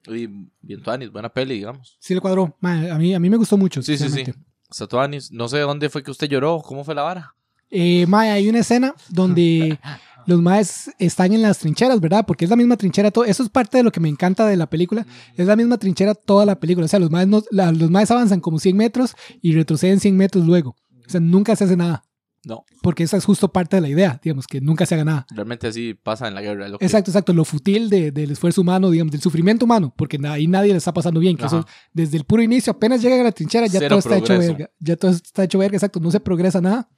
Y 0.07 0.27
bien 0.61 0.81
Tuanis, 0.81 1.11
buena 1.11 1.29
peli, 1.29 1.55
digamos. 1.55 1.97
Sí 1.99 2.15
le 2.15 2.21
cuadró. 2.21 2.55
Ma, 2.59 2.91
a, 2.93 2.97
mí, 2.97 3.13
a 3.13 3.19
mí 3.19 3.29
me 3.29 3.37
gustó 3.37 3.57
mucho. 3.57 3.81
Sí, 3.83 3.97
sí, 3.97 4.05
sí. 4.05 4.09
sinceramente. 4.09 4.47
Satuanis. 4.71 5.31
No 5.31 5.47
sé 5.47 5.59
dónde 5.59 5.89
fue 5.89 6.01
que 6.01 6.09
usted 6.09 6.27
lloró. 6.27 6.61
¿Cómo 6.65 6.83
fue 6.83 6.95
la 6.95 7.03
vara? 7.03 7.35
Eh, 7.71 8.05
mae, 8.07 8.29
hay 8.31 8.49
una 8.49 8.59
escena 8.59 8.93
donde 9.09 9.79
los 10.27 10.41
maes 10.41 10.91
están 10.99 11.33
en 11.33 11.41
las 11.41 11.57
trincheras, 11.59 11.99
¿verdad? 11.99 12.25
Porque 12.27 12.45
es 12.45 12.51
la 12.51 12.57
misma 12.57 12.77
trinchera. 12.77 13.09
Todo. 13.11 13.25
Eso 13.25 13.41
es 13.43 13.49
parte 13.49 13.77
de 13.77 13.83
lo 13.83 13.91
que 13.91 13.99
me 13.99 14.09
encanta 14.09 14.45
de 14.45 14.57
la 14.57 14.69
película. 14.69 15.05
Es 15.35 15.47
la 15.47 15.55
misma 15.55 15.77
trinchera 15.77 16.13
toda 16.13 16.45
la 16.45 16.59
película. 16.59 16.85
O 16.85 16.87
sea, 16.89 16.99
los 16.99 17.09
maes, 17.09 17.27
no- 17.27 17.43
la- 17.49 17.71
los 17.71 17.89
maes 17.89 18.11
avanzan 18.11 18.39
como 18.41 18.59
100 18.59 18.75
metros 18.77 19.15
y 19.41 19.53
retroceden 19.53 19.99
100 19.99 20.15
metros 20.17 20.45
luego. 20.45 20.75
O 21.07 21.09
sea, 21.09 21.19
nunca 21.21 21.55
se 21.55 21.63
hace 21.63 21.75
nada. 21.77 22.03
No, 22.43 22.65
Porque 22.81 23.03
esa 23.03 23.17
es 23.17 23.25
justo 23.25 23.51
parte 23.53 23.75
de 23.77 23.81
la 23.81 23.89
idea, 23.89 24.19
digamos, 24.23 24.47
que 24.47 24.61
nunca 24.61 24.87
se 24.87 24.95
haga 24.95 25.05
nada. 25.05 25.27
realmente 25.29 25.67
así 25.67 25.93
pasa 25.93 26.27
en 26.27 26.33
la 26.33 26.41
guerra. 26.41 26.67
lo 26.69 26.79
que- 26.79 26.85
Exacto, 26.85 27.11
exacto. 27.11 27.33
Lo 27.33 27.45
futil 27.45 27.87
de- 27.87 28.09
del 28.11 28.31
esfuerzo 28.31 28.61
humano, 28.61 28.89
digamos, 28.89 29.11
del 29.11 29.21
sufrimiento 29.21 29.65
humano, 29.65 29.93
porque 29.95 30.17
ahí 30.27 30.47
nadie 30.47 30.71
le 30.71 30.77
está 30.79 30.91
pasando 30.91 31.19
bien. 31.19 31.37
Que 31.37 31.45
eso, 31.45 31.67
desde 31.93 32.17
el 32.17 32.23
puro 32.23 32.41
inicio, 32.41 32.71
apenas 32.71 32.99
llegan 32.99 33.19
a 33.19 33.23
la 33.25 33.31
trinchera, 33.31 33.67
ya 33.67 33.77
Cero 33.77 33.89
todo 33.89 33.99
está 33.99 34.17
hecho 34.17 34.25
progreso. 34.25 34.53
verga. 34.53 34.71
Ya 34.79 34.95
todo 34.95 35.11
está 35.11 35.43
hecho 35.43 35.59
verga, 35.59 35.77
exacto. 35.77 35.99
No 35.99 36.09
se 36.09 36.19
progresa 36.19 36.59
nada. 36.61 36.89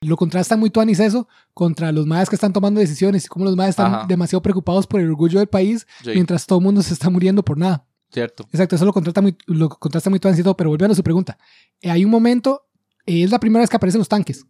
Lo 0.00 0.16
contrasta 0.16 0.56
muy 0.56 0.70
tuanis 0.70 1.00
eso 1.00 1.26
contra 1.54 1.90
los 1.90 2.06
maes 2.06 2.28
que 2.28 2.36
están 2.36 2.52
tomando 2.52 2.78
decisiones 2.80 3.24
y 3.24 3.28
cómo 3.28 3.44
los 3.44 3.56
maes 3.56 3.70
están 3.70 3.92
Ajá. 3.94 4.06
demasiado 4.06 4.40
preocupados 4.42 4.86
por 4.86 5.00
el 5.00 5.08
orgullo 5.08 5.40
del 5.40 5.48
país, 5.48 5.86
Sí, 6.04 6.10
mientras 6.14 6.46
todo 6.46 6.60
el 6.60 6.64
mundo 6.64 6.82
se 6.82 6.94
está 6.94 7.10
muriendo 7.10 7.44
por 7.44 7.58
nada. 7.58 7.84
cierto. 8.10 8.44
Exacto, 8.52 8.76
eso 8.76 8.84
lo 8.84 8.92
contrasta 8.92 9.20
muy, 9.20 9.36
lo 9.46 9.68
contrasta 9.68 10.08
muy 10.08 10.20
tuanis 10.20 10.38
y 10.38 10.42
todo. 10.44 10.56
Pero 10.56 10.70
volviendo 10.70 10.92
a 10.92 10.96
su 10.96 11.02
pregunta, 11.02 11.36
eh, 11.80 11.90
hay 11.90 12.04
un 12.04 12.10
momento, 12.12 12.62
eh, 13.06 13.24
es 13.24 13.30
la 13.32 13.40
primera 13.40 13.60
vez 13.60 13.70
que 13.70 13.76
aparecen 13.76 13.98
los 13.98 14.08
tanques 14.08 14.46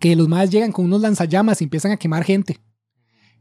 que 0.00 0.14
los 0.14 0.28
maes 0.28 0.50
llegan 0.50 0.72
con 0.72 0.84
unos 0.84 1.00
lanzallamas 1.00 1.60
y 1.62 1.64
empiezan 1.64 1.90
a 1.92 1.96
quemar 1.96 2.22
gente. 2.22 2.60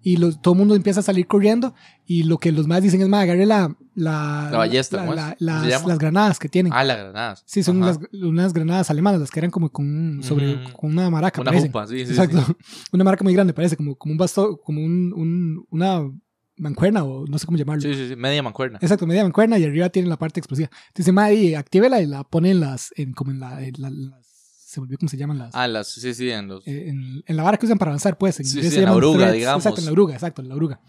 Y 0.02 0.16
los- 0.18 0.42
todo 0.42 0.54
el 0.54 0.60
mundo 0.60 0.76
empieza 0.76 1.02
a 1.02 1.04
salir 1.04 1.28
corriendo. 1.28 1.74
Y 2.06 2.24
lo 2.24 2.38
que 2.38 2.54
los 2.54 2.66
maes 2.68 2.84
dicen 2.84 3.02
es, 3.02 3.10
mae, 3.10 3.24
agarre 3.24 3.46
la, 3.46 3.76
la, 3.96 4.50
La 4.52 4.58
ballesta, 4.58 4.98
la- 4.98 5.02
¿cómo 5.04 5.14
es? 5.14 5.18
la- 5.18 5.36
¿Cómo 5.54 5.64
se 5.64 5.70
las, 5.70 5.86
las 5.88 5.98
granadas 5.98 6.38
que 6.40 6.50
tienen. 6.50 6.72
Ah, 6.74 6.84
las 6.84 6.98
granadas. 6.98 7.44
sí, 7.46 7.64
son 7.64 7.80
las- 7.80 8.00
unas 8.14 8.54
granadas 8.54 8.90
alemanas, 8.92 9.20
las 9.22 9.32
que 9.32 9.40
eran 9.40 9.52
como 9.52 9.72
con, 9.72 10.22
sobre, 10.22 10.64
con 10.74 10.92
una 10.92 11.10
maraca. 11.10 11.42
Una 11.42 11.52
parecen. 11.52 11.70
jupa, 11.70 11.88
sí, 11.88 12.06
sí. 12.06 12.12
Exacto. 12.12 12.42
sí. 12.46 12.54
Una 12.94 13.04
marca 13.04 13.24
muy 13.24 13.34
grande, 13.34 13.54
parece, 13.54 13.76
como, 13.78 13.96
como 13.96 14.12
un 14.12 14.18
bastón, 14.18 14.58
como 14.64 14.82
un, 14.84 15.14
un- 15.16 15.66
una 15.70 16.02
mancuerna 16.58 17.04
o 17.04 17.26
no 17.28 17.38
sé 17.38 17.46
cómo 17.46 17.58
llamarlo. 17.58 17.82
Sí, 17.82 17.94
sí, 17.94 18.08
sí, 18.10 18.16
media 18.16 18.42
mancuerna. 18.44 18.80
Exacto, 18.82 19.06
media 19.08 19.24
mancuerna 19.24 19.58
y 19.60 19.64
arriba 19.66 19.90
tiene 19.90 20.08
la 20.08 20.18
parte 20.18 20.40
explosiva. 20.40 20.70
Dice, 20.96 21.12
madre, 21.12 21.56
actívela 21.58 22.02
y 22.02 22.06
la 22.06 22.24
pone 22.24 22.52
en 22.52 22.60
las, 22.62 22.92
en, 22.96 23.14
como 23.14 23.32
en 23.32 23.40
la, 23.40 23.62
en 23.64 23.74
la- 23.78 23.90
las- 23.90 24.25
se 24.76 24.80
volvió 24.80 24.98
cómo 25.00 25.10
se 25.10 25.18
llaman 25.18 25.40
las, 25.40 25.56
Ah, 25.56 25.68
las, 25.68 25.88
sí, 25.88 26.14
sí, 26.14 26.30
en 26.30 26.48
los... 26.48 26.68
eh, 26.68 26.90
en, 26.90 27.24
en 27.26 27.36
la 27.38 27.42
vara 27.44 27.58
que 27.58 27.66
usan 27.66 27.78
para 27.80 27.92
avanzar, 27.92 28.18
pues. 28.18 28.40
En 28.40 28.46
Sí, 28.46 28.62
sí, 28.70 28.78
en 28.78 28.86
la 28.86 28.94
oruga, 28.94 29.18
threads. 29.18 29.34
digamos. 29.34 29.64
Exacto, 29.66 29.80
en 29.82 29.86
la 29.88 29.92
oruga, 29.92 30.14
exacto, 30.14 30.42
en 30.42 30.50
la 30.50 30.56
oruga. 30.56 30.80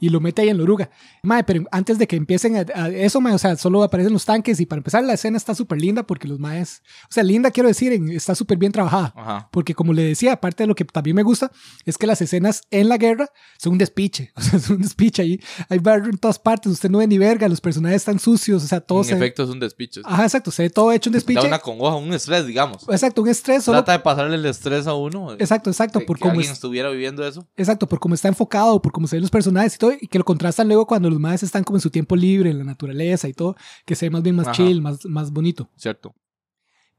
Y 0.00 0.08
lo 0.08 0.20
mete 0.20 0.42
ahí 0.42 0.48
en 0.48 0.56
la 0.56 0.62
oruga. 0.64 0.90
Mae, 1.22 1.44
pero 1.44 1.64
antes 1.70 1.98
de 1.98 2.06
que 2.08 2.16
empiecen 2.16 2.56
a, 2.56 2.64
a- 2.74 2.88
eso, 2.88 3.20
mae, 3.20 3.34
o 3.34 3.38
sea, 3.38 3.56
solo 3.56 3.82
aparecen 3.82 4.12
los 4.12 4.24
tanques 4.24 4.58
y 4.60 4.66
para 4.66 4.78
empezar 4.80 5.04
la 5.04 5.12
escena 5.14 5.36
está 5.36 5.54
súper 5.54 5.80
linda 5.80 6.02
porque 6.04 6.26
los 6.26 6.38
maes, 6.40 6.82
o 7.04 7.12
sea, 7.12 7.22
linda 7.22 7.50
quiero 7.50 7.68
decir, 7.68 7.92
está 8.12 8.34
súper 8.34 8.58
bien 8.58 8.72
trabajada. 8.72 9.12
Ajá. 9.16 9.48
Porque 9.52 9.74
como 9.74 9.92
le 9.92 10.02
decía, 10.04 10.32
aparte 10.32 10.62
de 10.64 10.66
lo 10.66 10.74
que 10.74 10.84
también 10.84 11.14
me 11.16 11.22
gusta, 11.22 11.50
es 11.84 11.98
que 11.98 12.06
las 12.06 12.20
escenas 12.22 12.62
en 12.70 12.88
la 12.88 12.96
guerra 12.96 13.28
son 13.58 13.72
un 13.72 13.78
despiche. 13.78 14.32
O 14.42 14.42
sea, 14.42 14.58
es 14.58 14.70
un 14.70 14.82
despiche 14.82 15.22
ahí. 15.22 15.40
Hay 15.68 15.78
barro 15.78 16.06
en 16.06 16.18
todas 16.18 16.38
partes, 16.38 16.72
usted 16.72 16.90
no 16.90 16.98
ve 16.98 17.06
ni 17.06 17.18
verga, 17.18 17.48
los 17.48 17.60
personajes 17.60 17.96
están 18.02 18.18
sucios, 18.18 18.64
o 18.64 18.66
sea, 18.66 18.80
todo 18.80 18.98
En 19.00 19.04
se 19.04 19.14
efecto 19.14 19.42
es 19.44 19.48
un 19.50 19.60
despicho. 19.60 20.00
Ajá, 20.04 20.24
exacto, 20.24 20.50
se 20.50 20.62
ve 20.64 20.70
todo 20.70 20.90
hecho 20.92 21.10
un 21.10 21.12
Da 21.12 21.16
despiche. 21.18 21.46
una 21.46 21.58
congoja, 21.58 21.96
un 21.96 22.12
estrés, 22.12 22.44
digamos. 22.46 22.82
Exacto, 22.88 23.22
un 23.22 23.28
estrés 23.32 23.64
solo. 23.64 23.78
Trata 23.78 23.92
de 23.92 23.98
pasarle 23.98 24.36
el 24.36 24.46
estrés 24.46 24.86
a 24.86 24.94
uno. 24.94 25.32
Exacto, 25.32 25.68
exacto, 25.70 25.98
que, 25.98 26.06
por 26.06 26.16
que 26.16 26.20
cómo 26.22 26.32
alguien 26.32 26.50
es- 26.50 26.56
estuviera 26.56 26.88
viviendo 26.90 27.26
eso. 27.26 27.48
Exacto, 27.56 27.86
por 27.88 27.98
cómo 27.98 28.14
está 28.14 28.28
enfocado, 28.28 28.80
por 28.80 28.92
cómo 28.92 29.06
se 29.08 29.16
ven 29.16 29.22
los 29.22 29.30
personajes 29.30 29.74
y 29.74 29.78
todo, 29.78 29.92
y 30.00 30.06
que 30.06 30.18
lo 30.18 30.24
contrastan 30.24 30.68
luego 30.68 30.86
cuando 30.86 31.10
los 31.10 31.18
maes 31.18 31.42
están 31.42 31.64
como 31.64 31.76
en 31.78 31.80
su 31.82 31.90
tiempo 31.90 32.14
libre, 32.16 32.50
en 32.50 32.58
la 32.58 32.64
naturaleza 32.64 33.28
y 33.28 33.32
todo, 33.32 33.56
que 33.84 33.94
se 33.96 34.06
ve 34.06 34.10
más 34.10 34.22
bien 34.22 34.36
más 34.36 34.46
Ajá. 34.46 34.56
chill, 34.56 34.80
más, 34.80 35.04
más 35.06 35.32
bonito. 35.32 35.68
Cierto. 35.76 36.14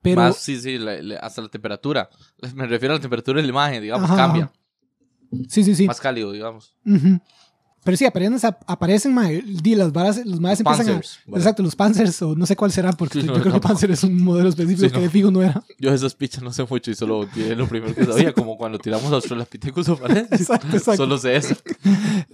Pero, 0.02 0.20
Más, 0.22 0.36
sí, 0.36 0.60
sí, 0.60 0.78
la- 0.78 1.02
la- 1.02 1.20
hasta 1.20 1.42
la 1.42 1.48
temperatura. 1.48 2.10
Me 2.56 2.68
refiero 2.68 2.94
a 2.94 2.98
la 2.98 3.02
temperatura 3.02 3.38
de 3.38 3.44
la 3.44 3.50
imagen, 3.50 3.82
digamos, 3.82 4.10
Ajá, 4.10 4.18
cambia. 4.18 4.52
sí, 5.48 5.64
sí, 5.64 5.76
sí. 5.76 5.88
Más 5.88 6.02
cálido, 6.02 6.32
digamos. 6.32 6.76
Ujú. 6.86 7.20
Pero 7.84 7.98
sí, 7.98 8.06
aparecen, 8.06 8.38
aparecen 8.66 9.14
mae, 9.14 9.42
di, 9.42 9.76
las 9.76 9.92
varas, 9.92 10.26
los 10.26 10.40
maes 10.40 10.60
empiezan 10.60 10.86
Panzers, 10.86 11.20
a... 11.32 11.38
Exacto, 11.38 11.64
los 11.64 11.76
Panzers, 11.76 12.22
o 12.22 12.36
no 12.36 12.46
sé 12.46 12.56
cuál 12.56 12.72
será, 12.72 12.94
porque 12.94 13.22
Sí, 13.22 13.28
yo 13.28 13.34
no, 13.34 13.42
creo 13.42 13.54
que. 13.54 13.60
Panzer 13.60 13.92
es 13.92 14.04
un 14.04 14.24
modelo 14.24 14.50
específico 14.50 14.88
Sí, 14.88 14.92
que 14.92 14.98
no. 14.98 15.04
de 15.04 15.10
fijo 15.10 15.32
no 15.32 15.42
era. 15.42 15.64
Yo 15.80 15.94
esas 15.94 16.16
pichas 16.16 16.42
no 16.44 16.54
sé 16.54 16.66
mucho 16.70 16.92
y 16.92 16.96
solo 16.96 17.28
tiré 17.28 17.56
lo 17.56 17.68
primero 17.68 17.94
que 17.94 18.06
sabía, 18.06 18.34
como 18.34 18.58
cuando 18.58 18.80
tiramos 18.80 19.12
a 19.12 19.16
Australopithecus 19.16 19.90
o 19.90 20.00
Exacto, 20.08 20.68
exacto. 20.68 20.96
Solo 20.98 21.18
sé 21.18 21.36
eso. 21.36 21.56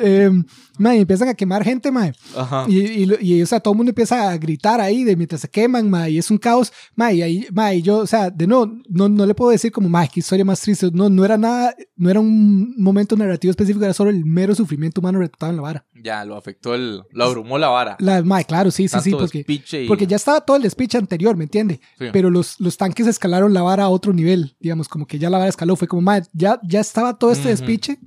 Eh, 0.01 0.29
mae, 0.77 0.97
y 0.97 1.01
empiezan 1.01 1.27
a 1.27 1.33
quemar 1.33 1.63
gente, 1.63 1.91
mae. 1.91 2.13
Ajá. 2.35 2.65
Y, 2.69 2.79
y, 3.03 3.07
y, 3.19 3.41
o 3.41 3.45
sea, 3.45 3.59
todo 3.59 3.73
el 3.73 3.77
mundo 3.77 3.89
empieza 3.89 4.29
a 4.29 4.38
gritar 4.38 4.79
ahí 4.79 5.03
de 5.03 5.15
mientras 5.15 5.41
se 5.41 5.49
queman, 5.49 5.89
ma, 5.89 6.07
y 6.07 6.17
es 6.17 6.31
un 6.31 6.38
caos, 6.38 6.71
ma, 6.95 7.12
y 7.12 7.21
ahí, 7.21 7.47
ma, 7.51 7.73
y 7.73 7.81
yo, 7.81 7.97
o 7.97 8.07
sea, 8.07 8.29
de 8.29 8.47
no, 8.47 8.79
no, 8.88 9.09
no 9.09 9.25
le 9.25 9.35
puedo 9.35 9.51
decir 9.51 9.71
como, 9.73 9.89
ma, 9.89 10.07
qué 10.07 10.21
historia 10.21 10.45
más 10.45 10.62
triste, 10.62 10.89
no, 10.93 11.09
no 11.09 11.25
era 11.25 11.38
nada, 11.38 11.75
no 11.97 12.09
era 12.09 12.19
un 12.19 12.75
momento 12.77 13.17
narrativo 13.17 13.51
específico, 13.51 13.83
era 13.83 13.93
solo 13.93 14.09
el 14.09 14.23
mero 14.23 14.55
sufrimiento 14.55 15.01
humano 15.01 15.19
retratado 15.39 15.49
en 15.52 15.56
la 15.56 15.62
vara. 15.62 15.86
Ya, 16.04 16.25
lo 16.25 16.36
afectó 16.36 16.75
el... 16.75 17.04
Lo 17.12 17.23
abrumó 17.23 17.58
la 17.58 17.69
vara. 17.69 17.97
La, 17.99 18.21
claro, 18.43 18.71
sí, 18.71 18.88
sí, 18.88 18.91
Tanto 18.91 19.04
sí, 19.04 19.12
porque, 19.12 19.45
y- 19.78 19.88
porque 19.88 20.08
ya 20.08 20.15
estaba 20.17 20.41
todo 20.41 20.58
el 20.58 20.63
despiche 20.63 20.97
anterior, 20.97 21.36
¿me 21.38 21.45
entiende? 21.45 21.80
Sí. 21.97 22.08
Pero 22.12 22.30
los, 22.30 22.60
los 22.60 22.78
tanques 22.78 23.08
escalaron 23.08 23.54
la 23.54 23.62
vara 23.62 23.86
a 23.86 23.89
otro 23.89 24.13
nivel, 24.13 24.56
digamos, 24.60 24.88
como 24.88 25.06
que 25.08 25.17
ya 25.19 25.30
la 25.30 25.38
vara 25.38 25.49
escaló, 25.49 25.75
fue 25.75 25.88
como, 25.88 26.02
ma, 26.02 26.21
ya, 26.34 26.60
ya 26.63 26.80
estaba 26.80 27.17
todo 27.17 27.32
este 27.32 27.47
Ujú. 27.47 27.58
despiche, 27.58 27.99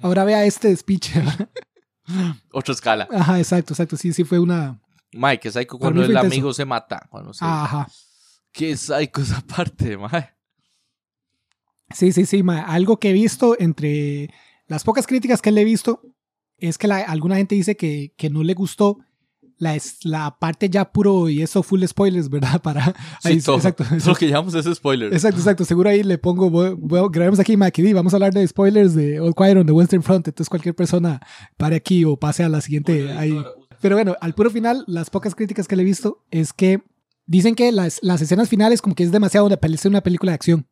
ahora 0.00 0.24
vea 0.24 0.44
este 0.44 0.68
despiche. 0.68 1.22
Otra 2.52 2.72
escala. 2.72 3.08
Ajá, 3.12 3.38
exacto, 3.38 3.72
exacto, 3.72 3.96
sí, 3.96 4.12
sí 4.12 4.24
fue 4.24 4.38
una... 4.38 4.80
Mike, 5.12 5.40
que 5.40 5.50
psycho 5.50 5.78
cuando 5.78 6.02
el 6.02 6.10
intenso. 6.10 6.26
amigo 6.26 6.52
se 6.52 6.64
mata. 6.64 7.06
Cuando 7.10 7.32
se... 7.32 7.44
Ajá. 7.44 7.88
Qué 8.52 8.76
psycho 8.76 9.22
esa 9.22 9.40
parte, 9.40 9.96
Mike. 9.96 10.30
Sí, 11.94 12.12
sí, 12.12 12.26
sí, 12.26 12.42
ma. 12.42 12.62
algo 12.62 12.98
que 12.98 13.10
he 13.10 13.12
visto 13.12 13.56
entre 13.58 14.30
las 14.66 14.82
pocas 14.82 15.06
críticas 15.06 15.40
que 15.40 15.52
le 15.52 15.60
he 15.60 15.64
visto 15.64 16.02
es 16.58 16.78
que 16.78 16.88
la- 16.88 16.98
alguna 17.02 17.36
gente 17.36 17.54
dice 17.54 17.76
que, 17.76 18.12
que 18.16 18.30
no 18.30 18.42
le 18.42 18.54
gustó 18.54 18.98
la, 19.58 19.74
es- 19.74 20.04
la 20.04 20.36
parte 20.38 20.68
ya 20.68 20.92
puro 20.92 21.28
y 21.30 21.40
eso 21.42 21.62
full 21.62 21.82
spoilers, 21.84 22.28
¿verdad? 22.28 22.60
Para 22.62 22.86
Sí, 23.22 23.28
ahí- 23.28 23.40
todo, 23.40 23.56
exacto, 23.56 23.84
todo 23.84 24.10
lo 24.10 24.14
que 24.16 24.28
llamamos 24.28 24.54
es 24.54 24.66
spoiler. 24.76 25.12
exacto, 25.14 25.38
exacto. 25.40 25.64
Seguro 25.64 25.88
ahí 25.88 26.02
le 26.02 26.18
pongo, 26.18 26.50
voy- 26.50 26.74
voy- 26.78 27.08
grabemos 27.10 27.38
aquí, 27.38 27.56
Maquidi, 27.56 27.92
vamos 27.94 28.12
a 28.12 28.16
hablar 28.16 28.34
de 28.34 28.46
spoilers 28.46 28.94
de 28.94 29.18
All 29.20 29.34
Quiet 29.34 29.56
on 29.56 29.66
the 29.66 29.72
Western 29.72 30.02
Front. 30.02 30.28
Entonces 30.28 30.48
cualquier 30.50 30.74
persona 30.74 31.20
pare 31.56 31.76
aquí 31.76 32.04
o 32.04 32.16
pase 32.18 32.42
a 32.44 32.48
la 32.48 32.60
siguiente. 32.60 33.12
ahí. 33.12 33.34
Pero 33.80 33.96
bueno, 33.96 34.14
al 34.20 34.34
puro 34.34 34.50
final, 34.50 34.84
las 34.86 35.10
pocas 35.10 35.34
críticas 35.34 35.68
que 35.68 35.76
le 35.76 35.82
he 35.82 35.84
visto 35.84 36.24
es 36.30 36.52
que 36.52 36.82
dicen 37.26 37.54
que 37.54 37.72
las, 37.72 37.98
las 38.02 38.20
escenas 38.22 38.48
finales 38.48 38.80
como 38.82 38.94
que 38.94 39.04
es 39.04 39.12
demasiado 39.12 39.46
una, 39.46 39.58
una 39.86 40.00
película 40.02 40.32
de 40.32 40.36
acción. 40.36 40.66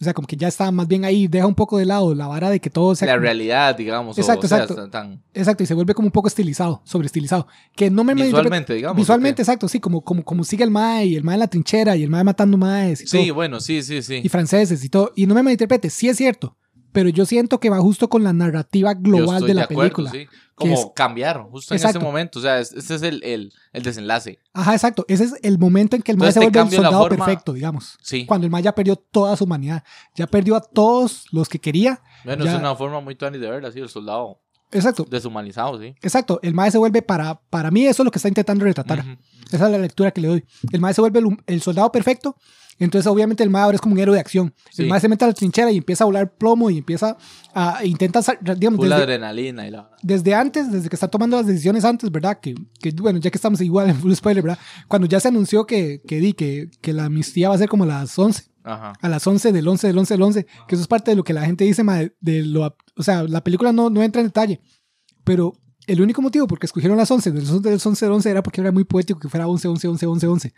O 0.00 0.04
sea, 0.04 0.14
como 0.14 0.26
que 0.26 0.34
ya 0.36 0.48
está 0.48 0.70
más 0.70 0.88
bien 0.88 1.04
ahí, 1.04 1.28
deja 1.28 1.46
un 1.46 1.54
poco 1.54 1.76
de 1.76 1.84
lado 1.84 2.14
la 2.14 2.26
vara 2.26 2.48
de 2.48 2.58
que 2.58 2.70
todo 2.70 2.94
sea... 2.94 3.04
La 3.06 3.12
como- 3.14 3.22
realidad, 3.24 3.76
digamos. 3.76 4.16
Exacto, 4.16 4.46
o 4.46 4.48
sea, 4.48 4.62
exacto. 4.62 4.88
tan- 4.88 5.22
Exacto, 5.34 5.62
y 5.62 5.66
se 5.66 5.74
vuelve 5.74 5.92
como 5.94 6.06
un 6.06 6.12
poco 6.12 6.26
estilizado, 6.28 6.80
sobreestilizado. 6.84 7.46
Que 7.76 7.90
no 7.90 8.02
me 8.02 8.14
Visualmente, 8.14 8.72
digamos. 8.74 8.96
Visualmente, 8.96 9.42
exacto, 9.42 9.68
sí, 9.68 9.78
como, 9.78 10.00
como, 10.02 10.24
como 10.24 10.42
sigue 10.44 10.64
el 10.64 10.70
mae 10.70 11.04
y 11.04 11.16
el 11.16 11.22
mae 11.24 11.34
en 11.34 11.40
la 11.40 11.48
trinchera 11.48 11.96
y 11.96 12.02
el 12.02 12.08
mae 12.10 12.24
matando 12.24 12.56
maes 12.56 13.02
y, 13.02 13.06
Sí, 13.06 13.26
todo, 13.26 13.34
bueno, 13.34 13.60
sí, 13.60 13.82
sí, 13.82 14.00
sí. 14.00 14.20
y 14.24 14.28
franceses 14.30 14.82
y 14.84 14.88
todo. 14.88 15.12
Y 15.16 15.26
no 15.26 15.34
me 15.34 15.42
malinterprete, 15.42 15.90
sí 15.90 16.08
es 16.08 16.16
cierto, 16.16 16.56
pero 16.92 17.08
yo 17.08 17.24
siento 17.26 17.60
que 17.60 17.70
va 17.70 17.78
justo 17.80 18.08
con 18.08 18.22
la 18.24 18.32
narrativa 18.32 18.94
global 18.94 19.42
de 19.46 19.54
la 19.54 19.62
acuerdo, 19.64 19.80
película. 19.96 20.10
sí. 20.10 20.26
Como 20.54 20.74
es- 20.74 20.86
cambiar, 20.94 21.40
justo 21.50 21.74
en 21.74 21.82
ese 21.82 21.98
momento. 21.98 22.38
O 22.38 22.42
sea, 22.42 22.58
es- 22.60 22.72
ese 22.72 22.94
es 22.96 23.02
el, 23.02 23.22
el, 23.24 23.52
el 23.72 23.82
desenlace. 23.82 24.38
Ajá, 24.52 24.74
exacto. 24.74 25.06
Ese 25.08 25.24
es 25.24 25.34
el 25.42 25.58
momento 25.58 25.96
en 25.96 26.02
que 26.02 26.12
el 26.12 26.16
Entonces, 26.16 26.34
se 26.34 26.40
vuelve 26.40 26.60
el 26.60 26.70
soldado 26.70 27.02
forma- 27.08 27.24
perfecto, 27.24 27.52
digamos. 27.54 27.96
Sí. 28.02 28.26
Cuando 28.26 28.46
el 28.46 28.50
mae 28.50 28.62
ya 28.62 28.74
perdió 28.74 28.96
toda 28.96 29.36
su 29.36 29.44
humanidad, 29.44 29.82
ya 30.14 30.26
perdió 30.26 30.56
a 30.56 30.60
todos 30.60 31.24
los 31.32 31.48
que 31.48 31.58
quería. 31.58 32.02
Bueno, 32.24 32.44
ya- 32.44 32.52
es 32.52 32.58
una 32.58 32.74
forma 32.76 33.00
muy 33.00 33.14
tuani 33.14 33.38
de 33.38 33.48
verla, 33.48 33.68
así, 33.68 33.78
el 33.80 33.88
soldado 33.88 34.40
Exacto, 34.72 35.06
deshumanizado, 35.08 35.80
sí. 35.80 35.94
exacto. 36.00 36.38
El 36.42 36.54
mae 36.54 36.70
se 36.70 36.78
vuelve 36.78 37.02
para, 37.02 37.40
para 37.50 37.70
mí 37.70 37.86
eso 37.86 38.02
es 38.02 38.04
lo 38.04 38.10
que 38.10 38.18
está 38.18 38.28
intentando 38.28 38.64
retratar. 38.64 39.00
Ujú. 39.00 39.16
Esa 39.52 39.66
es 39.66 39.72
la 39.72 39.78
lectura 39.78 40.12
que 40.12 40.20
le 40.20 40.28
doy. 40.28 40.44
El 40.72 40.80
mae 40.80 40.94
se 40.94 41.00
vuelve 41.00 41.18
el, 41.18 41.36
el 41.46 41.60
soldado 41.60 41.90
perfecto. 41.90 42.36
Entonces, 42.80 43.06
obviamente, 43.06 43.42
el 43.42 43.50
mae 43.50 43.62
ahora 43.62 43.74
es 43.74 43.80
como 43.80 43.94
un 43.94 44.00
héroe 44.00 44.14
de 44.14 44.20
acción. 44.20 44.54
Sí. 44.70 44.82
El 44.82 44.88
mae 44.88 44.98
se 45.00 45.08
mete 45.08 45.24
a 45.24 45.28
la 45.28 45.34
trinchera 45.34 45.70
y 45.70 45.76
empieza 45.76 46.04
a 46.04 46.06
volar 46.06 46.32
plomo 46.32 46.70
y 46.70 46.78
empieza 46.78 47.18
a 47.54 47.84
intenta, 47.84 48.20
digamos, 48.56 48.80
desde, 48.80 48.94
adrenalina 48.94 49.68
y 49.68 49.70
la... 49.70 49.90
desde 50.02 50.34
antes, 50.34 50.72
desde 50.72 50.88
que 50.88 50.96
está 50.96 51.06
tomando 51.06 51.36
las 51.36 51.46
decisiones 51.46 51.84
antes, 51.84 52.10
¿verdad? 52.10 52.40
Que, 52.40 52.54
que, 52.80 52.90
bueno, 52.92 53.18
ya 53.18 53.30
que 53.30 53.36
estamos 53.36 53.60
igual 53.60 53.90
en 53.90 53.96
full 54.00 54.14
spoiler, 54.14 54.42
¿verdad? 54.42 54.58
Cuando 54.88 55.06
ya 55.06 55.20
se 55.20 55.28
anunció 55.28 55.66
que, 55.66 56.00
que, 56.08 56.20
di, 56.20 56.32
que, 56.32 56.70
que 56.80 56.94
la 56.94 57.04
amnistía 57.04 57.50
va 57.50 57.54
a 57.54 57.58
ser 57.58 57.68
como 57.68 57.84
a 57.84 57.88
las 57.88 58.18
11, 58.18 58.44
Ajá. 58.64 58.92
a 59.00 59.08
las 59.08 59.26
11 59.26 59.52
del 59.52 59.66
11 59.66 59.86
del 59.86 59.98
11 59.98 60.14
del 60.14 60.22
11, 60.22 60.46
que 60.68 60.74
eso 60.74 60.82
es 60.82 60.88
parte 60.88 61.10
de 61.10 61.16
lo 61.16 61.24
que 61.24 61.32
la 61.32 61.46
gente 61.46 61.64
dice, 61.64 61.82
mae, 61.82 62.14
de 62.20 62.42
lo, 62.44 62.76
o 62.96 63.02
sea, 63.02 63.22
la 63.22 63.42
película 63.42 63.72
no, 63.72 63.90
no 63.90 64.02
entra 64.02 64.20
en 64.20 64.28
detalle, 64.28 64.60
pero 65.24 65.54
el 65.86 66.00
único 66.00 66.22
motivo 66.22 66.46
por 66.46 66.58
que 66.58 66.66
escogieron 66.66 66.96
las 66.96 67.10
11 67.10 67.32
del 67.32 67.48
11 67.48 67.68
del 67.68 67.80
11 67.84 68.06
del 68.06 68.12
11 68.12 68.30
era 68.30 68.42
porque 68.42 68.60
era 68.60 68.72
muy 68.72 68.84
poético 68.84 69.18
que 69.18 69.28
fuera 69.28 69.48
11, 69.48 69.68
11, 69.68 69.88
11, 69.88 70.06
11, 70.06 70.26
11. 70.26 70.54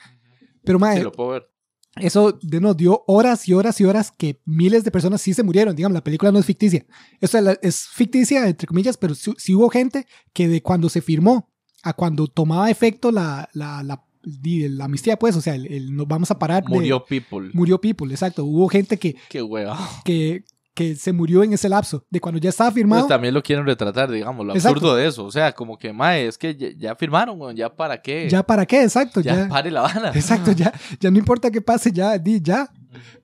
Pero, 0.65 0.79
mae, 0.79 0.99
Sí, 0.99 1.03
lo 1.03 1.13
puedo 1.13 1.31
ver. 1.31 1.49
eso 1.97 2.39
de, 2.43 2.61
nos 2.61 2.77
dio 2.77 3.03
horas 3.07 3.49
y 3.49 3.55
horas 3.55 3.81
y 3.81 3.85
horas 3.85 4.13
que 4.13 4.43
miles 4.45 4.85
de 4.85 4.91
personas 4.91 5.21
sí 5.21 5.33
se 5.33 5.43
murieron. 5.43 5.75
Digamos, 5.75 5.95
la 5.95 6.05
película 6.05 6.31
no 6.33 6.39
es 6.39 6.47
ficticia. 6.47 6.85
Esto 7.21 7.39
es, 7.39 7.59
es 7.63 7.87
ficticia, 7.89 8.47
entre 8.47 8.67
comillas, 8.67 8.97
pero 8.97 9.15
sí, 9.15 9.33
sí 9.39 9.55
hubo 9.55 9.71
gente 9.71 10.07
que 10.33 10.49
de 10.49 10.63
cuando 10.63 10.89
se 10.89 11.01
firmó 11.01 11.51
a 11.83 11.95
cuando 11.95 12.29
tomaba 12.29 12.71
efecto 12.71 13.11
la, 13.11 13.49
la, 13.55 13.83
la, 13.83 14.05
la 14.25 14.85
amnistía, 14.85 15.19
pues, 15.19 15.37
o 15.37 15.41
sea, 15.41 15.55
el, 15.55 15.67
el 15.67 15.95
nos 15.97 16.07
vamos 16.09 16.31
a 16.31 16.39
parar. 16.39 16.63
de- 16.65 16.69
Murió 16.71 17.05
People. 17.05 17.51
murió 17.53 17.81
people, 17.81 18.11
exacto. 18.13 18.45
Hubo 18.45 18.69
gente 18.69 18.99
que, 18.99 19.17
Qué 19.29 19.43
hueva. 19.43 19.79
que, 20.05 20.45
que 20.75 20.95
se 20.97 21.13
murió 21.13 21.43
en 21.43 21.53
ese 21.53 21.69
lapso, 21.69 22.07
de 22.11 22.21
cuando 22.21 22.41
ya 22.41 22.49
estaba 22.51 22.71
firmado. 22.73 23.03
Pues 23.03 23.09
también 23.11 23.35
lo 23.35 23.43
quieren 23.43 23.67
retratar, 23.67 24.11
digamos, 24.11 24.47
lo 24.47 24.55
Exacto. 24.55 24.77
absurdo 24.79 24.97
de 24.97 25.07
eso. 25.07 25.25
O 25.25 25.31
sea, 25.31 25.53
como 25.53 25.77
que, 25.79 25.93
mae, 25.93 26.27
es 26.27 26.39
que 26.39 26.57
ya, 26.57 26.69
ya 26.77 26.97
firmaron, 26.97 27.55
ya 27.55 27.75
para 27.75 28.01
qué. 28.01 28.29
¿Ya 28.31 28.43
para 28.43 28.65
qué? 28.65 28.83
Exacto, 28.83 29.21
ya, 29.21 29.35
ya. 29.37 29.49
pare 29.49 29.71
la 29.71 29.83
bala. 29.83 30.13
Exacto, 30.15 30.53
ya, 30.53 30.73
ya 31.01 31.11
no 31.11 31.19
importa 31.19 31.51
qué 31.51 31.61
pase, 31.61 31.93
ya, 31.93 32.17
di, 32.19 32.41
ya. 32.41 32.71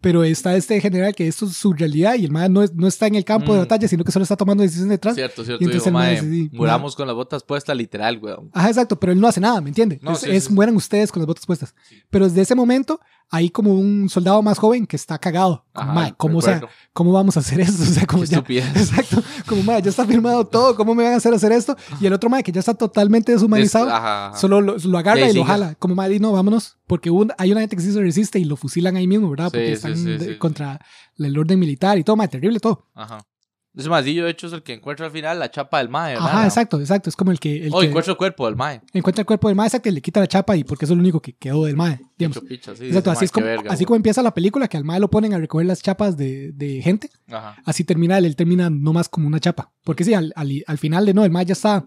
Pero 0.01 0.25
está 0.25 0.57
este 0.57 0.81
general 0.81 1.15
que 1.15 1.29
esto 1.29 1.47
es 1.47 1.57
su 1.57 1.73
realidad 1.73 2.15
y 2.15 2.25
el 2.25 2.31
man 2.31 2.53
no, 2.53 2.63
es- 2.63 2.75
no 2.75 2.87
está 2.87 3.07
en 3.07 3.15
el 3.17 3.25
campo 3.25 3.53
de 3.53 3.59
Mm. 3.61 3.63
batalla, 3.63 3.89
sino 3.89 4.05
que 4.05 4.13
solo 4.13 4.23
está 4.23 4.37
tomando 4.37 4.63
decisiones 4.63 4.91
detrás. 4.91 5.15
Cierto, 5.15 5.45
cierto. 5.45 5.63
Y 5.63 5.67
entonces 5.67 5.85
Digo, 5.85 5.99
el 5.99 6.05
mae 6.05 6.15
mae, 6.23 6.27
dice, 6.31 6.51
sí, 6.51 6.57
muramos 6.57 6.95
con 6.97 7.07
las 7.07 7.17
botas 7.17 7.43
puestas, 7.43 7.77
literal, 7.77 8.19
weón. 8.23 8.51
Ajá, 8.53 8.69
exacto, 8.69 8.99
pero 8.99 9.13
él 9.13 9.21
no 9.21 9.29
hace 9.29 9.41
nada, 9.41 9.61
¿me 9.61 9.69
entiende? 9.71 9.99
No, 10.03 10.13
es, 10.13 10.19
sí, 10.21 10.31
es 10.31 10.45
sí. 10.45 10.53
mueran 10.53 10.77
ustedes 10.77 11.11
con 11.13 11.21
las 11.21 11.27
botas 11.27 11.47
puestas. 11.47 11.75
Pero 12.11 12.27
desde 12.29 12.43
ese 12.43 12.55
momento 12.55 13.01
hay 13.31 13.51
como 13.51 13.75
un 13.75 14.09
soldado 14.09 14.43
más 14.43 14.59
joven 14.59 14.87
que 14.87 14.97
está 14.97 15.19
cagado. 15.19 15.65
Como, 15.73 15.91
Ajá, 15.91 15.93
"Mae, 15.93 16.15
¿cómo, 16.17 16.41
sea. 16.41 16.63
¿Cómo 16.93 17.13
vamos 17.13 17.37
a 17.37 17.41
hacer 17.41 17.61
esto? 17.61 17.83
O 17.83 17.87
sea, 17.87 18.07
como 18.07 18.25
ya, 18.25 18.39
exacto, 18.75 19.23
como 19.47 19.63
"Mae, 19.63 19.83
ya 19.83 19.91
está 19.91 20.07
firmado 20.07 20.47
todo, 20.47 20.75
¿cómo 20.77 20.95
me 20.95 21.05
van 21.05 21.13
a 21.13 21.17
hacer 21.17 21.35
hacer 21.35 21.53
esto? 21.53 21.77
Y 22.01 22.07
el 22.07 22.13
otro 22.13 22.31
mae 22.31 22.43
que 22.43 22.53
ya 22.53 22.61
está 22.61 22.75
totalmente 22.75 23.33
deshumanizado, 23.33 23.85
Des- 23.87 23.95
ajá, 23.95 24.29
ajá. 24.29 24.39
solo 24.39 24.61
lo, 24.61 24.77
lo 24.79 24.99
agarra 24.99 25.29
Y 25.29 25.35
lo 25.35 25.45
jala. 25.45 25.75
Como 25.79 26.03
di, 26.09 26.19
no, 26.19 26.33
vámonos, 26.33 26.79
porque 26.87 27.11
un- 27.11 27.33
hay 27.39 27.53
una 27.53 27.61
gente 27.61 27.77
que 27.77 27.83
sí 27.83 27.93
se 27.93 28.01
resiste 28.01 28.39
y 28.39 28.45
lo 28.45 28.57
fusilan 28.57 28.97
ahí 28.97 29.07
mismo, 29.07 29.29
¿verdad? 29.31 29.47
Porque 29.51 29.67
sí, 29.67 29.73
están 29.73 29.97
sí, 29.97 30.05
de- 30.05 30.19
sí. 30.35 30.39
contra 30.39 30.81
el 31.19 31.39
orden 31.39 31.59
militar 31.59 31.99
y 31.99 32.05
todo, 32.05 32.17
mae, 32.17 32.29
terrible 32.29 32.61
todo. 32.61 32.87
Ajá. 32.95 33.19
Ese 33.79 33.89
macillo, 33.89 34.25
de 34.25 34.33
hecho, 34.33 34.49
es 34.49 34.53
el 34.53 34.63
que 34.65 34.73
encuentra 34.75 35.07
al 35.07 35.13
final 35.13 35.39
la 35.39 35.51
chapa 35.51 35.79
del 35.79 35.89
mae, 35.89 36.15
¿verdad? 36.15 36.29
Ajá, 36.29 36.45
exacto, 36.47 36.81
exacto. 36.81 37.09
Es 37.09 37.15
como 37.17 37.31
el 37.31 37.39
que, 37.39 37.65
el 37.67 37.73
O 37.73 37.79
que 37.81 37.87
encuentra 37.87 38.11
el 38.13 38.17
cuerpo 38.19 38.47
del 38.47 38.57
mae. 38.57 38.83
encuentra 38.93 39.23
el 39.23 39.27
cuerpo 39.27 39.47
del 39.49 39.57
mae, 39.57 39.69
exacto, 39.69 39.89
y 39.89 39.93
le 39.93 40.03
quita 40.03 40.19
la 40.19 40.27
chapa 40.27 40.57
y 40.57 40.65
porque 40.65 40.85
eso 40.85 40.95
es 40.95 40.97
lo 40.97 41.01
único 41.03 41.21
que 41.23 41.35
quedó 41.35 41.65
del 41.65 41.77
mae, 41.77 42.01
digamos. 42.19 42.41
Picha, 42.41 42.75
sí, 42.75 42.87
Exacto, 42.87 43.11
así 43.13 43.19
"Mae, 43.21 43.25
es, 43.27 43.31
como, 43.33 43.47
verga, 43.47 43.71
así 43.71 43.83
weón". 43.83 43.87
como 43.87 43.97
empieza 43.97 44.23
la 44.23 44.35
película, 44.35 44.67
que 44.67 44.77
al 44.77 44.85
mae 44.85 44.99
lo 44.99 45.09
ponen 45.09 45.33
a 45.33 45.39
recoger 45.39 45.67
las 45.67 45.81
chapas 45.81 46.17
de, 46.17 46.51
de 46.53 46.83
gente. 46.83 47.09
Ajá. 47.31 47.57
Así 47.65 47.85
termina 47.85 48.19
él, 48.19 48.25
él 48.25 48.35
termina 48.35 48.69
no 48.69 48.93
más 48.93 49.09
como 49.09 49.29
una 49.29 49.39
chapa. 49.39 49.73
Porque 49.85 50.03
sí, 50.03 50.13
al, 50.13 50.33
al, 50.35 50.51
al 50.67 50.79
final 50.79 51.07
de 51.07 51.15
no, 51.15 51.25
el 51.25 51.31
mae 51.31 51.45
ya 51.47 51.53
está 51.53 51.87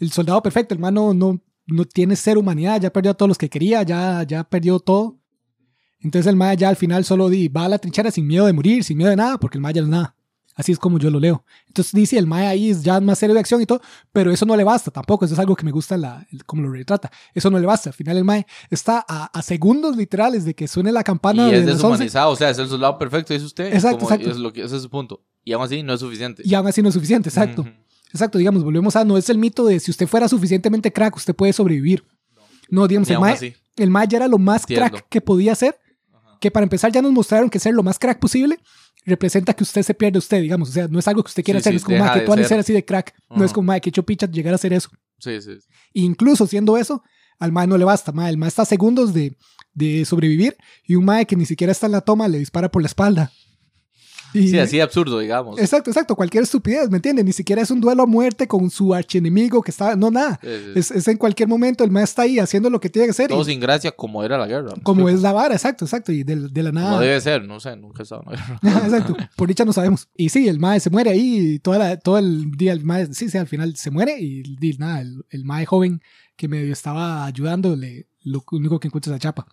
el 0.00 0.10
soldado 0.10 0.42
perfecto, 0.42 0.72
el 0.74 0.80
mae 0.80 0.92
no, 0.92 1.12
no, 1.12 1.42
no 1.66 1.84
tiene 1.84 2.16
ser 2.16 2.38
humanidad, 2.38 2.80
ya 2.80 2.90
perdió 2.90 3.10
a 3.10 3.14
todos 3.14 3.28
los 3.28 3.36
que 3.36 3.50
quería, 3.50 3.82
ya, 3.82 4.22
ya 4.22 4.44
perdió 4.44 4.80
todo. 4.80 5.18
Entonces 6.00 6.26
el 6.30 6.36
mae 6.36 6.56
ya 6.56 6.70
al 6.70 6.76
final 6.76 7.04
solo 7.04 7.28
di, 7.28 7.48
va 7.48 7.66
a 7.66 7.68
la 7.68 7.78
trinchera 7.78 8.10
sin 8.10 8.26
miedo 8.26 8.46
de 8.46 8.54
morir, 8.54 8.82
sin 8.82 8.96
miedo 8.96 9.10
de 9.10 9.16
nada, 9.16 9.36
porque 9.38 9.58
el 9.58 9.62
mae 9.62 9.74
ya 9.74 9.82
no 9.82 9.88
es 9.88 9.90
nada. 9.90 10.14
Así 10.58 10.72
es 10.72 10.78
como 10.78 10.98
yo 10.98 11.08
lo 11.08 11.18
leo. 11.20 11.44
Entonces 11.68 11.92
dice, 11.94 12.18
el 12.18 12.26
mae 12.26 12.46
ahí 12.48 12.68
es 12.70 12.82
ya 12.82 13.00
más 13.00 13.18
serio 13.18 13.32
de 13.32 13.40
acción 13.40 13.62
y 13.62 13.66
todo, 13.66 13.80
pero 14.12 14.30
eso 14.32 14.44
no 14.44 14.54
le 14.56 14.64
basta 14.64 14.90
tampoco. 14.90 15.24
Eso 15.24 15.32
es 15.34 15.40
algo 15.40 15.54
que 15.56 15.64
me 15.64 15.70
gusta 15.70 15.96
la, 15.96 16.26
el- 16.32 16.44
como 16.44 16.62
lo 16.62 16.72
retrata. 16.72 17.10
Eso 17.32 17.48
no 17.48 17.58
le 17.58 17.66
basta. 17.66 17.90
Al 17.90 17.94
final 17.94 18.16
el 18.16 18.24
mae 18.24 18.44
está 18.68 19.02
a, 19.08 19.26
a 19.26 19.42
segundos 19.42 19.96
literales 19.96 20.44
de 20.44 20.54
que 20.54 20.66
suene 20.68 20.90
la 20.92 21.02
campana 21.04 21.48
Y 21.48 21.52
de 21.52 21.56
es 21.58 21.62
11 21.64 21.72
deshumanizado, 21.74 22.32
o 22.32 22.36
sea, 22.36 22.50
es 22.50 22.58
el 22.58 22.68
soldado 22.68 22.98
perfecto, 22.98 23.32
dice 23.32 23.46
usted. 23.46 23.72
Exacto, 23.72 23.98
como- 24.00 24.10
exacto. 24.10 24.30
Es 24.32 24.36
lo 24.36 24.52
que, 24.52 24.62
ese 24.64 24.76
es 24.76 24.82
su 24.82 24.90
punto. 24.90 25.24
Y 25.44 25.52
aún 25.52 25.64
así 25.64 25.82
no 25.82 25.94
es 25.94 26.00
suficiente. 26.00 26.42
y 26.44 26.52
aún 26.54 26.66
así 26.66 26.82
no 26.82 26.88
es 26.88 26.94
suficiente. 26.94 27.28
Exacto. 27.28 27.62
Ujú. 27.62 27.70
Exacto, 28.12 28.38
digamos, 28.38 28.64
volvemos 28.64 28.96
a, 28.96 29.04
no 29.04 29.16
es 29.16 29.30
el 29.30 29.38
mito 29.38 29.64
de 29.64 29.78
si 29.80 29.90
usted 29.90 30.06
fuera 30.06 30.28
suficientemente 30.28 30.92
crack, 30.92 31.14
usted 31.16 31.34
puede 31.36 31.52
sobrevivir. 31.52 32.04
No, 32.68 32.88
digamos, 32.88 33.08
Ni 33.08 33.14
el 33.14 33.20
mae, 33.20 33.34
así. 33.34 33.54
el 33.76 33.90
mae 33.90 34.08
ya 34.08 34.16
era 34.16 34.28
lo 34.28 34.38
más 34.38 34.62
Entiendo. 34.62 34.90
crack 34.96 35.08
que 35.08 35.20
podía 35.20 35.54
ser, 35.54 35.78
que 36.40 36.50
para 36.50 36.64
empezar 36.64 36.90
ya 36.90 37.00
nos 37.02 37.12
mostraron 37.12 37.48
que 37.50 37.58
ser 37.58 37.74
lo 37.74 37.82
más 37.82 37.98
crack 37.98 38.18
posible 38.18 38.58
representa 39.08 39.52
que 39.54 39.64
usted 39.64 39.82
se 39.82 39.94
pierde 39.94 40.18
usted, 40.18 40.40
digamos, 40.40 40.68
o 40.70 40.72
sea, 40.72 40.88
no 40.88 40.98
es 40.98 41.08
algo 41.08 41.22
que 41.22 41.28
usted 41.28 41.42
quiera 41.42 41.58
Sí, 41.58 41.62
hacer, 41.62 41.72
sí, 41.72 41.76
es 41.78 41.84
como, 41.84 41.96
que 41.98 42.02
a 42.04 42.36
ser. 42.36 42.46
ser 42.46 42.58
así 42.60 42.72
de 42.72 42.84
crack, 42.84 43.14
no 43.30 43.44
es 43.44 43.52
como, 43.52 43.66
mae, 43.66 43.80
que 43.80 43.88
hecho 43.90 44.04
picha 44.04 44.26
llegar 44.30 44.52
a 44.52 44.56
hacer 44.56 44.72
eso. 44.72 44.90
Sí, 45.18 45.40
sí. 45.40 45.52
Incluso 45.94 46.46
siendo 46.46 46.76
eso, 46.76 47.02
al 47.38 47.52
mae 47.52 47.66
no 47.66 47.76
le 47.78 47.84
basta, 47.84 48.12
mae, 48.12 48.30
el 48.30 48.36
mae 48.36 48.48
está 48.48 48.62
a 48.62 48.66
segundos 48.66 49.12
de, 49.12 49.36
de 49.74 50.04
sobrevivir 50.04 50.56
y 50.84 50.94
un 50.94 51.04
mae 51.04 51.26
que 51.26 51.36
ni 51.36 51.46
siquiera 51.46 51.72
está 51.72 51.86
en 51.86 51.92
la 51.92 52.00
toma 52.00 52.28
le 52.28 52.38
dispara 52.38 52.70
por 52.70 52.82
la 52.82 52.86
espalda. 52.86 53.32
Y- 54.34 54.48
Sí, 54.48 54.58
así 54.58 54.80
absurdo, 54.80 55.18
digamos. 55.18 55.58
Exacto, 55.58 55.90
exacto, 55.90 56.14
cualquier 56.16 56.44
estupidez, 56.44 56.90
¿me 56.90 56.96
entiendes? 56.96 57.24
Ni 57.24 57.32
siquiera 57.32 57.62
es 57.62 57.70
un 57.70 57.80
duelo 57.80 58.02
a 58.02 58.06
muerte 58.06 58.46
con 58.46 58.68
su 58.70 58.94
archienemigo 58.94 59.62
que 59.62 59.70
está, 59.70 59.96
no, 59.96 60.10
nada. 60.10 60.38
Sí, 60.42 60.48
sí. 60.48 60.72
Es, 60.78 60.90
es 60.90 61.08
en 61.08 61.16
cualquier 61.16 61.48
momento, 61.48 61.82
el 61.84 61.90
maestro 61.90 62.08
está 62.10 62.22
ahí 62.22 62.38
haciendo 62.38 62.68
lo 62.70 62.80
que 62.80 62.90
tiene 62.90 63.06
que 63.06 63.10
hacer. 63.12 63.28
Todo 63.28 63.42
y- 63.42 63.46
sin 63.46 63.60
gracia 63.60 63.90
como 63.92 64.22
era 64.24 64.36
la 64.38 64.46
guerra. 64.46 64.74
¿me 64.76 64.82
como 64.82 65.08
es 65.08 65.22
la 65.22 65.32
vara, 65.32 65.54
exacto, 65.54 65.84
exacto. 65.84 66.12
Y 66.12 66.24
de, 66.24 66.48
de 66.48 66.62
la 66.62 66.72
nada. 66.72 67.00
debe 67.00 67.20
ser, 67.20 67.44
no 67.44 67.58
sé, 67.60 67.74
nunca 67.76 68.00
he 68.00 68.04
estado 68.04 68.22
en 68.22 68.28
una 68.28 68.36
guerra. 68.36 68.60
Exacto. 68.86 69.16
Por 69.36 69.48
dicha 69.48 69.64
no 69.64 69.72
sabemos. 69.72 70.08
Y 70.16 70.28
sí, 70.28 70.48
el 70.48 70.58
mae 70.58 70.80
se 70.80 70.90
muere 70.90 71.10
ahí 71.10 71.54
y 71.54 71.58
toda 71.58 71.78
la- 71.78 71.96
todo 71.98 72.18
el 72.18 72.50
día 72.52 72.72
el 72.72 72.84
mae, 72.84 73.12
sí, 73.14 73.28
sí, 73.28 73.38
al 73.38 73.46
final 73.46 73.76
se 73.76 73.90
muere 73.90 74.18
y, 74.20 74.42
di- 74.56 74.76
nada, 74.78 75.00
el, 75.00 75.24
el 75.30 75.44
mae 75.44 75.64
joven 75.66 76.00
que 76.36 76.48
medio 76.48 76.72
estaba 76.72 77.24
ayudando, 77.24 77.74
le, 77.76 78.06
lo 78.22 78.44
único 78.52 78.78
que 78.78 78.88
encuentra 78.88 79.10
es 79.10 79.14
la 79.14 79.18
chapa. 79.20 79.46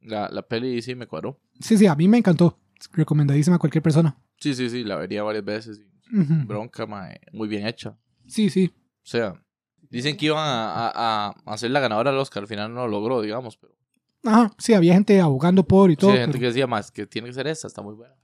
La, 0.00 0.28
la 0.30 0.42
peli 0.42 0.80
sí 0.82 0.94
me 0.94 1.06
cuadró. 1.06 1.38
Sí, 1.60 1.76
sí, 1.76 1.86
a 1.86 1.94
mí 1.94 2.08
me 2.08 2.18
encantó. 2.18 2.58
Recomendadísima 2.92 3.56
a 3.56 3.58
cualquier 3.58 3.82
persona. 3.82 4.16
Sí, 4.38 4.54
sí, 4.54 4.68
sí, 4.70 4.84
la 4.84 4.96
vería 4.96 5.22
varias 5.22 5.44
veces. 5.44 5.80
Ujú. 6.12 6.34
Bronca, 6.46 6.86
mae, 6.86 7.20
muy 7.32 7.48
bien 7.48 7.66
hecha. 7.66 7.96
Sí, 8.26 8.50
sí. 8.50 8.72
O 8.76 9.08
sea, 9.08 9.34
dicen 9.90 10.16
que 10.16 10.26
iban 10.26 10.38
a, 10.46 10.88
a, 10.88 11.28
a- 11.28 11.34
a 11.46 11.58
ser 11.58 11.70
la 11.70 11.80
ganadora 11.80 12.10
del 12.10 12.20
Oscar, 12.20 12.42
al 12.42 12.48
final 12.48 12.72
no 12.74 12.82
lo 12.86 12.88
logró, 12.88 13.22
digamos, 13.22 13.56
pero 13.56 13.74
Ajá, 14.24 14.52
sí, 14.58 14.74
había 14.74 14.94
gente 14.94 15.20
abogando 15.20 15.64
por 15.66 15.90
y 15.90 15.94
sí, 15.94 15.98
todo. 16.00 16.10
hay 16.10 16.18
gente 16.18 16.32
pero- 16.32 16.40
que 16.40 16.46
decía 16.48 16.66
más 16.66 16.90
que 16.90 17.06
tiene 17.06 17.28
que 17.28 17.34
ser 17.34 17.46
esta, 17.46 17.66
está 17.68 17.82
muy 17.82 17.94
buena. 17.94 18.14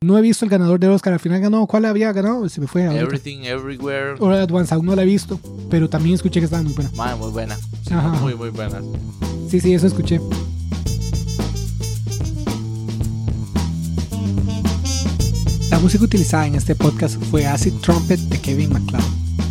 No 0.00 0.18
he 0.18 0.20
visto 0.20 0.44
el 0.44 0.50
ganador 0.50 0.80
del 0.80 0.90
Oscar. 0.90 1.12
Al 1.12 1.20
final 1.20 1.40
ganó. 1.40 1.64
¿Cuál 1.68 1.84
había 1.84 2.12
ganado? 2.12 2.48
Se 2.48 2.60
me 2.60 2.66
fue. 2.66 2.86
ahorita. 2.86 3.04
Everything, 3.04 3.44
Everywhere, 3.44 4.16
All 4.18 4.34
at 4.34 4.50
Once. 4.50 4.74
Aún 4.74 4.84
no 4.86 4.96
la 4.96 5.02
he 5.02 5.06
visto. 5.06 5.38
Pero 5.70 5.88
también 5.88 6.14
escuché 6.16 6.40
que 6.40 6.46
estaba 6.46 6.60
muy 6.62 6.72
buena. 6.72 6.90
mae, 6.96 7.14
muy 7.14 7.30
buena. 7.30 7.54
Sí, 7.56 7.92
Ajá. 7.94 8.08
muy, 8.20 8.34
muy 8.34 8.50
buena. 8.50 8.80
Sí, 9.48 9.60
sí, 9.60 9.72
eso 9.74 9.86
escuché. 9.86 10.18
Música 15.82 16.04
utilizada 16.04 16.46
en 16.46 16.54
este 16.54 16.76
podcast 16.76 17.20
fue 17.24 17.44
Acid 17.44 17.72
Trumpet 17.80 18.20
de 18.20 18.40
Kevin 18.40 18.72
MacLeod. 18.72 19.02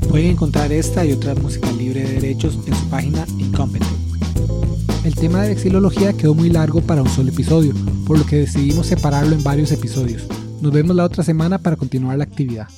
Pueden 0.09 0.27
encontrar 0.27 0.71
esta 0.71 1.05
y 1.05 1.11
otra 1.11 1.35
música 1.35 1.69
libre 1.73 2.03
de 2.03 2.13
derechos 2.13 2.57
en 2.65 2.73
su 2.73 2.87
página 2.87 3.25
Incompetent. 3.37 3.91
El 5.03 5.13
tema 5.13 5.41
de 5.41 5.49
vexilología 5.49 6.13
quedó 6.13 6.33
muy 6.33 6.49
largo 6.49 6.79
para 6.79 7.01
un 7.01 7.09
solo 7.09 7.31
episodio, 7.31 7.73
por 8.07 8.17
lo 8.17 8.25
que 8.25 8.37
decidimos 8.37 8.87
separarlo 8.87 9.35
en 9.35 9.43
varios 9.43 9.73
episodios. 9.73 10.23
Nos 10.61 10.71
vemos 10.71 10.95
la 10.95 11.03
otra 11.03 11.21
semana 11.21 11.57
para 11.57 11.75
continuar 11.75 12.17
la 12.17 12.23
actividad. 12.23 12.69